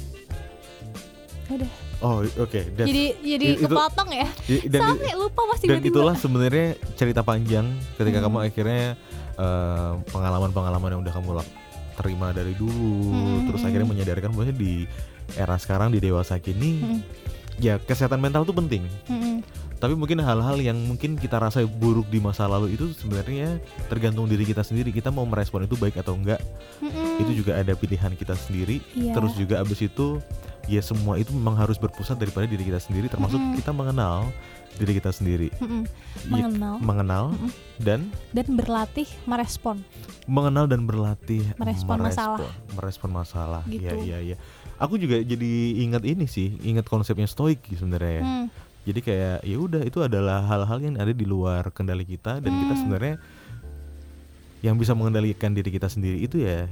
[1.47, 1.71] Udah.
[2.05, 2.35] Oh, oke.
[2.51, 2.65] Okay.
[2.77, 4.29] Jadi jadi itu, kepotong ya.
[4.69, 7.65] Dan, Sampai lupa masih Dan itulah sebenarnya cerita panjang
[7.97, 8.27] ketika hmm.
[8.29, 8.85] kamu akhirnya
[9.41, 11.31] uh, pengalaman-pengalaman yang udah kamu
[11.97, 13.49] terima dari dulu, hmm.
[13.49, 14.85] terus akhirnya menyadarkan bahwa di
[15.33, 17.26] era sekarang di dewasa kini hmm
[17.61, 18.83] ya kesehatan mental itu penting.
[19.09, 19.37] Mm-hmm.
[19.77, 23.61] Tapi mungkin hal-hal yang mungkin kita rasa buruk di masa lalu itu sebenarnya
[23.93, 24.89] tergantung diri kita sendiri.
[24.89, 26.41] Kita mau merespon itu baik atau enggak.
[26.81, 27.21] Mm-hmm.
[27.21, 28.81] Itu juga ada pilihan kita sendiri.
[28.97, 29.13] Yeah.
[29.13, 30.21] Terus juga abis itu
[30.67, 33.13] ya semua itu memang harus berpusat daripada diri kita sendiri.
[33.13, 33.59] Termasuk mm-hmm.
[33.61, 34.33] kita mengenal
[34.81, 35.49] diri kita sendiri.
[35.61, 35.83] Mm-hmm.
[36.33, 36.75] Mengenal.
[36.77, 37.51] Ya, mengenal mm-hmm.
[37.85, 38.01] dan
[38.33, 39.85] dan berlatih merespon.
[40.25, 42.39] Mengenal dan berlatih merespon, merespon masalah.
[42.73, 43.63] Merespon masalah.
[43.69, 43.85] Gitu.
[43.85, 44.37] Ya, ya, ya
[44.77, 45.53] aku juga jadi
[45.85, 48.47] ingat ini sih ingat konsepnya stoik sebenarnya ya hmm.
[48.85, 52.61] jadi kayak ya udah itu adalah hal-hal yang ada di luar kendali kita dan hmm.
[52.65, 53.17] kita sebenarnya
[54.65, 56.69] yang bisa mengendalikan diri kita sendiri itu ya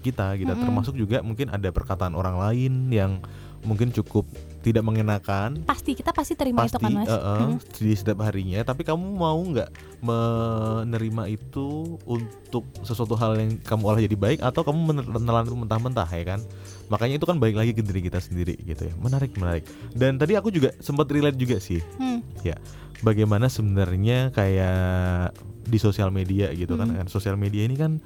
[0.00, 0.62] kita kita hmm.
[0.62, 3.20] termasuk juga mungkin ada perkataan orang lain yang
[3.66, 4.22] mungkin cukup
[4.62, 7.58] tidak mengenakan pasti kita pasti terima pasti, itu kan mas uh, uh, hmm.
[7.82, 14.02] di setiap harinya tapi kamu mau nggak menerima itu untuk sesuatu hal yang kamu olah
[14.02, 14.78] jadi baik atau kamu
[15.10, 16.40] menelan itu mentah-mentah ya kan
[16.88, 20.36] makanya itu kan baik lagi ke diri kita sendiri gitu ya menarik menarik dan tadi
[20.36, 22.44] aku juga sempat relate juga sih hmm.
[22.44, 22.56] ya
[23.04, 25.36] bagaimana sebenarnya kayak
[25.68, 26.88] di sosial media gitu kan.
[26.88, 26.98] hmm.
[27.04, 28.00] kan sosial media ini kan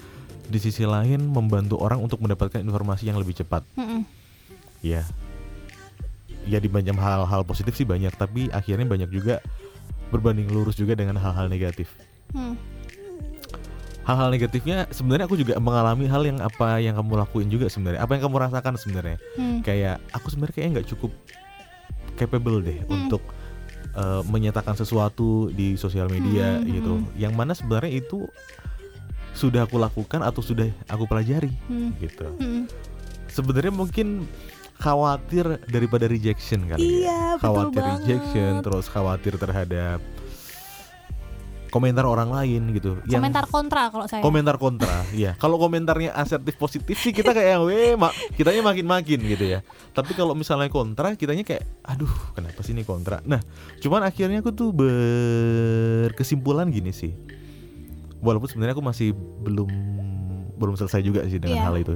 [0.51, 4.03] di sisi lain membantu orang untuk mendapatkan informasi yang lebih cepat hmm.
[4.83, 5.07] ya
[6.43, 9.39] ya di banyak hal-hal positif sih banyak tapi akhirnya banyak juga
[10.11, 11.89] berbanding lurus juga dengan hal-hal negatif
[12.35, 12.82] hmm.
[14.03, 18.19] Hal-hal negatifnya sebenarnya aku juga mengalami hal yang apa yang kamu lakuin juga sebenarnya apa
[18.19, 19.63] yang kamu rasakan sebenarnya hmm.
[19.63, 21.13] kayak aku sebenarnya kayaknya nggak cukup
[22.19, 22.91] capable deh hmm.
[22.91, 23.23] untuk
[23.95, 26.67] uh, menyatakan sesuatu di sosial media hmm.
[26.67, 28.27] gitu yang mana sebenarnya itu
[29.33, 31.97] sudah aku lakukan atau sudah aku pelajari Hmm.
[31.97, 32.29] gitu.
[32.37, 32.69] Hmm.
[33.33, 34.29] Sebenarnya mungkin
[34.77, 37.21] khawatir daripada rejection kali Iya, ya.
[37.41, 37.97] betul Khawatir banget.
[37.97, 39.99] rejection, terus khawatir terhadap
[41.73, 43.01] komentar orang lain gitu.
[43.09, 44.21] Yang Komentar kontra kalau saya.
[44.21, 45.33] komentar kontra, ya.
[45.35, 49.65] Kalau komentarnya asertif positif sih kita kayak yang weh, ma kitanya makin-makin gitu ya.
[49.91, 53.25] Tapi kalau misalnya kontra, kitanya kayak, aduh, kenapa sih ini kontra?
[53.25, 53.41] Nah,
[53.81, 54.69] cuman akhirnya aku tuh
[56.05, 57.17] berkesimpulan gini sih.
[58.21, 59.71] Walaupun sebenarnya aku masih belum
[60.55, 61.67] belum selesai juga sih dengan Iya.
[61.67, 61.95] hal itu.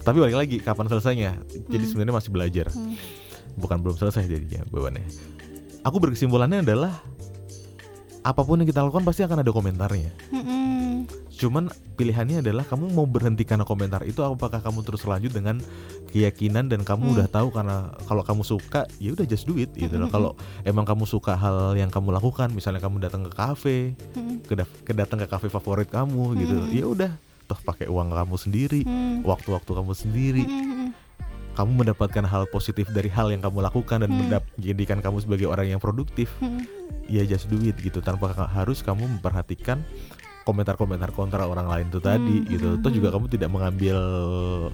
[0.00, 1.30] Tapi balik lagi, kapan selesainya?
[1.68, 1.90] Jadi Hmm.
[1.90, 2.96] sebenarnya masih belajar, Hmm.
[3.54, 5.04] bukan belum selesai jadinya bebannya.
[5.82, 7.02] Aku berkesimpulannya adalah
[8.22, 10.10] apa pun yang kita lakukan pasti akan ada komentarnya.
[10.30, 11.04] Mm-mm.
[11.34, 11.66] Cuman
[11.98, 15.58] pilihannya adalah kamu mau berhenti karena komentar itu apakah kamu terus lanjut dengan
[16.14, 17.14] keyakinan dan kamu Hmm.
[17.18, 20.06] udah tahu karena kalau kamu suka ya udah just do it gitu loh.
[20.06, 20.30] Kalau
[20.62, 23.78] emang kamu suka hal yang kamu lakukan, misalnya kamu datang ke kafe,
[24.14, 24.46] Mm-mm.
[24.46, 24.54] ke,
[24.86, 26.56] ke datang ke kafe favorit kamu gitu.
[26.70, 27.10] Ya udah,
[27.50, 29.26] toh pakai uang kamu sendiri, Hmm.
[29.26, 30.44] waktu-waktu kamu sendiri.
[31.52, 34.40] Kamu mendapatkan hal positif dari hal yang kamu lakukan dan Hmm.
[34.56, 36.32] menjadikan kamu sebagai orang yang produktif.
[36.40, 36.64] Mm-mm.
[37.06, 39.84] Ya just do it gitu tanpa harus kamu memperhatikan
[40.42, 42.68] komentar-komentar kontra orang lain itu tadi Hmm, gitu.
[42.74, 43.16] hmm, Toh juga hmm.
[43.18, 43.96] kamu tidak mengambil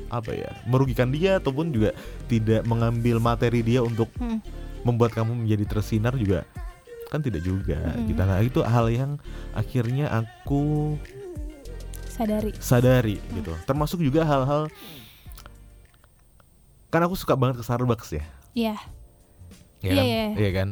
[0.08, 1.92] apa ya, merugikan dia ataupun juga
[2.24, 4.40] tidak mengambil materi dia untuk Hmm.
[4.80, 6.48] membuat kamu menjadi tersinar juga
[7.08, 8.04] kan tidak juga Hmm.
[8.06, 8.20] gitu.
[8.20, 9.10] Nah, itu hal yang
[9.52, 10.94] akhirnya aku
[12.08, 12.50] Sadari.
[12.58, 13.52] sadari gitu.
[13.64, 14.68] Termasuk juga hal-hal
[16.88, 18.24] kan aku suka banget ke Starbucks ya.
[18.52, 18.76] Iya.
[19.78, 20.04] Ya Iya, kan?
[20.04, 20.24] iya.
[20.34, 20.68] Iya kan?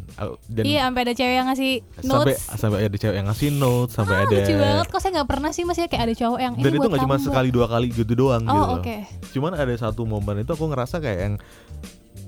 [0.46, 2.40] Dan Iya, sampai ada cewek yang ngasih sampai notes.
[2.58, 5.50] sampai ada cewek yang ngasih notes, sampai ah, ada lucu banget kok saya nggak pernah
[5.52, 8.12] sih mas ya kayak ada cowok yang dan itu nggak cuma sekali dua kali gitu
[8.12, 8.96] doang oh gitu oke
[9.30, 11.34] Cuman ada satu momen itu aku ngerasa kayak yang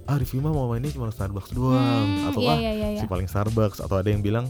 [0.07, 3.01] ah Rifki mah mau ini cuma Starbucks doang Hmm, atau iya, ah iya, iya, iya.
[3.03, 4.47] si paling Starbucks atau ada yang bilang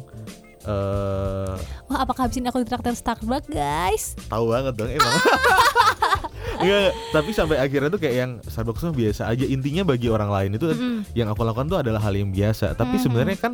[0.68, 1.54] eh
[1.88, 5.14] wah apakah habis ini aku ditraktir Starbucks guys tahu banget dong emang.
[6.58, 6.90] Enggak, enggak.
[7.08, 9.44] tapi sampai akhirnya tuh kayak yang Starbucks mah biasa aja.
[9.44, 11.08] Intinya bagi orang lain itu Mm-mm.
[11.12, 12.74] yang aku lakukan tuh adalah hal yang biasa.
[12.74, 13.02] Tapi Mhm.
[13.02, 13.52] sebenarnya kan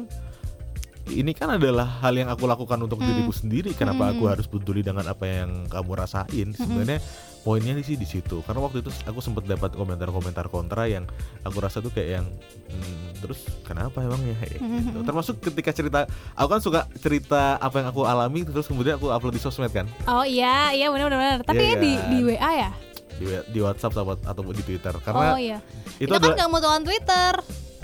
[1.07, 3.07] ini kan adalah hal yang aku lakukan untuk Hmm.
[3.07, 3.77] diriku sendiri.
[3.77, 4.31] Kenapa aku Mhm.
[4.33, 6.49] harus peduli dengan apa yang kamu rasain?
[6.51, 6.99] Sebenarnya
[7.45, 8.41] poinnya di sih di situ.
[8.43, 11.05] Karena waktu itu aku sempat dapat komentar-komentar kontra yang
[11.45, 12.27] aku rasa tuh kayak yang
[12.73, 14.35] hmm, terus kenapa emang ya?
[14.49, 14.99] Gitu.
[15.09, 19.37] Termasuk ketika cerita, aku kan suka cerita apa yang aku alami terus kemudian aku upload
[19.37, 22.09] di sosmed kan, oh iya iya benar benar benar tapi Iya ya di kan?
[22.09, 22.71] di WA ya
[23.15, 24.95] di, di WhatsApp atau atau di Twitter.
[25.05, 25.59] Karena oh iya
[26.01, 27.33] itu, itu, kan nggak mutualan Twitter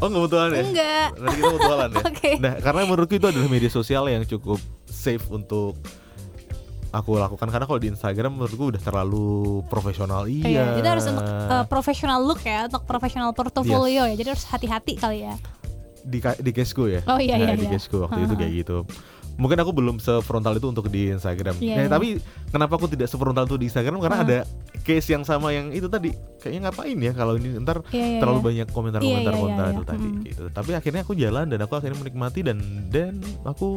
[0.00, 0.62] oh nggak mutualan ya?
[0.64, 2.02] enggak Nanti kita mutualan ya.
[2.10, 2.30] Oke.
[2.40, 4.58] Nah, karena menurutku itu adalah media sosial yang cukup
[4.88, 5.76] safe untuk
[6.90, 10.44] aku lakukan karena kalau di Instagram menurutku udah terlalu profesional iya.
[10.44, 14.14] Iya, itu harus untuk uh, professional look ya, untuk professional portfolio ya.
[14.14, 15.34] Jadi harus hati-hati kali ya.
[16.00, 17.04] di di caseku ya.
[17.04, 17.76] Oh, iya, Nah, iya, di iya.
[17.76, 18.40] caseku waktu itu Ha-ha.
[18.40, 18.76] kayak gitu.
[19.36, 21.60] Mungkin aku belum sefrontal itu untuk di Instagram.
[21.60, 21.92] Iya, Nah, iya.
[21.92, 22.08] tapi
[22.48, 24.24] kenapa aku tidak sefrontal itu di Instagram karena Ha.
[24.24, 24.38] ada
[24.80, 26.10] case yang sama yang itu tadi.
[26.40, 28.46] Kayaknya ngapain ya kalau ini ntar Iya, iya, terlalu iya.
[28.48, 29.90] banyak komentar-komentar Iya, iya, iya, itu iya.
[29.92, 30.20] tadi Mm.
[30.24, 30.44] gitu.
[30.50, 33.12] Tapi akhirnya aku jalan dan aku akhirnya menikmati dan dan
[33.44, 33.68] aku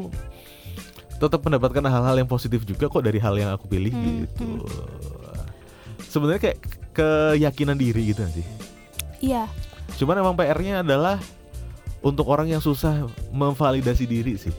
[1.16, 4.47] tetap mendapatkan hal-hal yang positif juga kok dari hal yang aku pilih Hmm, gitu.
[6.03, 6.57] Sebenarnya kayak
[6.91, 8.45] keyakinan diri gitu sih.
[9.20, 9.49] Iya.
[9.95, 11.18] Cuman emang PR-nya adalah
[11.99, 14.53] untuk orang yang susah memvalidasi diri sih.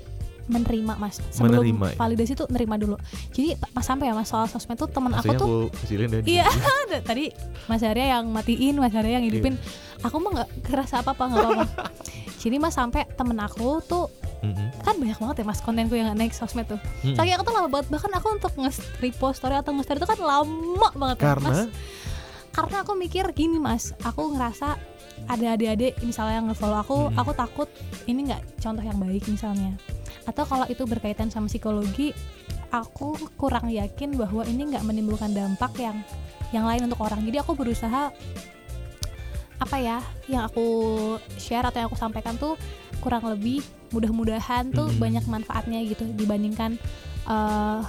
[0.44, 1.96] menerima mas sebelum Menerima, ya.
[1.96, 3.00] validasi tuh nerima dulu
[3.32, 6.20] jadi pas sampai ya mas soal sosmed tuh temen aku tuh aku.
[6.20, 6.44] Iya,
[7.08, 7.32] tadi
[7.64, 9.56] Mas Arya yang matiin, Mas Arya yang hidupin.
[9.56, 10.04] Iya.
[10.04, 11.64] Aku mah nggak kerasa apa-apa, nggak apa-apa.
[12.44, 14.12] Jadi Mas sampai temen aku tuh
[14.44, 14.68] Mm-mm.
[14.84, 16.80] kan banyak banget ya Mas kontenku yang naik sosmed tuh.
[17.00, 17.16] Mm.
[17.16, 20.88] Saking aku tuh lama banget bahkan aku untuk nge-repost story atau nge-story itu kan lama
[20.92, 21.60] banget ya, Karena Mas.
[22.54, 24.78] Karena aku mikir gini Mas, aku ngerasa
[25.26, 27.18] ada adik-adik misalnya yang nge-follow aku, Mm-mm.
[27.18, 27.68] aku takut
[28.04, 29.72] ini nggak contoh yang baik misalnya.
[30.28, 32.12] Atau kalau itu berkaitan sama psikologi,
[32.70, 35.98] aku kurang yakin bahwa ini nggak menimbulkan dampak yang
[36.54, 37.22] yang lain untuk orang.
[37.26, 38.14] Jadi aku berusaha
[39.64, 39.98] apa ya
[40.28, 40.64] yang aku
[41.34, 42.60] share atau yang aku sampaikan tuh
[43.00, 45.00] kurang lebih mudah-mudahan tuh Mm-mm.
[45.00, 46.76] banyak manfaatnya gitu dibandingkan
[47.24, 47.80] eh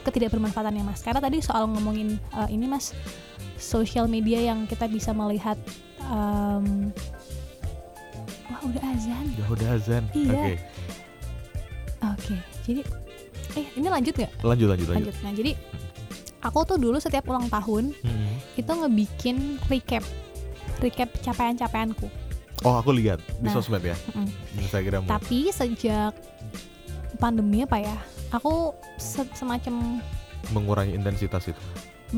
[0.00, 1.04] ketidakbermanfaatannya mas.
[1.04, 2.90] Karena tadi soal ngomongin eh, ini mas
[3.60, 5.54] sosial media yang kita bisa melihat
[6.00, 6.88] em,
[8.48, 9.26] wah udah azan.
[9.36, 10.02] ya udah azan.
[10.10, 10.32] Iya.
[10.32, 10.52] Oke,
[12.00, 12.80] Oke, jadi
[13.60, 14.32] eh ini lanjut nggak?
[14.40, 14.96] lanjut lanjut lanjut.
[15.12, 15.14] Lanjut.
[15.20, 15.52] Nah jadi
[16.40, 18.32] aku tuh dulu setiap ulang tahun Mm-mm.
[18.56, 19.36] itu ngebikin
[19.68, 20.00] recap
[20.80, 22.08] recap capaian-capaianku.
[22.60, 23.54] Oh aku lihat di Nah.
[23.54, 24.28] sosmed ya, Mm-mm.
[24.50, 25.02] di Instagram.
[25.04, 26.12] Tapi sejak
[27.16, 27.96] pandemi apa ya,
[28.30, 30.00] aku se- semacam
[30.50, 31.60] mengurangi intensitas itu.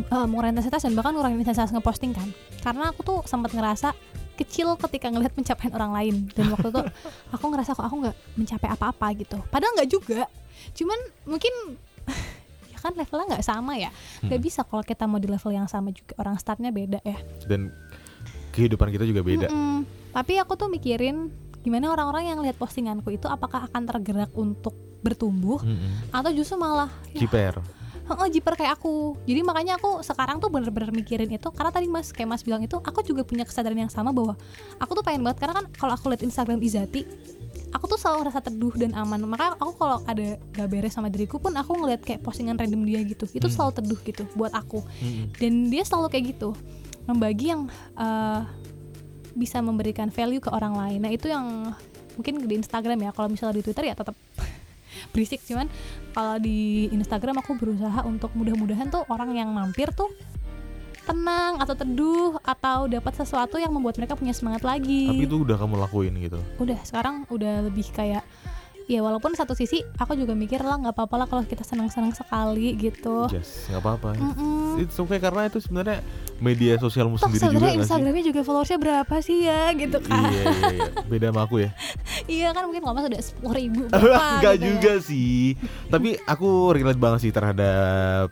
[0.09, 2.27] uh, mengurangi intensitas dan bahkan ngurangi intensitas ngeposting kan.
[2.59, 3.93] Karena aku tuh sempat ngerasa
[4.35, 6.81] kecil ketika ngelihat pencapaian orang lain dan waktu itu
[7.35, 9.37] aku ngerasa kok aku nggak mencapai apa-apa gitu.
[9.47, 10.25] Padahal nggak juga.
[10.73, 11.53] Cuman mungkin
[12.73, 13.91] ya kan levelnya nggak sama ya
[14.21, 14.47] nggak Hmm.
[14.49, 17.15] bisa kalau kita mau di level yang sama juga orang startnya beda ya
[17.47, 17.71] dan
[18.53, 19.83] kehidupan kita juga beda Mm-mm.
[20.13, 21.33] tapi aku tuh mikirin
[21.63, 26.13] gimana orang-orang yang lihat postinganku itu apakah akan tergerak untuk bertumbuh Mm-mm.
[26.13, 27.59] atau justru malah ya, Ciper
[28.13, 32.11] oh jiper kayak aku jadi makanya aku sekarang tuh bener-bener mikirin itu karena tadi mas
[32.11, 34.35] kayak mas bilang itu aku juga punya kesadaran yang sama bahwa
[34.77, 37.07] aku tuh pengen banget karena kan kalau aku lihat Instagram Izati
[37.73, 41.41] aku tuh selalu ngerasa teduh dan aman makanya aku kalau ada gak beres sama diriku
[41.41, 43.55] pun aku ngeliat kayak postingan random dia gitu itu Hmm.
[43.55, 45.33] selalu teduh gitu buat aku Mm-mm.
[45.39, 46.53] dan dia selalu kayak gitu
[47.07, 47.67] membagi yang
[47.99, 48.41] eh,
[49.33, 51.01] bisa memberikan value ke orang lain.
[51.03, 51.73] Nah itu yang
[52.17, 53.11] mungkin di Instagram ya.
[53.17, 54.17] Kalau misalnya di Twitter ya tetap
[55.13, 55.41] berisik.
[55.45, 55.67] Cuman
[56.13, 60.13] kalau di Instagram aku berusaha untuk mudah-mudahan tuh orang yang mampir tuh
[61.03, 65.11] tenang atau teduh atau dapat sesuatu yang membuat mereka punya semangat lagi.
[65.11, 66.39] Tapi itu udah kamu lakuin gitu?
[66.63, 68.23] Udah sekarang udah lebih kayak
[68.93, 72.77] ya walaupun satu sisi aku juga mikir lah nggak apa-apa lah kalau kita senang-senang sekali
[72.77, 73.25] gitu.
[73.29, 74.09] Yes nggak apa-apa.
[74.15, 74.77] Mm-mm.
[74.79, 76.05] itu okay karena itu sebenarnya
[76.39, 77.79] media sosialmu Toh sendiri juga nggak?
[77.81, 80.29] Instagramnya juga followersnya berapa sih ya gitu kan?
[80.29, 80.89] iya iya iya.
[81.07, 81.71] Beda sama aku ya?
[82.23, 83.83] Iya kan mungkin kalau mas udah sepuluh ribu
[84.37, 85.57] Enggak juga sih.
[85.89, 88.29] Tapi aku relate banget sih terhadap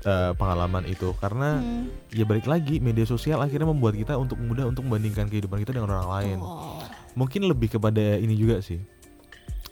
[0.00, 1.14] eh, pengalaman itu.
[1.16, 1.86] Karena Hmm.
[2.08, 5.94] ya balik lagi media sosial akhirnya membuat kita untuk mudah untuk membandingkan kehidupan kita dengan
[5.94, 6.38] orang lain.
[6.40, 6.82] Oh.
[7.10, 8.78] mungkin lebih kepada ini juga sih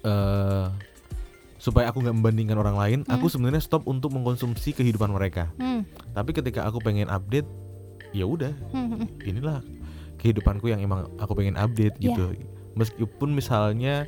[0.01, 0.67] eh
[1.59, 5.83] supaya aku nggak membandingkan orang lain aku sebenarnya stop untuk mengkonsumsi kehidupan mereka Hmm.
[6.15, 7.51] tapi ketika aku pengen update
[8.15, 9.09] ya udah Hmm, hmm, hmm.
[9.27, 9.59] inilah
[10.17, 12.15] kehidupanku yang emang aku pengen update Iya.
[12.15, 12.25] gitu
[12.73, 14.07] meskipun misalnya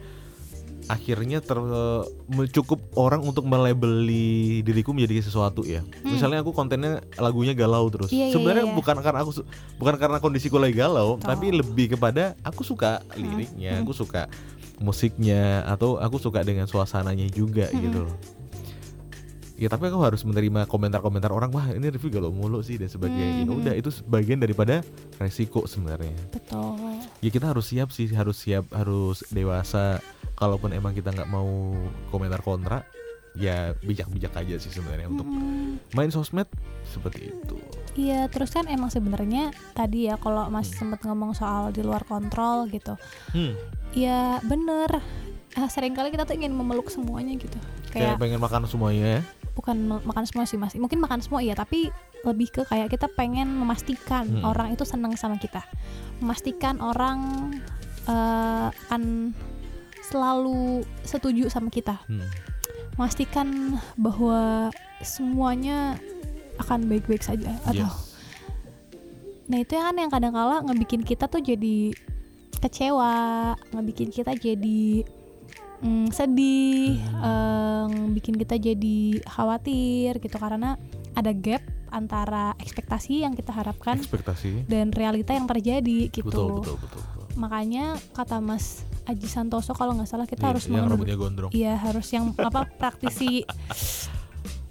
[0.86, 1.58] akhirnya ter
[2.50, 8.16] cukup orang untuk melabeli diriku menjadi sesuatu ya misalnya aku kontennya lagunya galau terus Hmm.
[8.16, 8.78] Iya, sebenarnya iya, iya.
[8.78, 9.32] bukan karena aku
[9.76, 11.26] bukan karena kondisiku lagi galau Betul.
[11.28, 13.82] tapi lebih kepada aku suka liriknya Hmm.
[13.82, 14.30] aku suka
[14.80, 17.80] musiknya atau aku suka dengan suasananya juga Hmm.
[17.80, 18.16] gitu loh.
[19.60, 23.44] Ya tapi aku harus menerima komentar-komentar orang wah ini review galau mulu sih dan sebagainya
[23.44, 23.60] ya Hmm.
[23.60, 24.80] udah itu bagian daripada
[25.20, 26.16] resiko sebenarnya.
[26.32, 26.80] Betul.
[27.20, 30.00] Ya kita harus siap sih harus siap harus dewasa.
[30.32, 31.76] Kalaupun emang kita nggak mau
[32.08, 32.88] komentar kontra
[33.32, 35.78] ya bijak-bijak aja sih sebenarnya untuk Hmm.
[35.92, 36.50] main sosmed
[36.84, 37.56] seperti itu
[37.92, 40.78] Iya, terus kan emang sebenarnya tadi ya kalau Mas Hmm.
[40.86, 42.94] sempat ngomong soal di luar kontrol gitu.
[43.30, 43.54] hmm,
[43.92, 45.02] Ya bener.
[45.52, 47.58] Ah, sering kali kita tuh ingin memeluk semuanya gitu.
[47.90, 50.72] kayak Kayak pengen makan semuanya ya bukan makan semua sih Mas.
[50.72, 51.90] Mungkin makan semua iya, tapi
[52.22, 54.46] lebih ke kayak kita pengen memastikan Hmm.
[54.46, 55.66] orang itu senang sama kita.
[56.18, 57.50] Memastikan orang
[58.02, 59.34] eh, akan
[60.02, 61.98] selalu setuju sama kita.
[62.06, 62.49] hmm.
[62.98, 64.70] Memastikan bahwa
[65.00, 65.98] semuanya
[66.60, 68.10] akan baik-baik saja atau yes.
[69.50, 71.90] Nah itu kan yang kadang kala ngebikin kita tuh jadi
[72.62, 75.02] kecewa, ngebikin kita jadi
[75.82, 80.78] mm, sedih, eh, ngebikin kita jadi khawatir gitu karena
[81.18, 86.22] ada gap antara ekspektasi yang kita harapkan ekspektasi dan realita yang terjadi gitu.
[86.30, 87.19] betul betul betul, betul.
[87.40, 91.50] Makanya kata Mas Aji Santoso kalau nggak salah kita Iya, harus yang rambutnya gondrong.
[91.50, 93.42] Iya harus yang apa praktisi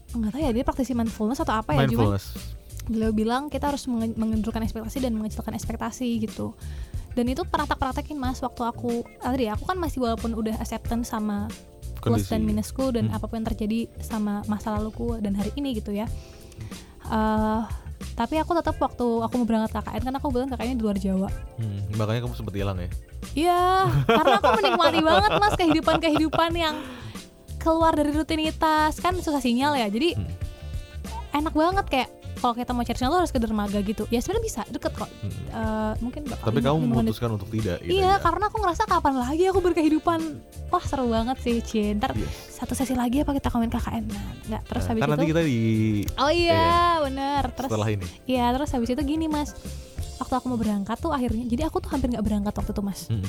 [0.10, 2.26] nggak tahu ya dia praktisi mindfulness atau apa ya cuman mindfulness.
[2.86, 6.54] Beliau bilang kita harus menge- mengendurkan ekspektasi dan mengecilkan ekspektasi gitu.
[7.12, 10.56] Dan itu pernah tak praktekin mas waktu aku ah, tadi aku kan masih walaupun udah
[10.56, 11.50] acceptance sama
[12.00, 12.32] plus kondisi.
[12.32, 13.18] dan minusku dan Hmm.
[13.18, 16.06] apa pun yang terjadi sama masa laluku dan hari ini gitu ya.
[17.04, 17.62] Eh,
[18.14, 21.30] tapi aku tetap waktu aku mau berangkat KKN kan aku bilang KKN di luar Jawa
[21.56, 22.90] Hmm, makanya kamu sempat hilang ya
[23.30, 23.62] Iya,
[24.08, 26.76] karena aku menikmati banget mas kehidupan-kehidupan yang
[27.60, 29.86] keluar dari rutinitas kan susah sinyal ya.
[29.86, 30.32] Jadi Hmm.
[31.36, 32.10] enak banget kayak
[32.40, 34.04] kalau kita mau cari sinyal tuh harus ke dermaga gitu.
[34.08, 35.06] Ya sebenarnya bisa deket kok.
[35.06, 35.30] Hmm.
[35.30, 38.14] Eh, mungkin tapi kamu memutuskan untuk tidak gitu Iya, ya?
[38.18, 40.20] karena aku ngerasa kapan lagi aku berkehidupan.
[40.70, 41.98] Wah seru banget sih, Cin.
[41.98, 42.56] Ntar Yes.
[42.56, 44.04] satu sesi lagi apa kita komen KKN?
[44.06, 44.62] Nah, nggak.
[44.66, 45.14] Terus Nah, habis kan itu.
[45.14, 45.60] nanti kita di
[46.16, 46.70] Oh iya,
[47.02, 47.44] bener.
[47.52, 49.52] Terus setelah ini Iya, terus habis itu gini mas.
[50.18, 53.08] Waktu aku mau berangkat tuh akhirnya, jadi aku tuh hampir nggak berangkat waktu itu mas.
[53.08, 53.24] Hmm.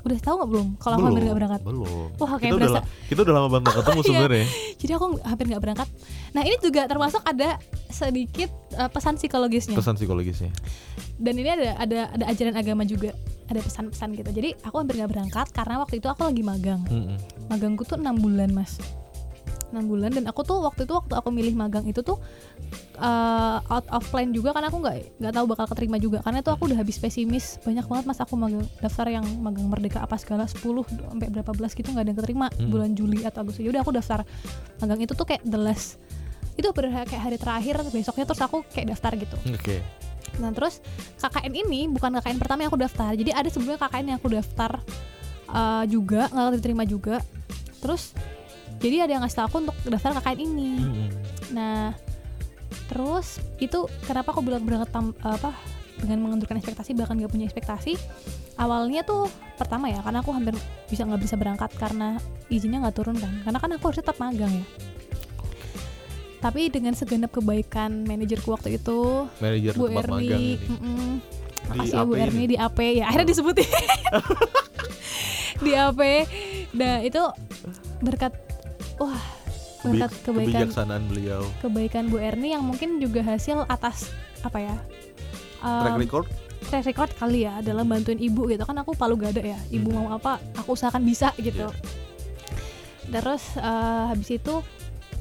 [0.00, 0.68] Udah tahu nggak belum?
[0.76, 1.60] Kalau aku hampir nggak berangkat.
[1.60, 1.84] belum
[2.16, 4.06] Wah, kayak kita udah, berasa- la- kita udah lama banget ketemu Iya.
[4.06, 4.44] sebenarnya
[4.76, 5.88] Jadi aku hampir nggak berangkat.
[6.30, 7.48] Nah ini juga termasuk ada
[7.88, 9.76] sedikit uh, pesan psikologisnya.
[9.76, 10.50] pesan psikologisnya
[11.14, 13.12] Dan ini ada ada ada ajaran agama juga.
[13.44, 14.30] Ada pesan-pesan gitu.
[14.30, 16.80] Jadi aku hampir nggak berangkat karena waktu itu aku lagi magang.
[16.86, 17.18] Hmm, hmm.
[17.50, 18.78] Magangku tuh enam bulan mas.
[19.70, 20.10] 6 bulan.
[20.10, 22.18] Dan aku tuh waktu itu waktu aku milih magang itu tuh
[22.98, 26.18] uh, out of plan juga karena aku nggak nggak tahu bakal keterima juga.
[26.22, 27.58] Karena itu aku udah habis pesimis.
[27.62, 31.72] Banyak banget mas aku magang daftar yang magang merdeka apa segala 10 sampai berapa belas
[31.74, 32.46] gitu nggak ada yang keterima.
[32.50, 32.68] Hmm.
[32.70, 33.62] bulan Juli atau Agustus.
[33.62, 34.26] Udah aku daftar.
[34.82, 35.96] Magang itu tuh kayak the last.
[36.58, 39.36] Itu bener kayak hari terakhir besoknya terus aku kayak daftar gitu.
[39.54, 39.80] Oke.
[40.38, 40.78] Nah terus
[41.18, 43.10] KKN ini bukan KKN pertama yang aku daftar.
[43.16, 44.70] Jadi ada sebelumnya KKN yang aku daftar
[45.50, 47.18] uh, juga nggak diterima juga.
[47.80, 48.12] Terus
[48.80, 50.70] jadi ada yang ngasih tau aku untuk daftar KKN ini.
[50.80, 51.08] Hmm,
[51.52, 51.92] nah
[52.88, 55.54] terus itu kenapa aku bilang berangkat tam, apa
[56.00, 58.00] dengan mengendurkan ekspektasi bahkan gak punya ekspektasi
[58.56, 59.28] awalnya tuh
[59.60, 60.56] pertama ya karena aku hampir
[60.88, 62.16] bisa nggak bisa berangkat karena
[62.48, 63.32] izinnya nggak turun kan.
[63.44, 64.66] Karena kan aku harus tetap magang ya.
[66.40, 71.10] Tapi dengan segenap kebaikan manajerku waktu itu manajer Bu Erni mm -mm.
[71.68, 73.68] Makasih ya Bu Erni di AP ya akhirnya disebutin.
[75.64, 76.00] Di AP
[76.72, 77.20] nah itu
[78.00, 78.49] berkat
[78.96, 79.20] wah
[79.80, 80.68] berkat kebaikan.
[80.68, 81.42] kebijaksanaan beliau.
[81.60, 84.76] Kebaikan Bu Erni yang mungkin juga hasil atas apa ya
[85.60, 86.26] um, track record?
[86.68, 88.60] track record kali ya dalam bantuin ibu gitu.
[88.62, 90.04] Kan aku palu gada ya ibu Hmm.
[90.04, 91.68] mau apa aku usahakan bisa gitu.
[91.68, 91.98] Iya.
[93.10, 94.62] terus eh, habis itu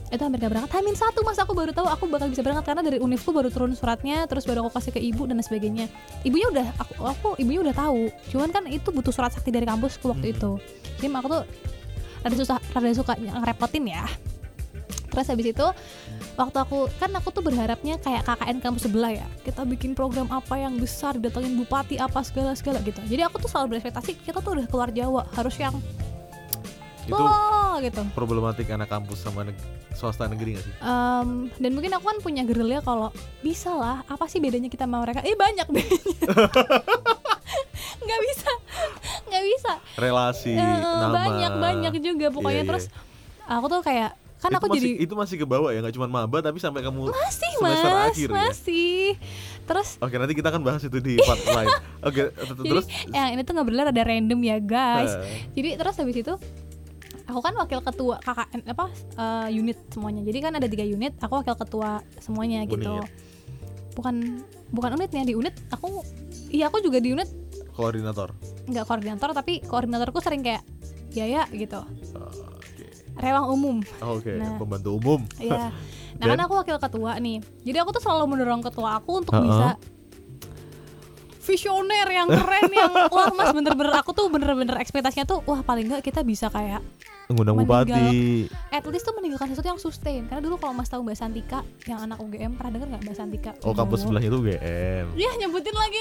[0.10, 0.74] itu hampir gak berangkat.
[0.74, 3.74] Hamin satu mas aku baru tahu aku bakal bisa berangkat karena dari univku baru turun
[3.74, 5.86] suratnya terus baru aku kasih ke ibu dan sebagainya.
[6.22, 8.10] Ibunya udah aku aku ibunya udah tahu.
[8.30, 10.36] Cuman kan itu butuh surat sakti dari kampusku waktu Hmm.
[10.38, 10.52] itu.
[11.02, 11.44] Jadi aku tuh
[12.24, 14.06] rada susah rada suka ngerepotin ya.
[15.10, 15.68] Terus habis itu
[16.38, 19.28] waktu aku kan aku tuh berharapnya kayak KKN kampus sebelah ya.
[19.42, 23.02] Kita bikin program apa yang besar datengin bupati apa segala segala gitu.
[23.10, 25.74] Jadi aku tuh selalu berekspektasi kita tuh udah keluar Jawa harus yang
[27.10, 28.06] itu wah gitu.
[28.14, 29.58] problematik anak kampus sama neg-
[29.98, 30.74] swasta negeri gak sih?
[30.78, 33.10] Em, dan mungkin aku kan punya gerilya kalau
[33.42, 35.26] bisa lah apa sih bedanya kita sama mereka?
[35.26, 36.06] Eh banyak bedanya
[38.00, 38.52] nggak bisa.
[39.26, 39.72] Nggak bisa.
[39.96, 41.12] Relasi Eh, nama.
[41.14, 42.70] banyak banyak juga pokoknya Iya, iya.
[42.70, 42.86] terus
[43.44, 45.80] aku tuh kayak kan itu aku masih, jadi itu masih ke bawah ya?
[45.80, 48.08] Nggak cuma maba tapi sampai kamu masih semester mas.
[48.08, 48.36] akhir ya?
[48.40, 49.00] masih.
[49.66, 51.68] Terus Oke nanti kita akan bahas itu di part lain.
[52.02, 52.86] Oke jadi terus?
[53.10, 55.12] yang ini tuh ngobrolnya ada random ya guys.
[55.14, 55.24] Eh,
[55.54, 56.34] jadi terus habis itu
[57.26, 60.24] aku kan wakil ketua KKN apa eh, unit semuanya.
[60.24, 62.96] Jadi kan ada tiga unit aku wakil ketua semuanya gitu.
[62.96, 63.12] Unit.
[63.90, 64.16] bukan
[64.70, 66.00] bukan unitnya di unit aku
[66.48, 67.28] iya aku juga di unit
[67.80, 68.36] koordinator.
[68.68, 70.68] nggak koordinator tapi koordinatorku sering kayak
[71.10, 72.86] ya ya gitu Oke.
[73.18, 74.60] rewang umum Oke, Nah.
[74.60, 75.22] pembantu umum.
[75.38, 75.72] ya
[76.20, 79.32] nah Dan- kan aku wakil ketua nih jadi aku tuh selalu mendorong ketua aku untuk
[79.32, 79.46] Uh-uh.
[79.46, 79.68] bisa
[81.40, 86.04] visioner yang keren yang wah mas bener-bener aku tuh bener-bener ekspektasinya tuh wah paling nggak
[86.04, 86.84] kita bisa kayak
[87.30, 87.86] Mengundang Meninggal.
[87.86, 88.50] bupati.
[88.74, 92.02] at least tuh meninggalkan sesuatu yang sustain karena dulu kalau mas tahu mbak Santika yang
[92.02, 95.06] anak UGM pernah denger nggak mbak Santika Oh kampus sebelahnya itu GM.
[95.22, 96.00] ya nyebutin lagi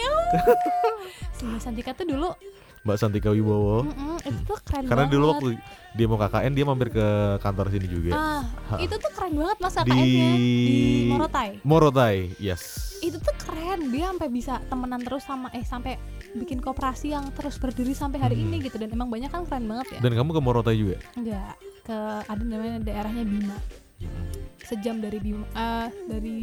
[1.36, 2.32] si mbak Santika tuh dulu
[2.80, 3.84] Mbak Santika Wibowo.
[3.84, 5.48] mm-mm, itu tuh keren Karena banget dulu waktu
[5.92, 7.06] dia mau KKN dia mampir ke
[7.38, 8.10] kantor sini juga.
[8.10, 8.74] ah Ha.
[8.78, 12.96] itu tuh keren banget mas Di- KKN-nya di Morotai Morotai, yes.
[12.98, 16.00] itu tuh keren dia sampai bisa temenan terus sama eh sampai
[16.38, 18.48] bikin koperasi yang terus berdiri sampai hari Hmm.
[18.48, 18.76] ini gitu.
[18.76, 20.00] Dan emang banyak kan keren banget ya.
[20.00, 20.96] Dan kamu ke Morotai juga?
[21.12, 23.56] enggak ke ada namanya daerahnya Bima.
[24.60, 26.38] Sejam dari Bima eh, dari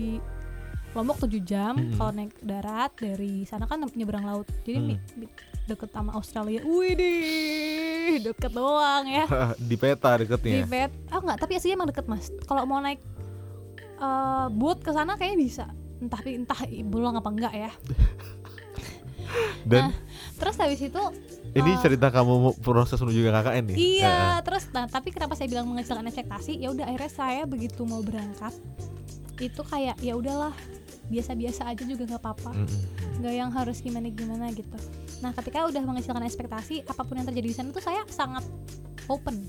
[0.91, 1.73] Lombok 7 jam.
[1.73, 1.93] Mm-mm.
[1.93, 4.47] kalau naik darat dari sana kan nyebrang laut.
[4.61, 4.87] Jadi Mm.
[5.17, 5.33] di-
[5.65, 6.61] deket sama Australia.
[6.61, 9.25] Widih deket doang ya.
[9.59, 10.63] Di peta di deketnya.
[10.63, 12.29] pet ah enggak tapi aslinya emang deket mas.
[12.41, 13.01] Kalau mau naik
[13.95, 15.65] eh boat ke sana kayaknya bisa.
[15.97, 17.71] Entah entah bolong apa enggak ya
[19.65, 19.91] Dan
[20.35, 21.01] terus habis itu
[21.55, 23.75] ini eh, cerita kamu proses menuju ke KKN nih.
[23.79, 28.03] iya terus nah tapi kenapa saya bilang mengecilkan ekspektasi ya udah akhirnya saya begitu mau
[28.03, 28.51] berangkat
[29.39, 30.51] itu kayak ya udahlah
[31.07, 32.81] biasa-biasa aja juga nggak apa-apa Eh, mm-mm.
[33.23, 34.75] nggak yang harus gimana gimana gitu
[35.23, 38.43] nah ketika udah mengecilkan ekspektasi apa pun yang terjadi di sana tuh saya sangat
[39.07, 39.39] open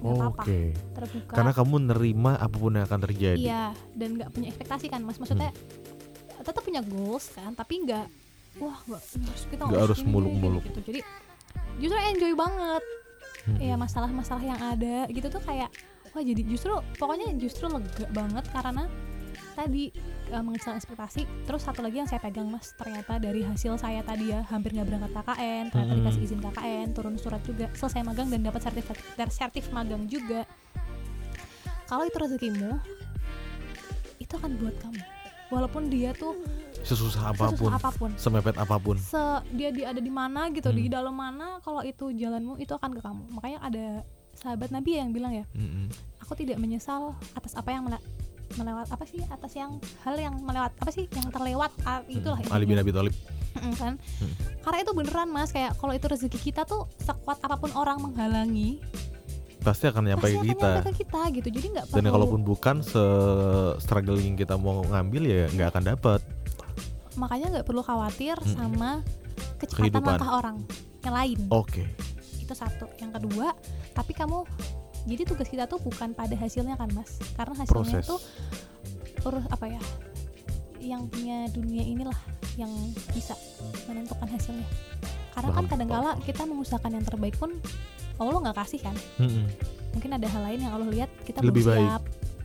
[0.00, 0.60] nggak apa-apa Oke.
[0.96, 3.38] terbuka Karena kamu nerima apa pun yang akan terjadi.
[3.38, 5.14] Iya, dan nggak punya ekspektasi kan, mas.
[5.14, 5.54] Maksudnya
[6.42, 8.10] tetap punya goals kan, tapi nggak,
[8.60, 10.62] wah nggak harus kita Nggak harus muluk-muluk.
[10.68, 10.80] gitu.
[10.92, 11.00] Jadi
[11.80, 12.84] justru enjoy banget.
[13.42, 13.58] Mm-mm.
[13.58, 15.66] Ya masalah-masalah yang ada gitu tuh kayak,
[16.14, 18.86] wah jadi justru pokoknya justru lega banget karena
[19.52, 19.90] tadi
[20.30, 21.26] uh, mengecilkan ekspektasi.
[21.44, 24.86] Terus satu lagi yang saya pegang mas, ternyata dari hasil saya tadi ya hampir nggak
[24.88, 26.00] berangkat KKN, ternyata Mm-mm.
[26.06, 30.46] dikasih izin KKN, turun surat juga, selesai magang dan dapat sertifikat sertif magang juga.
[31.84, 32.78] Kalau itu rezekimu,
[34.16, 35.02] itu akan buat kamu.
[35.52, 36.32] Walaupun dia tuh
[36.82, 38.96] Sesusah apa pun, sesusah apa pun, semepet apa pun.
[38.96, 40.92] se dia di ada di mana gitu, di Hmm.
[40.92, 43.24] dalam mana, kalau itu jalanmu itu akan ke kamu.
[43.30, 43.84] Makanya ada
[44.34, 45.86] sahabat Nabi yang bilang ya, Mm-mm.
[46.18, 48.02] aku tidak menyesal atas apa yang mele-
[48.52, 52.50] melewat apa sih atas yang hal yang melewat apa sih yang terlewat ah, itulah Mm,
[52.50, 52.76] Ali bin.
[52.76, 53.14] Abi Thalib.
[53.54, 54.32] Mm, kan Hmm.
[54.60, 58.80] karena itu beneran mas kayak kalau itu rezeki kita tuh sekuat apa pun orang menghalangi
[59.58, 60.68] Pasti akan nyampe pasti ke akan kita.
[60.74, 63.04] nyampe ke kita gitu jadi nggak Dan perlu kalaupun bukan se
[63.78, 66.20] struggling kita mau ngambil ya nggak akan dapat.
[67.16, 68.54] Makanya nggak perlu khawatir Mm-mm.
[68.56, 68.90] sama
[69.60, 70.08] kecepatan Kehidupan.
[70.16, 70.56] langkah orang
[71.02, 71.84] yang lain Oke.
[72.40, 73.52] itu satu yang kedua
[73.92, 74.44] tapi kamu
[75.02, 78.06] jadi tugas kita tuh bukan pada hasilnya kan mas karena hasilnya Proses.
[78.06, 78.20] tuh
[79.26, 79.82] urus apa ya
[80.82, 82.18] yang punya dunia inilah
[82.58, 82.70] yang
[83.14, 83.38] bisa
[83.86, 84.66] menentukan hasilnya
[85.32, 87.54] karena kan Paham, kadangkala kita mengusahakan yang terbaik pun
[88.20, 89.46] Allah nggak kasih kan Mm-mm.
[89.94, 91.82] mungkin ada hal lain yang Allah lihat kita Lebih belum baik.
[91.86, 92.02] siap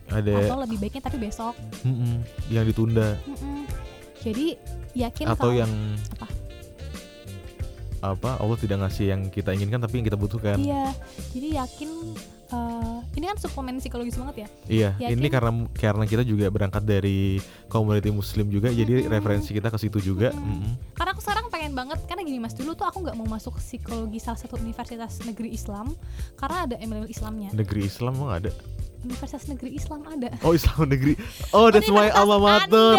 [0.07, 1.51] ada atau lebih baiknya tapi besok
[1.83, 2.15] mm -mm,
[2.47, 3.59] yang ditunda mm -mm.
[4.25, 4.57] Jadi
[4.97, 5.71] yakin atau kalau yang
[6.17, 6.27] apa?
[8.01, 8.37] apa?
[8.37, 10.57] Allah tidak ngasih yang kita inginkan tapi yang kita butuhkan.
[10.61, 10.93] Iya.
[11.33, 11.89] Jadi yakin
[12.53, 14.47] uh, ini kan suplemen psikologis banget ya?
[14.69, 14.89] Iya.
[15.01, 19.77] Yakin- ini karena karena kita juga berangkat dari komuniti muslim juga jadi referensi kita ke
[19.81, 20.33] situ juga.
[20.93, 24.21] Karena aku sekarang pengen banget karena gini mas dulu tuh aku nggak mau masuk psikologi
[24.21, 25.93] salah satu universitas negeri Islam
[26.37, 27.49] karena ada embel Islamnya.
[27.53, 28.51] Negeri Islam emang ada?
[28.97, 30.29] Universitas negeri Islam ada.
[30.41, 31.13] Oh Islam negeri.
[31.53, 32.97] Oh that's Universitas alma mater.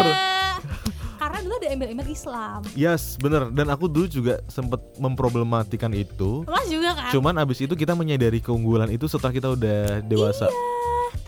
[1.29, 6.65] Karena dulu ada embel-embel Islam yes bener dan aku dulu juga sempat memproblematikan itu mas
[6.65, 10.49] juga kan cuman abis itu kita menyadari keunggulan itu setelah kita udah dewasa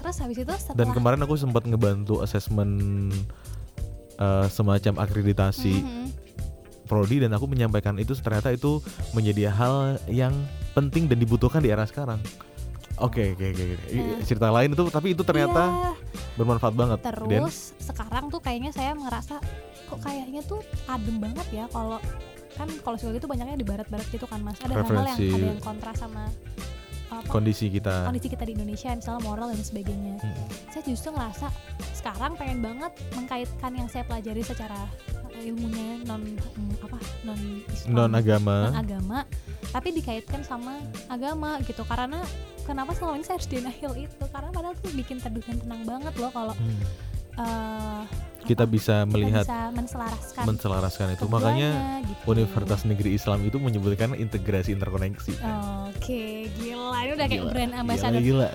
[0.01, 2.71] terus habis itu setelah dan kemarin aku sempat ngebantu asesmen
[4.17, 6.05] eh, semacam akreditasi Mhm.
[6.85, 8.81] prodi dan aku menyampaikan itu ternyata itu
[9.13, 9.75] menjadi hal
[10.09, 10.33] yang
[10.73, 12.19] penting dan dibutuhkan di era sekarang.
[12.99, 13.63] Oke oke oke.
[13.89, 14.19] Nah.
[14.21, 15.91] cerita lain itu tapi itu ternyata Iya.
[16.35, 16.99] bermanfaat banget.
[17.01, 19.39] Dan terus sekarang tuh kayaknya saya ngerasa
[19.91, 21.99] kok kayaknya tuh adem banget ya kalau
[22.51, 25.61] kan kalau psikologi itu banyaknya di barat-barat gitu kan mas ada hal-hal yang ada yang
[25.61, 26.31] kontra sama
[27.11, 28.07] apa, kondisi kita.
[28.07, 30.47] kondisi kita di Indonesia misalnya moral dan sebagainya Mm-mm.
[30.71, 31.51] saya justru ngerasa
[31.91, 34.87] sekarang pengen banget mengkaitkan yang saya pelajari secara
[35.33, 38.55] ilmunya non mm, apa non Islam non agama.
[38.67, 39.19] non agama
[39.71, 42.19] tapi dikaitkan sama agama gitu karena
[42.63, 46.13] kenapa selama ini saya harus denial itu karena padahal tuh bikin teduh dan tenang banget
[46.15, 46.79] loh kalau Hmm.
[47.37, 48.03] eh,
[48.41, 51.23] Kita apa, bisa kita melihat bisa menselaraskan menselaraskan itu.
[51.23, 51.69] keduanya Makanya
[52.03, 52.23] gitu.
[52.27, 55.33] Universitas Negeri Islam itu menyebutkan integrasi interkoneksi.
[55.87, 56.23] oke
[56.57, 58.49] gila ini udah kayak Gila, brand Gila, ambassador gila.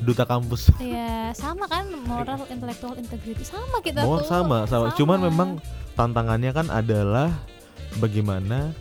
[0.00, 0.72] Duta kampus.
[0.80, 4.96] ya sama kan moral intellectual integrity sama kita Oh tuh sama, sama.
[4.96, 5.48] Cuman memang
[5.92, 7.28] tantangannya kan adalah
[7.96, 8.72] bagaimana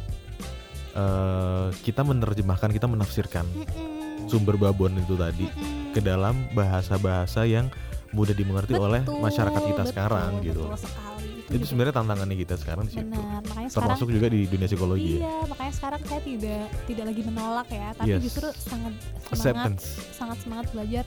[0.93, 4.31] eh, kita menerjemahkan, kita menafsirkan Mm-mm.
[4.31, 5.91] sumber babon itu tadi Mm-mm.
[5.91, 7.67] ke dalam bahasa-bahasa yang
[8.11, 10.63] mudah dimengerti oleh Betul, masyarakat kita betul, sekarang gitu.
[10.65, 13.05] betul sekali itu, Itu sebenarnya tantangannya kita sekarang di situ.
[13.05, 15.19] benar makanya sekarang Termasuk juga di dunia psikologi ya.
[15.19, 18.21] iya makanya sekarang saya tidak tidak lagi menolak ya tapi Yes.
[18.23, 19.83] justru sangat semangat Acceptance.
[20.11, 21.03] sangat semangat belajar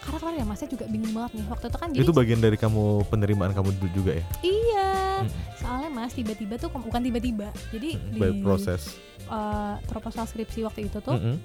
[0.00, 2.56] karena kemarin ya masnya juga bingung banget nih waktu itu kan jadi Itu bagian dari
[2.56, 4.24] kamu penerimaan kamu dulu juga ya.
[4.40, 5.30] iya Mm.
[5.56, 8.98] soalnya mas tiba-tiba tuh bukan tiba-tiba jadi Mm, di proses.
[9.24, 11.38] eh, proposal skripsi waktu itu tuh Mm-mm.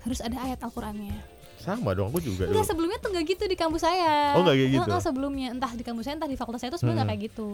[0.00, 2.44] harus ada ayat Al-Qur'annya Sama dong, aku juga.
[2.44, 2.70] Enggak dulu.
[2.72, 4.34] sebelumnya tuh nggak gitu di kampus saya.
[4.34, 4.88] Oh, nggak kayak gitu?
[4.88, 7.12] Heeh, sebelumnya entah di kampus saya entah di fakultas saya itu sebenarnya Hmm.
[7.12, 7.48] kayak gitu.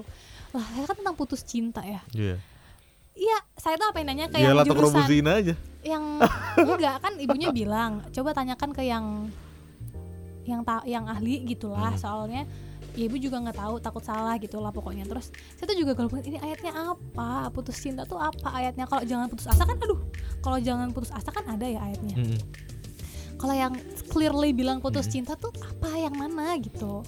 [0.51, 2.01] Lah, saya kan tentang putus cinta ya.
[2.13, 2.37] Iya.
[3.13, 5.55] Iya, saya tuh apa yang nanya ke Ya yang jurusan aja.
[5.83, 6.05] yang
[6.57, 9.05] enggak kan ibunya bilang, coba tanyakan ke yang
[10.45, 11.99] yang ta yang ahli gitulah Hmm.
[11.99, 12.43] soalnya
[12.95, 16.09] ya ibu juga nggak tahu takut salah gitu lah pokoknya terus saya tuh juga kalau
[16.17, 19.99] ini ayatnya apa putus cinta tuh apa ayatnya kalau jangan putus asa kan aduh
[20.41, 22.39] kalau jangan putus asa kan ada ya ayatnya Mm-mm.
[23.37, 23.73] Kalau yang
[24.07, 25.13] clearly bilang putus Mhm.
[25.15, 27.05] cinta tuh apa yang mana gitu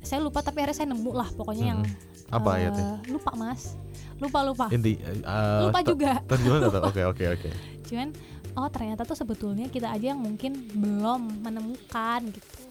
[0.00, 2.04] saya lupa tapi akhirnya saya nemu lah pokoknya yang Mhm.
[2.26, 2.86] Apa eh, ayatnya?
[3.06, 3.78] lupa mas
[4.16, 4.98] lupa lupa Inti.
[4.98, 7.50] eh, lupa juga Terjemahan oke oke oke.
[7.84, 8.08] cuman
[8.54, 12.66] oh ternyata tuh sebetulnya kita aja yang mungkin belum menemukan gitu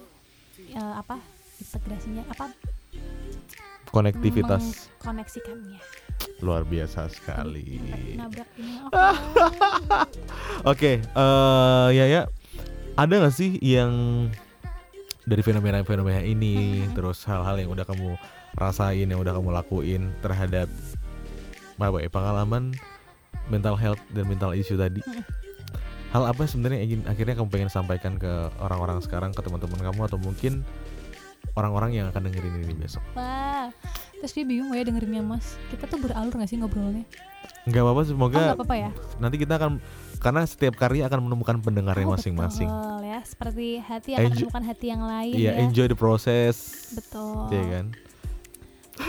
[0.67, 1.15] Eh, apa
[1.55, 2.51] integrasinya apa
[3.85, 5.79] Konektivitas mengkoneksikannya
[6.41, 7.79] luar biasa sekali.
[8.13, 8.75] nabrak ini
[10.65, 12.21] Oke, eh ya ya.
[12.95, 13.91] Ada nggak sih yang
[15.25, 16.95] dari fenomena-fenomena ini, Mhm.
[16.95, 18.15] terus hal-hal yang udah kamu
[18.55, 20.69] rasain, yang udah kamu lakuin terhadap
[21.75, 22.71] apa ya pengalaman
[23.51, 25.03] mental health dan mental issue tadi?
[25.03, 25.23] Mhm.
[26.15, 28.31] Hal apa sebenarnya ingin akhirnya kamu pengen sampaikan ke
[28.63, 30.63] orang-orang sekarang, ke teman-teman kamu atau mungkin
[31.55, 33.03] orang-orang yang akan dengerin ini besok?
[33.15, 33.71] wah
[34.19, 37.03] terus dia bingung gak ya dengerinnya mas kita tuh beralur gak sih ngobrolnya
[37.63, 39.77] Nggak apa-apa, oh semoga nggak apa-apa ya nanti kita akan
[40.17, 42.65] karena setiap karya akan menemukan pendengarnya Oh, masing-masing.
[42.65, 46.55] betul ya seperti hati akan Enjoy- menemukan hati yang lain Iya, ya enjoy the process.
[46.91, 47.85] betul Iya kan?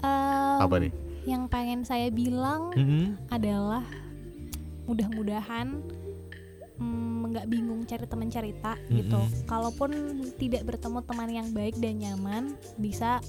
[0.00, 0.92] Em, Apa nih?
[1.24, 3.16] yang pengen saya bilang Mm-mm.
[3.28, 3.80] adalah
[4.84, 5.80] mudah-mudahan
[6.76, 9.16] mm, nggak bingung cari teman cerita gitu.
[9.16, 9.44] Mm-mm.
[9.44, 9.90] Kalaupun
[10.36, 12.44] tidak bertemu teman yang baik dan nyaman,
[12.76, 13.24] bisa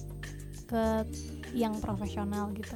[0.65, 1.07] ke
[1.53, 2.75] yang profesional gitu,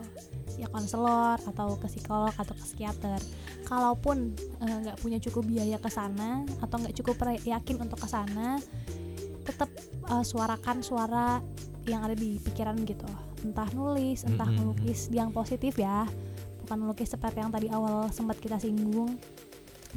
[0.58, 3.20] ya konselor atau ke psikolog atau ke psikiater.
[3.68, 8.58] Kalaupun eh, nggak punya cukup biaya ke sana atau nggak cukup yakin untuk ke sana,
[9.46, 9.70] tetap
[10.10, 11.44] eh, suarakan suara
[11.86, 13.06] yang ada di pikiran gitu.
[13.46, 16.10] Entah nulis, entah melukis yang positif ya
[16.70, 19.18] bukan melukis seperti yang tadi awal sempat kita singgung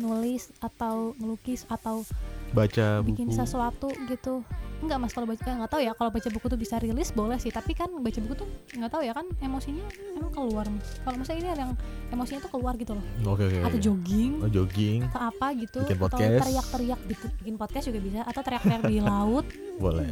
[0.00, 2.00] nulis atau melukis atau
[2.56, 3.36] Baca bikin buku.
[3.36, 4.40] sesuatu gitu
[4.82, 5.92] enggak mas kalau baca nggak tahu ya.
[5.94, 7.54] Kalau baca buku tuh bisa rilis boleh sih.
[7.54, 9.86] Tapi kan baca buku tuh nggak tahu ya kan emosinya
[10.18, 10.66] emang keluar
[11.04, 11.72] kalau misalnya ini ada yang
[12.10, 13.04] emosinya tuh keluar gitu loh.
[13.26, 13.62] Oke okay, okay.
[13.68, 15.00] atau jogging oh, jogging.
[15.08, 17.26] atau apa gitu bikin atau teriak-teriak gitu.
[17.40, 18.20] Bikin podcast juga bisa.
[18.26, 19.46] Atau teriak-teriak di laut.
[19.78, 20.10] Boleh.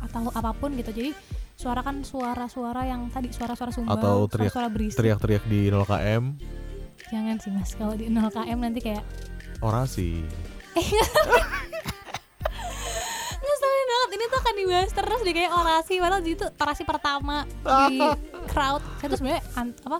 [0.00, 0.90] Atau apa pun gitu.
[0.90, 1.12] Jadi
[1.52, 4.98] suara kan suara-suara yang tadi suara-suara sumbang atau teriak suara berisik.
[4.98, 6.24] teriak-teriak di 0 km
[7.12, 7.70] jangan sih mas.
[7.76, 9.04] Kalau di 0 km nanti kayak
[9.60, 10.24] orasi.
[10.72, 10.88] Eh
[14.12, 17.36] ini tuh akan dibahas terus deh kayak orasi padahal itu orasi pertama
[17.88, 17.96] di
[18.52, 19.42] crowd saya tuh sebenarnya
[19.82, 19.98] apa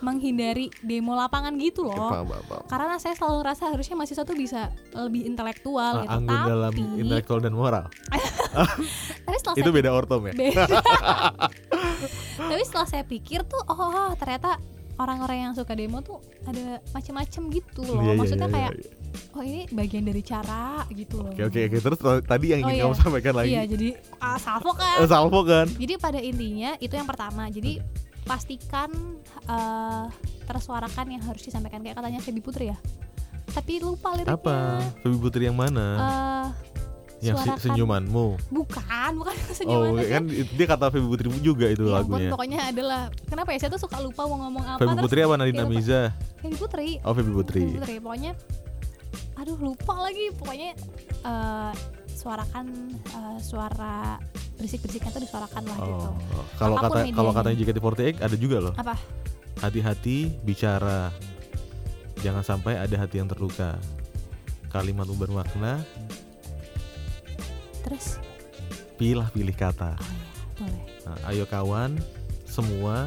[0.00, 2.64] menghindari demo lapangan gitu loh Paham, paham, paham.
[2.68, 4.60] karena saya selalu ngerasa harusnya mahasiswa tuh bisa
[4.92, 7.84] lebih intelektual Ah, gitu anggun dalam tapi intelektual dan moral
[9.24, 10.64] tapi setelah itu saya beda ortom ya Beda.
[12.50, 14.60] tapi setelah saya pikir tuh oh ternyata
[14.94, 18.90] orang-orang yang suka demo tuh ada macam-macam gitu loh Iya, iya, maksudnya iya, kayak iya.
[19.32, 21.30] Oh ini bagian dari cara gitu loh.
[21.30, 21.78] Oke oke oke.
[21.80, 22.82] Terus tadi yang Oh, ingin iya.
[22.84, 23.50] kamu sampaikan lagi.
[23.50, 24.96] Iya jadi ah, salvo kan?
[24.98, 25.66] Eh, salvo kan?
[25.70, 27.46] Jadi pada intinya itu yang pertama.
[27.46, 27.78] Jadi
[28.22, 28.90] pastikan
[29.44, 30.04] eh,
[30.44, 31.80] tersuarakan yang harus disampaikan.
[31.80, 32.78] Kayak katanya Febi Putri ya?
[33.46, 34.34] Tapi lupa liriknya.
[34.34, 34.56] Apa?
[35.00, 35.86] Febi Putri yang mana?
[35.94, 36.46] Eh,
[37.22, 38.26] yang suarakan- senyumanmu?
[38.50, 40.04] Bukan bukan oh senyuman.
[40.04, 43.58] kan dia kata Febi Putri juga itu Ya ampun, lagunya pokoknya adalah kenapa ya?
[43.58, 45.68] Saya tuh suka lupa mau ngomong apa Febi terus Putri apa Nadine lupa.
[45.70, 46.00] Amiza
[46.38, 46.88] Febi Putri.
[47.00, 47.60] Oh Febi Putri.
[47.62, 47.94] Febi Putri.
[47.98, 48.32] Pokoknya
[49.34, 50.70] aduh lupa lagi pokoknya
[51.22, 51.72] eh,
[52.08, 54.16] suarakan eh, suara
[54.54, 58.56] berisik-berisik itu disuarakan lah gitu Oh, kalau Apa pun kata kalau katanya JKT48 ada juga
[58.62, 58.74] loh.
[58.74, 58.94] apa
[59.54, 61.10] Hati-hati bicara.
[62.20, 63.76] Jangan sampai ada hati yang terluka.
[64.68, 65.82] Kalimat bermakna,
[67.82, 68.18] terus
[68.96, 69.94] pilih-pilih kata.
[69.94, 70.26] oh ya
[70.58, 72.00] boleh Nah, ayo kawan,
[72.44, 73.06] semua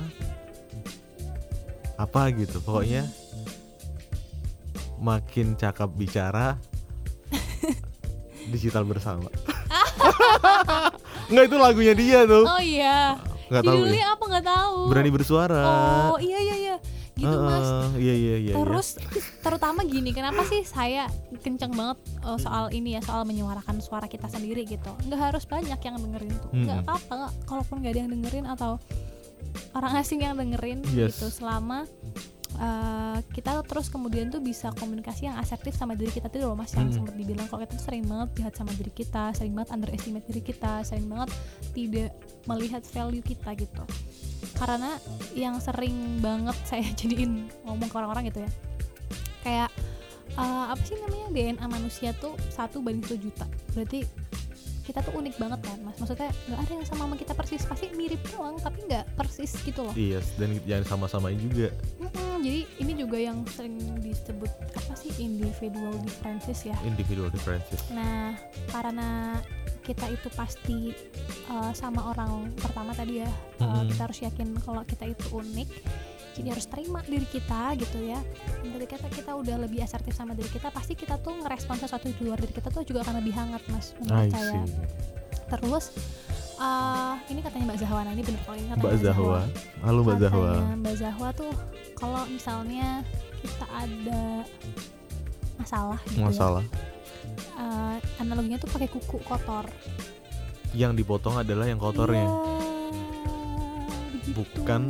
[1.95, 2.61] apa gitu.
[2.61, 3.03] Pokoknya
[4.99, 6.57] makin cakap bicara
[8.47, 9.27] digital bersama.
[11.27, 12.43] Enggak itu lagunya dia tuh.
[12.43, 14.05] oh iya Enggak tahu ya.
[14.09, 15.63] apa nggak tahu Berani bersuara.
[16.09, 16.75] oh iya iya iya
[17.17, 18.35] gitu mas Heeh, Iya iya iya.
[18.37, 18.53] iya.
[18.55, 18.87] Terus
[19.41, 21.09] terutama gini, kenapa sih saya
[21.39, 24.93] kenceng banget uh, soal ini ya, soal menyuarakan suara kita sendiri gitu.
[25.01, 26.85] Nggak harus banyak yang dengerin tuh, nggak Mm-mm.
[26.85, 27.13] apa-apa.
[27.17, 28.71] nggak- Kalaupun nggak ada yang dengerin atau
[29.73, 31.17] orang asing yang dengerin Yes.
[31.17, 31.89] gitu, selama
[32.55, 36.71] uh, kita terus kemudian tuh bisa komunikasi yang asertif sama diri kita tuh loh mas
[36.71, 36.95] yang Mm.
[36.95, 40.41] sempat dibilang kalau kita tuh sering banget jahat sama diri kita, sering banget underestimate diri
[40.41, 41.29] kita, sering banget
[41.75, 42.11] tidak
[42.47, 43.83] melihat value kita gitu.
[44.55, 44.95] Karena
[45.35, 48.51] yang sering banget saya jadiin ngomong ke orang-orang gitu ya
[49.47, 49.69] kayak
[50.35, 53.45] eh, apa sih namanya DNA manusia tuh satu banding satu juta.
[53.71, 54.03] Berarti
[54.83, 55.95] kita tuh unik banget kan mas?
[55.99, 59.87] Maksudnya nggak ada yang sama sama kita persis pasti mirip doang tapi nggak persis gitu
[59.87, 59.93] loh.
[59.95, 61.71] Iya, dan jangan sama-samain juga.
[61.99, 67.83] Mm-mm, jadi ini juga yang sering disebut apa sih individual differences ya Individual differences.
[67.91, 68.39] Nah,
[68.71, 69.35] karena
[69.83, 70.95] kita itu pasti
[71.51, 73.27] uh, sama orang pertama tadi ya,
[73.59, 73.91] uh, Mm-mm.
[73.91, 75.69] kita harus yakin kalau kita itu unik.
[76.39, 78.19] Jadi harus terima diri kita gitu ya.
[78.63, 82.21] Dan ketika kita udah lebih asertif sama diri kita, pasti kita tuh ngerespon sesuatu di
[82.23, 83.91] luar diri kita tuh juga akan lebih hangat, Mas.
[83.91, 84.53] I Menurut saya.
[84.63, 84.65] see.
[85.51, 85.85] Terus
[86.57, 89.39] uh, ini katanya Mbak Zahwa, nah ini bener kalau ini katanya Mbak Zahwa.
[89.81, 90.51] Halo Mbak Zahwa.
[90.77, 91.51] Mbak Zahwa tuh
[91.97, 92.87] kalau misalnya
[93.41, 94.21] kita ada
[95.57, 96.63] masalah gitu ya, Masalah.
[97.57, 99.65] eh, analoginya tuh pakai kuku kotor.
[100.75, 102.27] Yang dipotong adalah yang kotornya,
[104.13, 104.43] begitu.
[104.61, 104.81] Bukan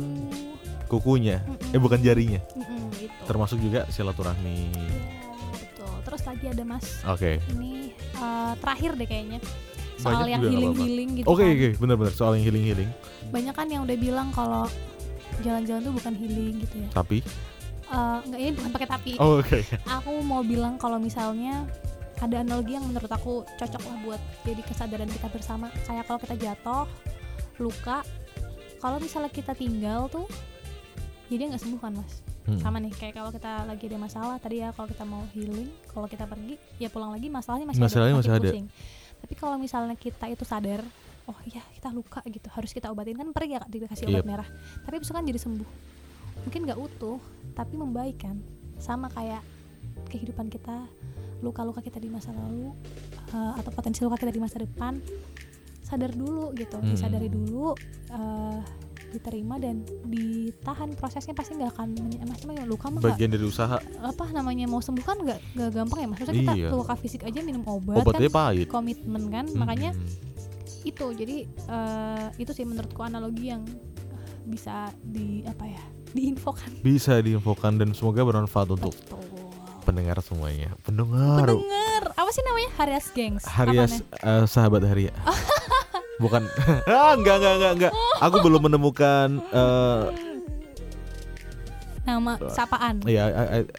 [0.90, 1.40] kukunya.
[1.46, 1.72] Mm-mm.
[1.76, 2.40] Eh bukan jarinya.
[2.92, 3.22] Gitu.
[3.24, 4.74] Termasuk juga silaturahmi.
[4.74, 5.08] Iya,
[5.54, 5.94] betul.
[6.04, 6.84] Terus lagi ada Mas.
[7.08, 7.40] Oke.
[7.56, 9.38] Ini eh, terakhir deh kayaknya.
[9.98, 10.86] Soal Banyak yang juga nggak healing apa-apa.
[10.86, 11.26] healing gitu.
[11.26, 11.50] Oke kan.
[11.50, 12.90] oke, benar-benar soal yang healing-healing.
[13.28, 14.64] Banyak kan yang udah bilang kalau
[15.40, 16.88] jalan-jalan tuh bukan healing gitu ya.
[16.92, 17.18] Tapi
[17.88, 19.10] Eh, enggak ini bukan pakai tapi.
[19.16, 19.58] Oh oke.
[19.88, 21.64] Aku mau bilang kalau misalnya
[22.18, 25.72] ada analogi yang menurut aku cocok lah buat jadi kesadaran kita bersama.
[25.88, 26.84] Kayak kalau kita jatuh,
[27.56, 28.04] luka,
[28.76, 30.28] kalau misalnya kita tinggal tuh,
[31.26, 32.20] jadi nggak sembuh kan mas?
[32.44, 32.60] Hmm.
[32.60, 36.04] Sama nih, kayak kalau kita lagi ada masalah tadi ya, kalau kita mau healing, kalau
[36.04, 38.48] kita pergi, ya pulang lagi masalahnya masih Masalahnya ada, masih ada.
[38.48, 38.66] pusing.
[39.18, 40.80] Tapi kalau misalnya kita itu sadar,
[41.26, 44.26] oh iya kita luka gitu, harus kita obatin kan pergi ya dikasih obat Yep.
[44.26, 44.48] merah.
[44.82, 45.70] Tapi besok kan jadi sembuh.
[46.46, 47.18] Mungkin nggak utuh,
[47.52, 48.38] tapi membaik kan.
[48.78, 49.42] Sama kayak
[50.06, 50.86] kehidupan kita,
[51.38, 52.70] luka-luka kita di masa lalu,
[53.28, 55.02] eh, atau potensi luka kita di masa depan,
[55.82, 56.88] sadar dulu gitu, Hmm.
[56.88, 57.74] disadari dulu.
[58.08, 58.60] eh,
[59.08, 61.88] diterima dan ditahan prosesnya pasti nggak akan
[62.22, 63.80] maksudnya luka mah Bagian dari usaha.
[63.98, 66.68] apa namanya mau sembuh kan nggak nggak gampang ya maksudnya kita Iya.
[66.70, 68.66] luka fisik aja minum obat Obatnya kan pahit.
[68.66, 70.08] komitmen kan makanya Hmm.
[70.84, 73.64] itu jadi eh, itu sih menurutku analogi yang
[74.44, 79.20] bisa di apa ya diinfokan bisa diinfokan dan semoga bermanfaat untuk Betul.
[79.82, 80.72] pendengar semuanya.
[80.82, 81.44] Pendengar.
[81.44, 85.12] pendengar apa apa sih namanya Harias Gengs Harias uh, sahabat Haria
[86.22, 86.42] bukan.
[86.86, 87.92] Ah enggak enggak enggak enggak.
[88.22, 90.10] Aku belum menemukan uh,
[92.08, 93.04] nama sapaan?
[93.04, 93.28] Ya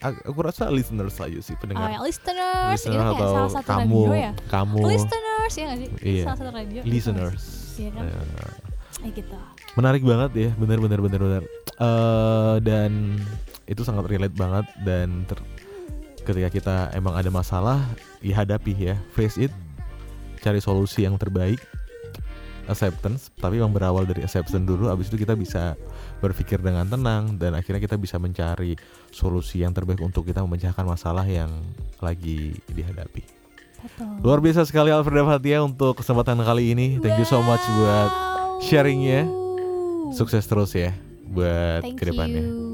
[0.01, 1.89] aku rasa listeners aja sih pendengar.
[1.89, 4.31] Oh, ya, listeners, listeners itu atau salah satu kamu radio ya?
[4.47, 4.79] kamu.
[4.85, 5.89] Listeners ya gak sih?
[6.05, 6.23] Iya.
[6.29, 6.79] salah satu radio.
[6.85, 7.43] Listeners.
[7.79, 8.03] Iya kan?
[9.01, 9.37] Eh, gitu.
[9.77, 11.43] Menarik banget ya benar benar benar benar
[11.79, 13.15] uh, dan
[13.69, 15.39] itu sangat relate banget dan ter
[16.25, 17.81] ketika kita emang ada masalah
[18.21, 18.95] ya hadapi ya.
[19.17, 19.53] Face it
[20.39, 21.59] cari solusi yang terbaik
[22.69, 25.73] acceptance tapi yang berawal dari acceptance dulu abis itu kita bisa
[26.23, 28.77] berpikir dengan tenang dan akhirnya kita bisa mencari
[29.09, 31.49] solusi yang terbaik untuk kita memecahkan masalah yang
[31.99, 33.25] lagi dihadapi
[33.79, 34.07] Betul.
[34.23, 38.11] luar biasa sekali Alfreda Fatia untuk kesempatan kali ini thank you so much buat
[38.63, 39.25] sharingnya
[40.13, 40.93] sukses terus ya
[41.29, 42.69] buat Thank ke depannya you.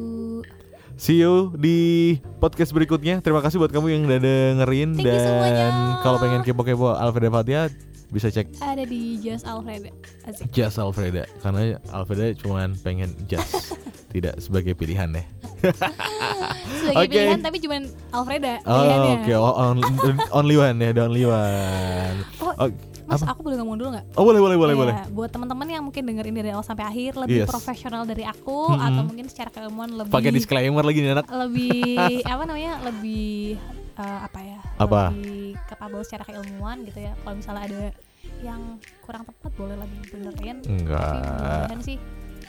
[0.96, 3.20] See you di podcast berikutnya.
[3.20, 7.68] Terima kasih buat kamu yang udah dengerin Thank dan kalau pengen kepo-kepo Alfreda Fatia
[8.14, 9.90] bisa cek ada di Just Alfreda.
[10.26, 10.50] Asik.
[10.54, 13.78] Just Alfreda karena Alfreda cuma pengen Just
[14.14, 15.26] tidak sebagai pilihan deh.
[16.86, 17.10] sebagai okay.
[17.10, 17.78] pilihan tapi cuma
[18.14, 18.62] Alfreda.
[18.64, 19.36] Oh oke okay.
[19.36, 19.78] oh, on,
[20.32, 22.18] only one ya, the only one.
[22.40, 22.96] Oh, okay.
[23.06, 23.38] Mas Apa?
[23.38, 24.06] aku boleh ngomong dulu nggak?
[24.18, 24.94] Oh boleh boleh boleh ya, boleh.
[25.14, 27.50] Buat teman-teman yang mungkin dengerin dari awal sampai akhir lebih yes.
[27.50, 28.82] profesional dari aku hmm.
[28.82, 30.10] atau mungkin secara keilmuan lebih.
[30.10, 31.30] Pakai disclaimer lagi nih anak.
[31.30, 32.82] Lebih apa namanya?
[32.82, 33.62] Lebih
[33.98, 34.60] uh, apa ya?
[34.80, 35.12] Apa?
[35.12, 37.14] Lebih capable secara keilmuan gitu ya.
[37.24, 37.84] Kalau misalnya ada
[38.42, 38.62] yang
[39.06, 40.58] kurang tepat boleh lebih benerin.
[40.66, 41.70] Enggak.
[41.70, 41.98] Tapi sih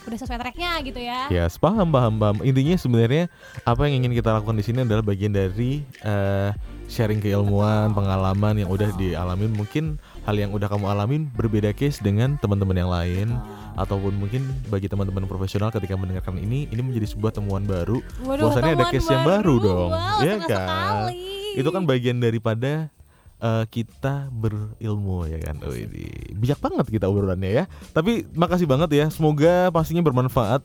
[0.06, 1.26] udah sesuai tracknya gitu ya.
[1.32, 2.36] Ya, yes, paham, paham, paham.
[2.46, 3.26] Intinya sebenarnya
[3.66, 6.54] apa yang ingin kita lakukan di sini adalah bagian dari uh,
[6.86, 9.50] sharing keilmuan, pengalaman yang udah dialamin.
[9.50, 13.34] Mungkin hal yang udah kamu alamin berbeda case dengan teman-teman yang lain,
[13.74, 17.98] ataupun mungkin bagi teman-teman profesional ketika mendengarkan ini, ini menjadi sebuah temuan baru.
[18.22, 19.14] Bahwasannya ada case baru.
[19.14, 20.46] yang baru dong, wow, ya kan?
[20.46, 21.35] Sekali.
[21.56, 22.92] Itu kan bagian daripada
[23.40, 25.56] uh, kita berilmu ya kan.
[25.64, 27.64] Ini bijak banget kita obrolannya ya.
[27.96, 29.06] Tapi makasih banget ya.
[29.08, 30.60] Semoga pastinya bermanfaat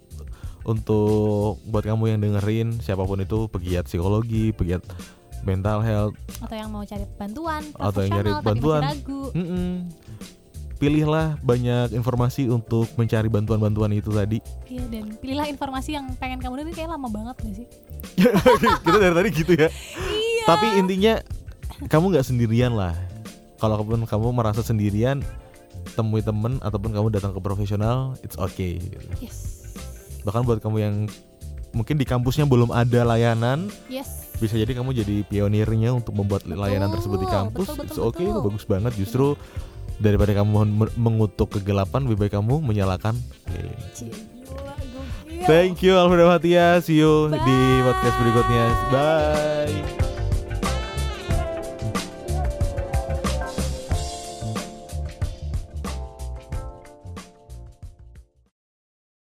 [0.61, 4.85] untuk buat kamu yang dengerin siapa pun itu pegiat psikologi, pegiat
[5.41, 9.21] mental health atau yang mau cari bantuan atau yang cari bantuan ragu.
[9.33, 9.71] Mm -mm.
[10.77, 14.37] pilihlah banyak informasi untuk mencari bantuan-bantuan itu tadi
[14.69, 17.67] iya dan pilihlah informasi yang pengen kamu dengerin kayak lama banget gak sih
[18.85, 20.43] kita dari tadi gitu ya iya.
[20.47, 21.13] tapi intinya
[21.89, 22.93] kamu nggak sendirian lah
[23.57, 25.21] kalau kamu kamu merasa sendirian
[25.93, 28.77] temui temen ataupun kamu datang ke profesional it's okay
[29.17, 29.65] yes.
[30.21, 30.95] bahkan buat kamu yang
[31.71, 34.35] mungkin di kampusnya belum ada layanan yes.
[34.37, 37.99] bisa jadi kamu jadi pionirnya untuk membuat betul, layanan tersebut di kampus betul, betul, it's
[38.01, 38.33] okay betul.
[38.33, 39.27] itu bagus banget justru
[40.01, 40.65] daripada kamu
[40.97, 43.13] mengutuk kegelapan lebih baik kamu menyalakan
[45.45, 47.41] Thank you Alfredo Hatia See you Bye.
[47.41, 48.65] di podcast berikutnya.
[48.89, 50.00] Bye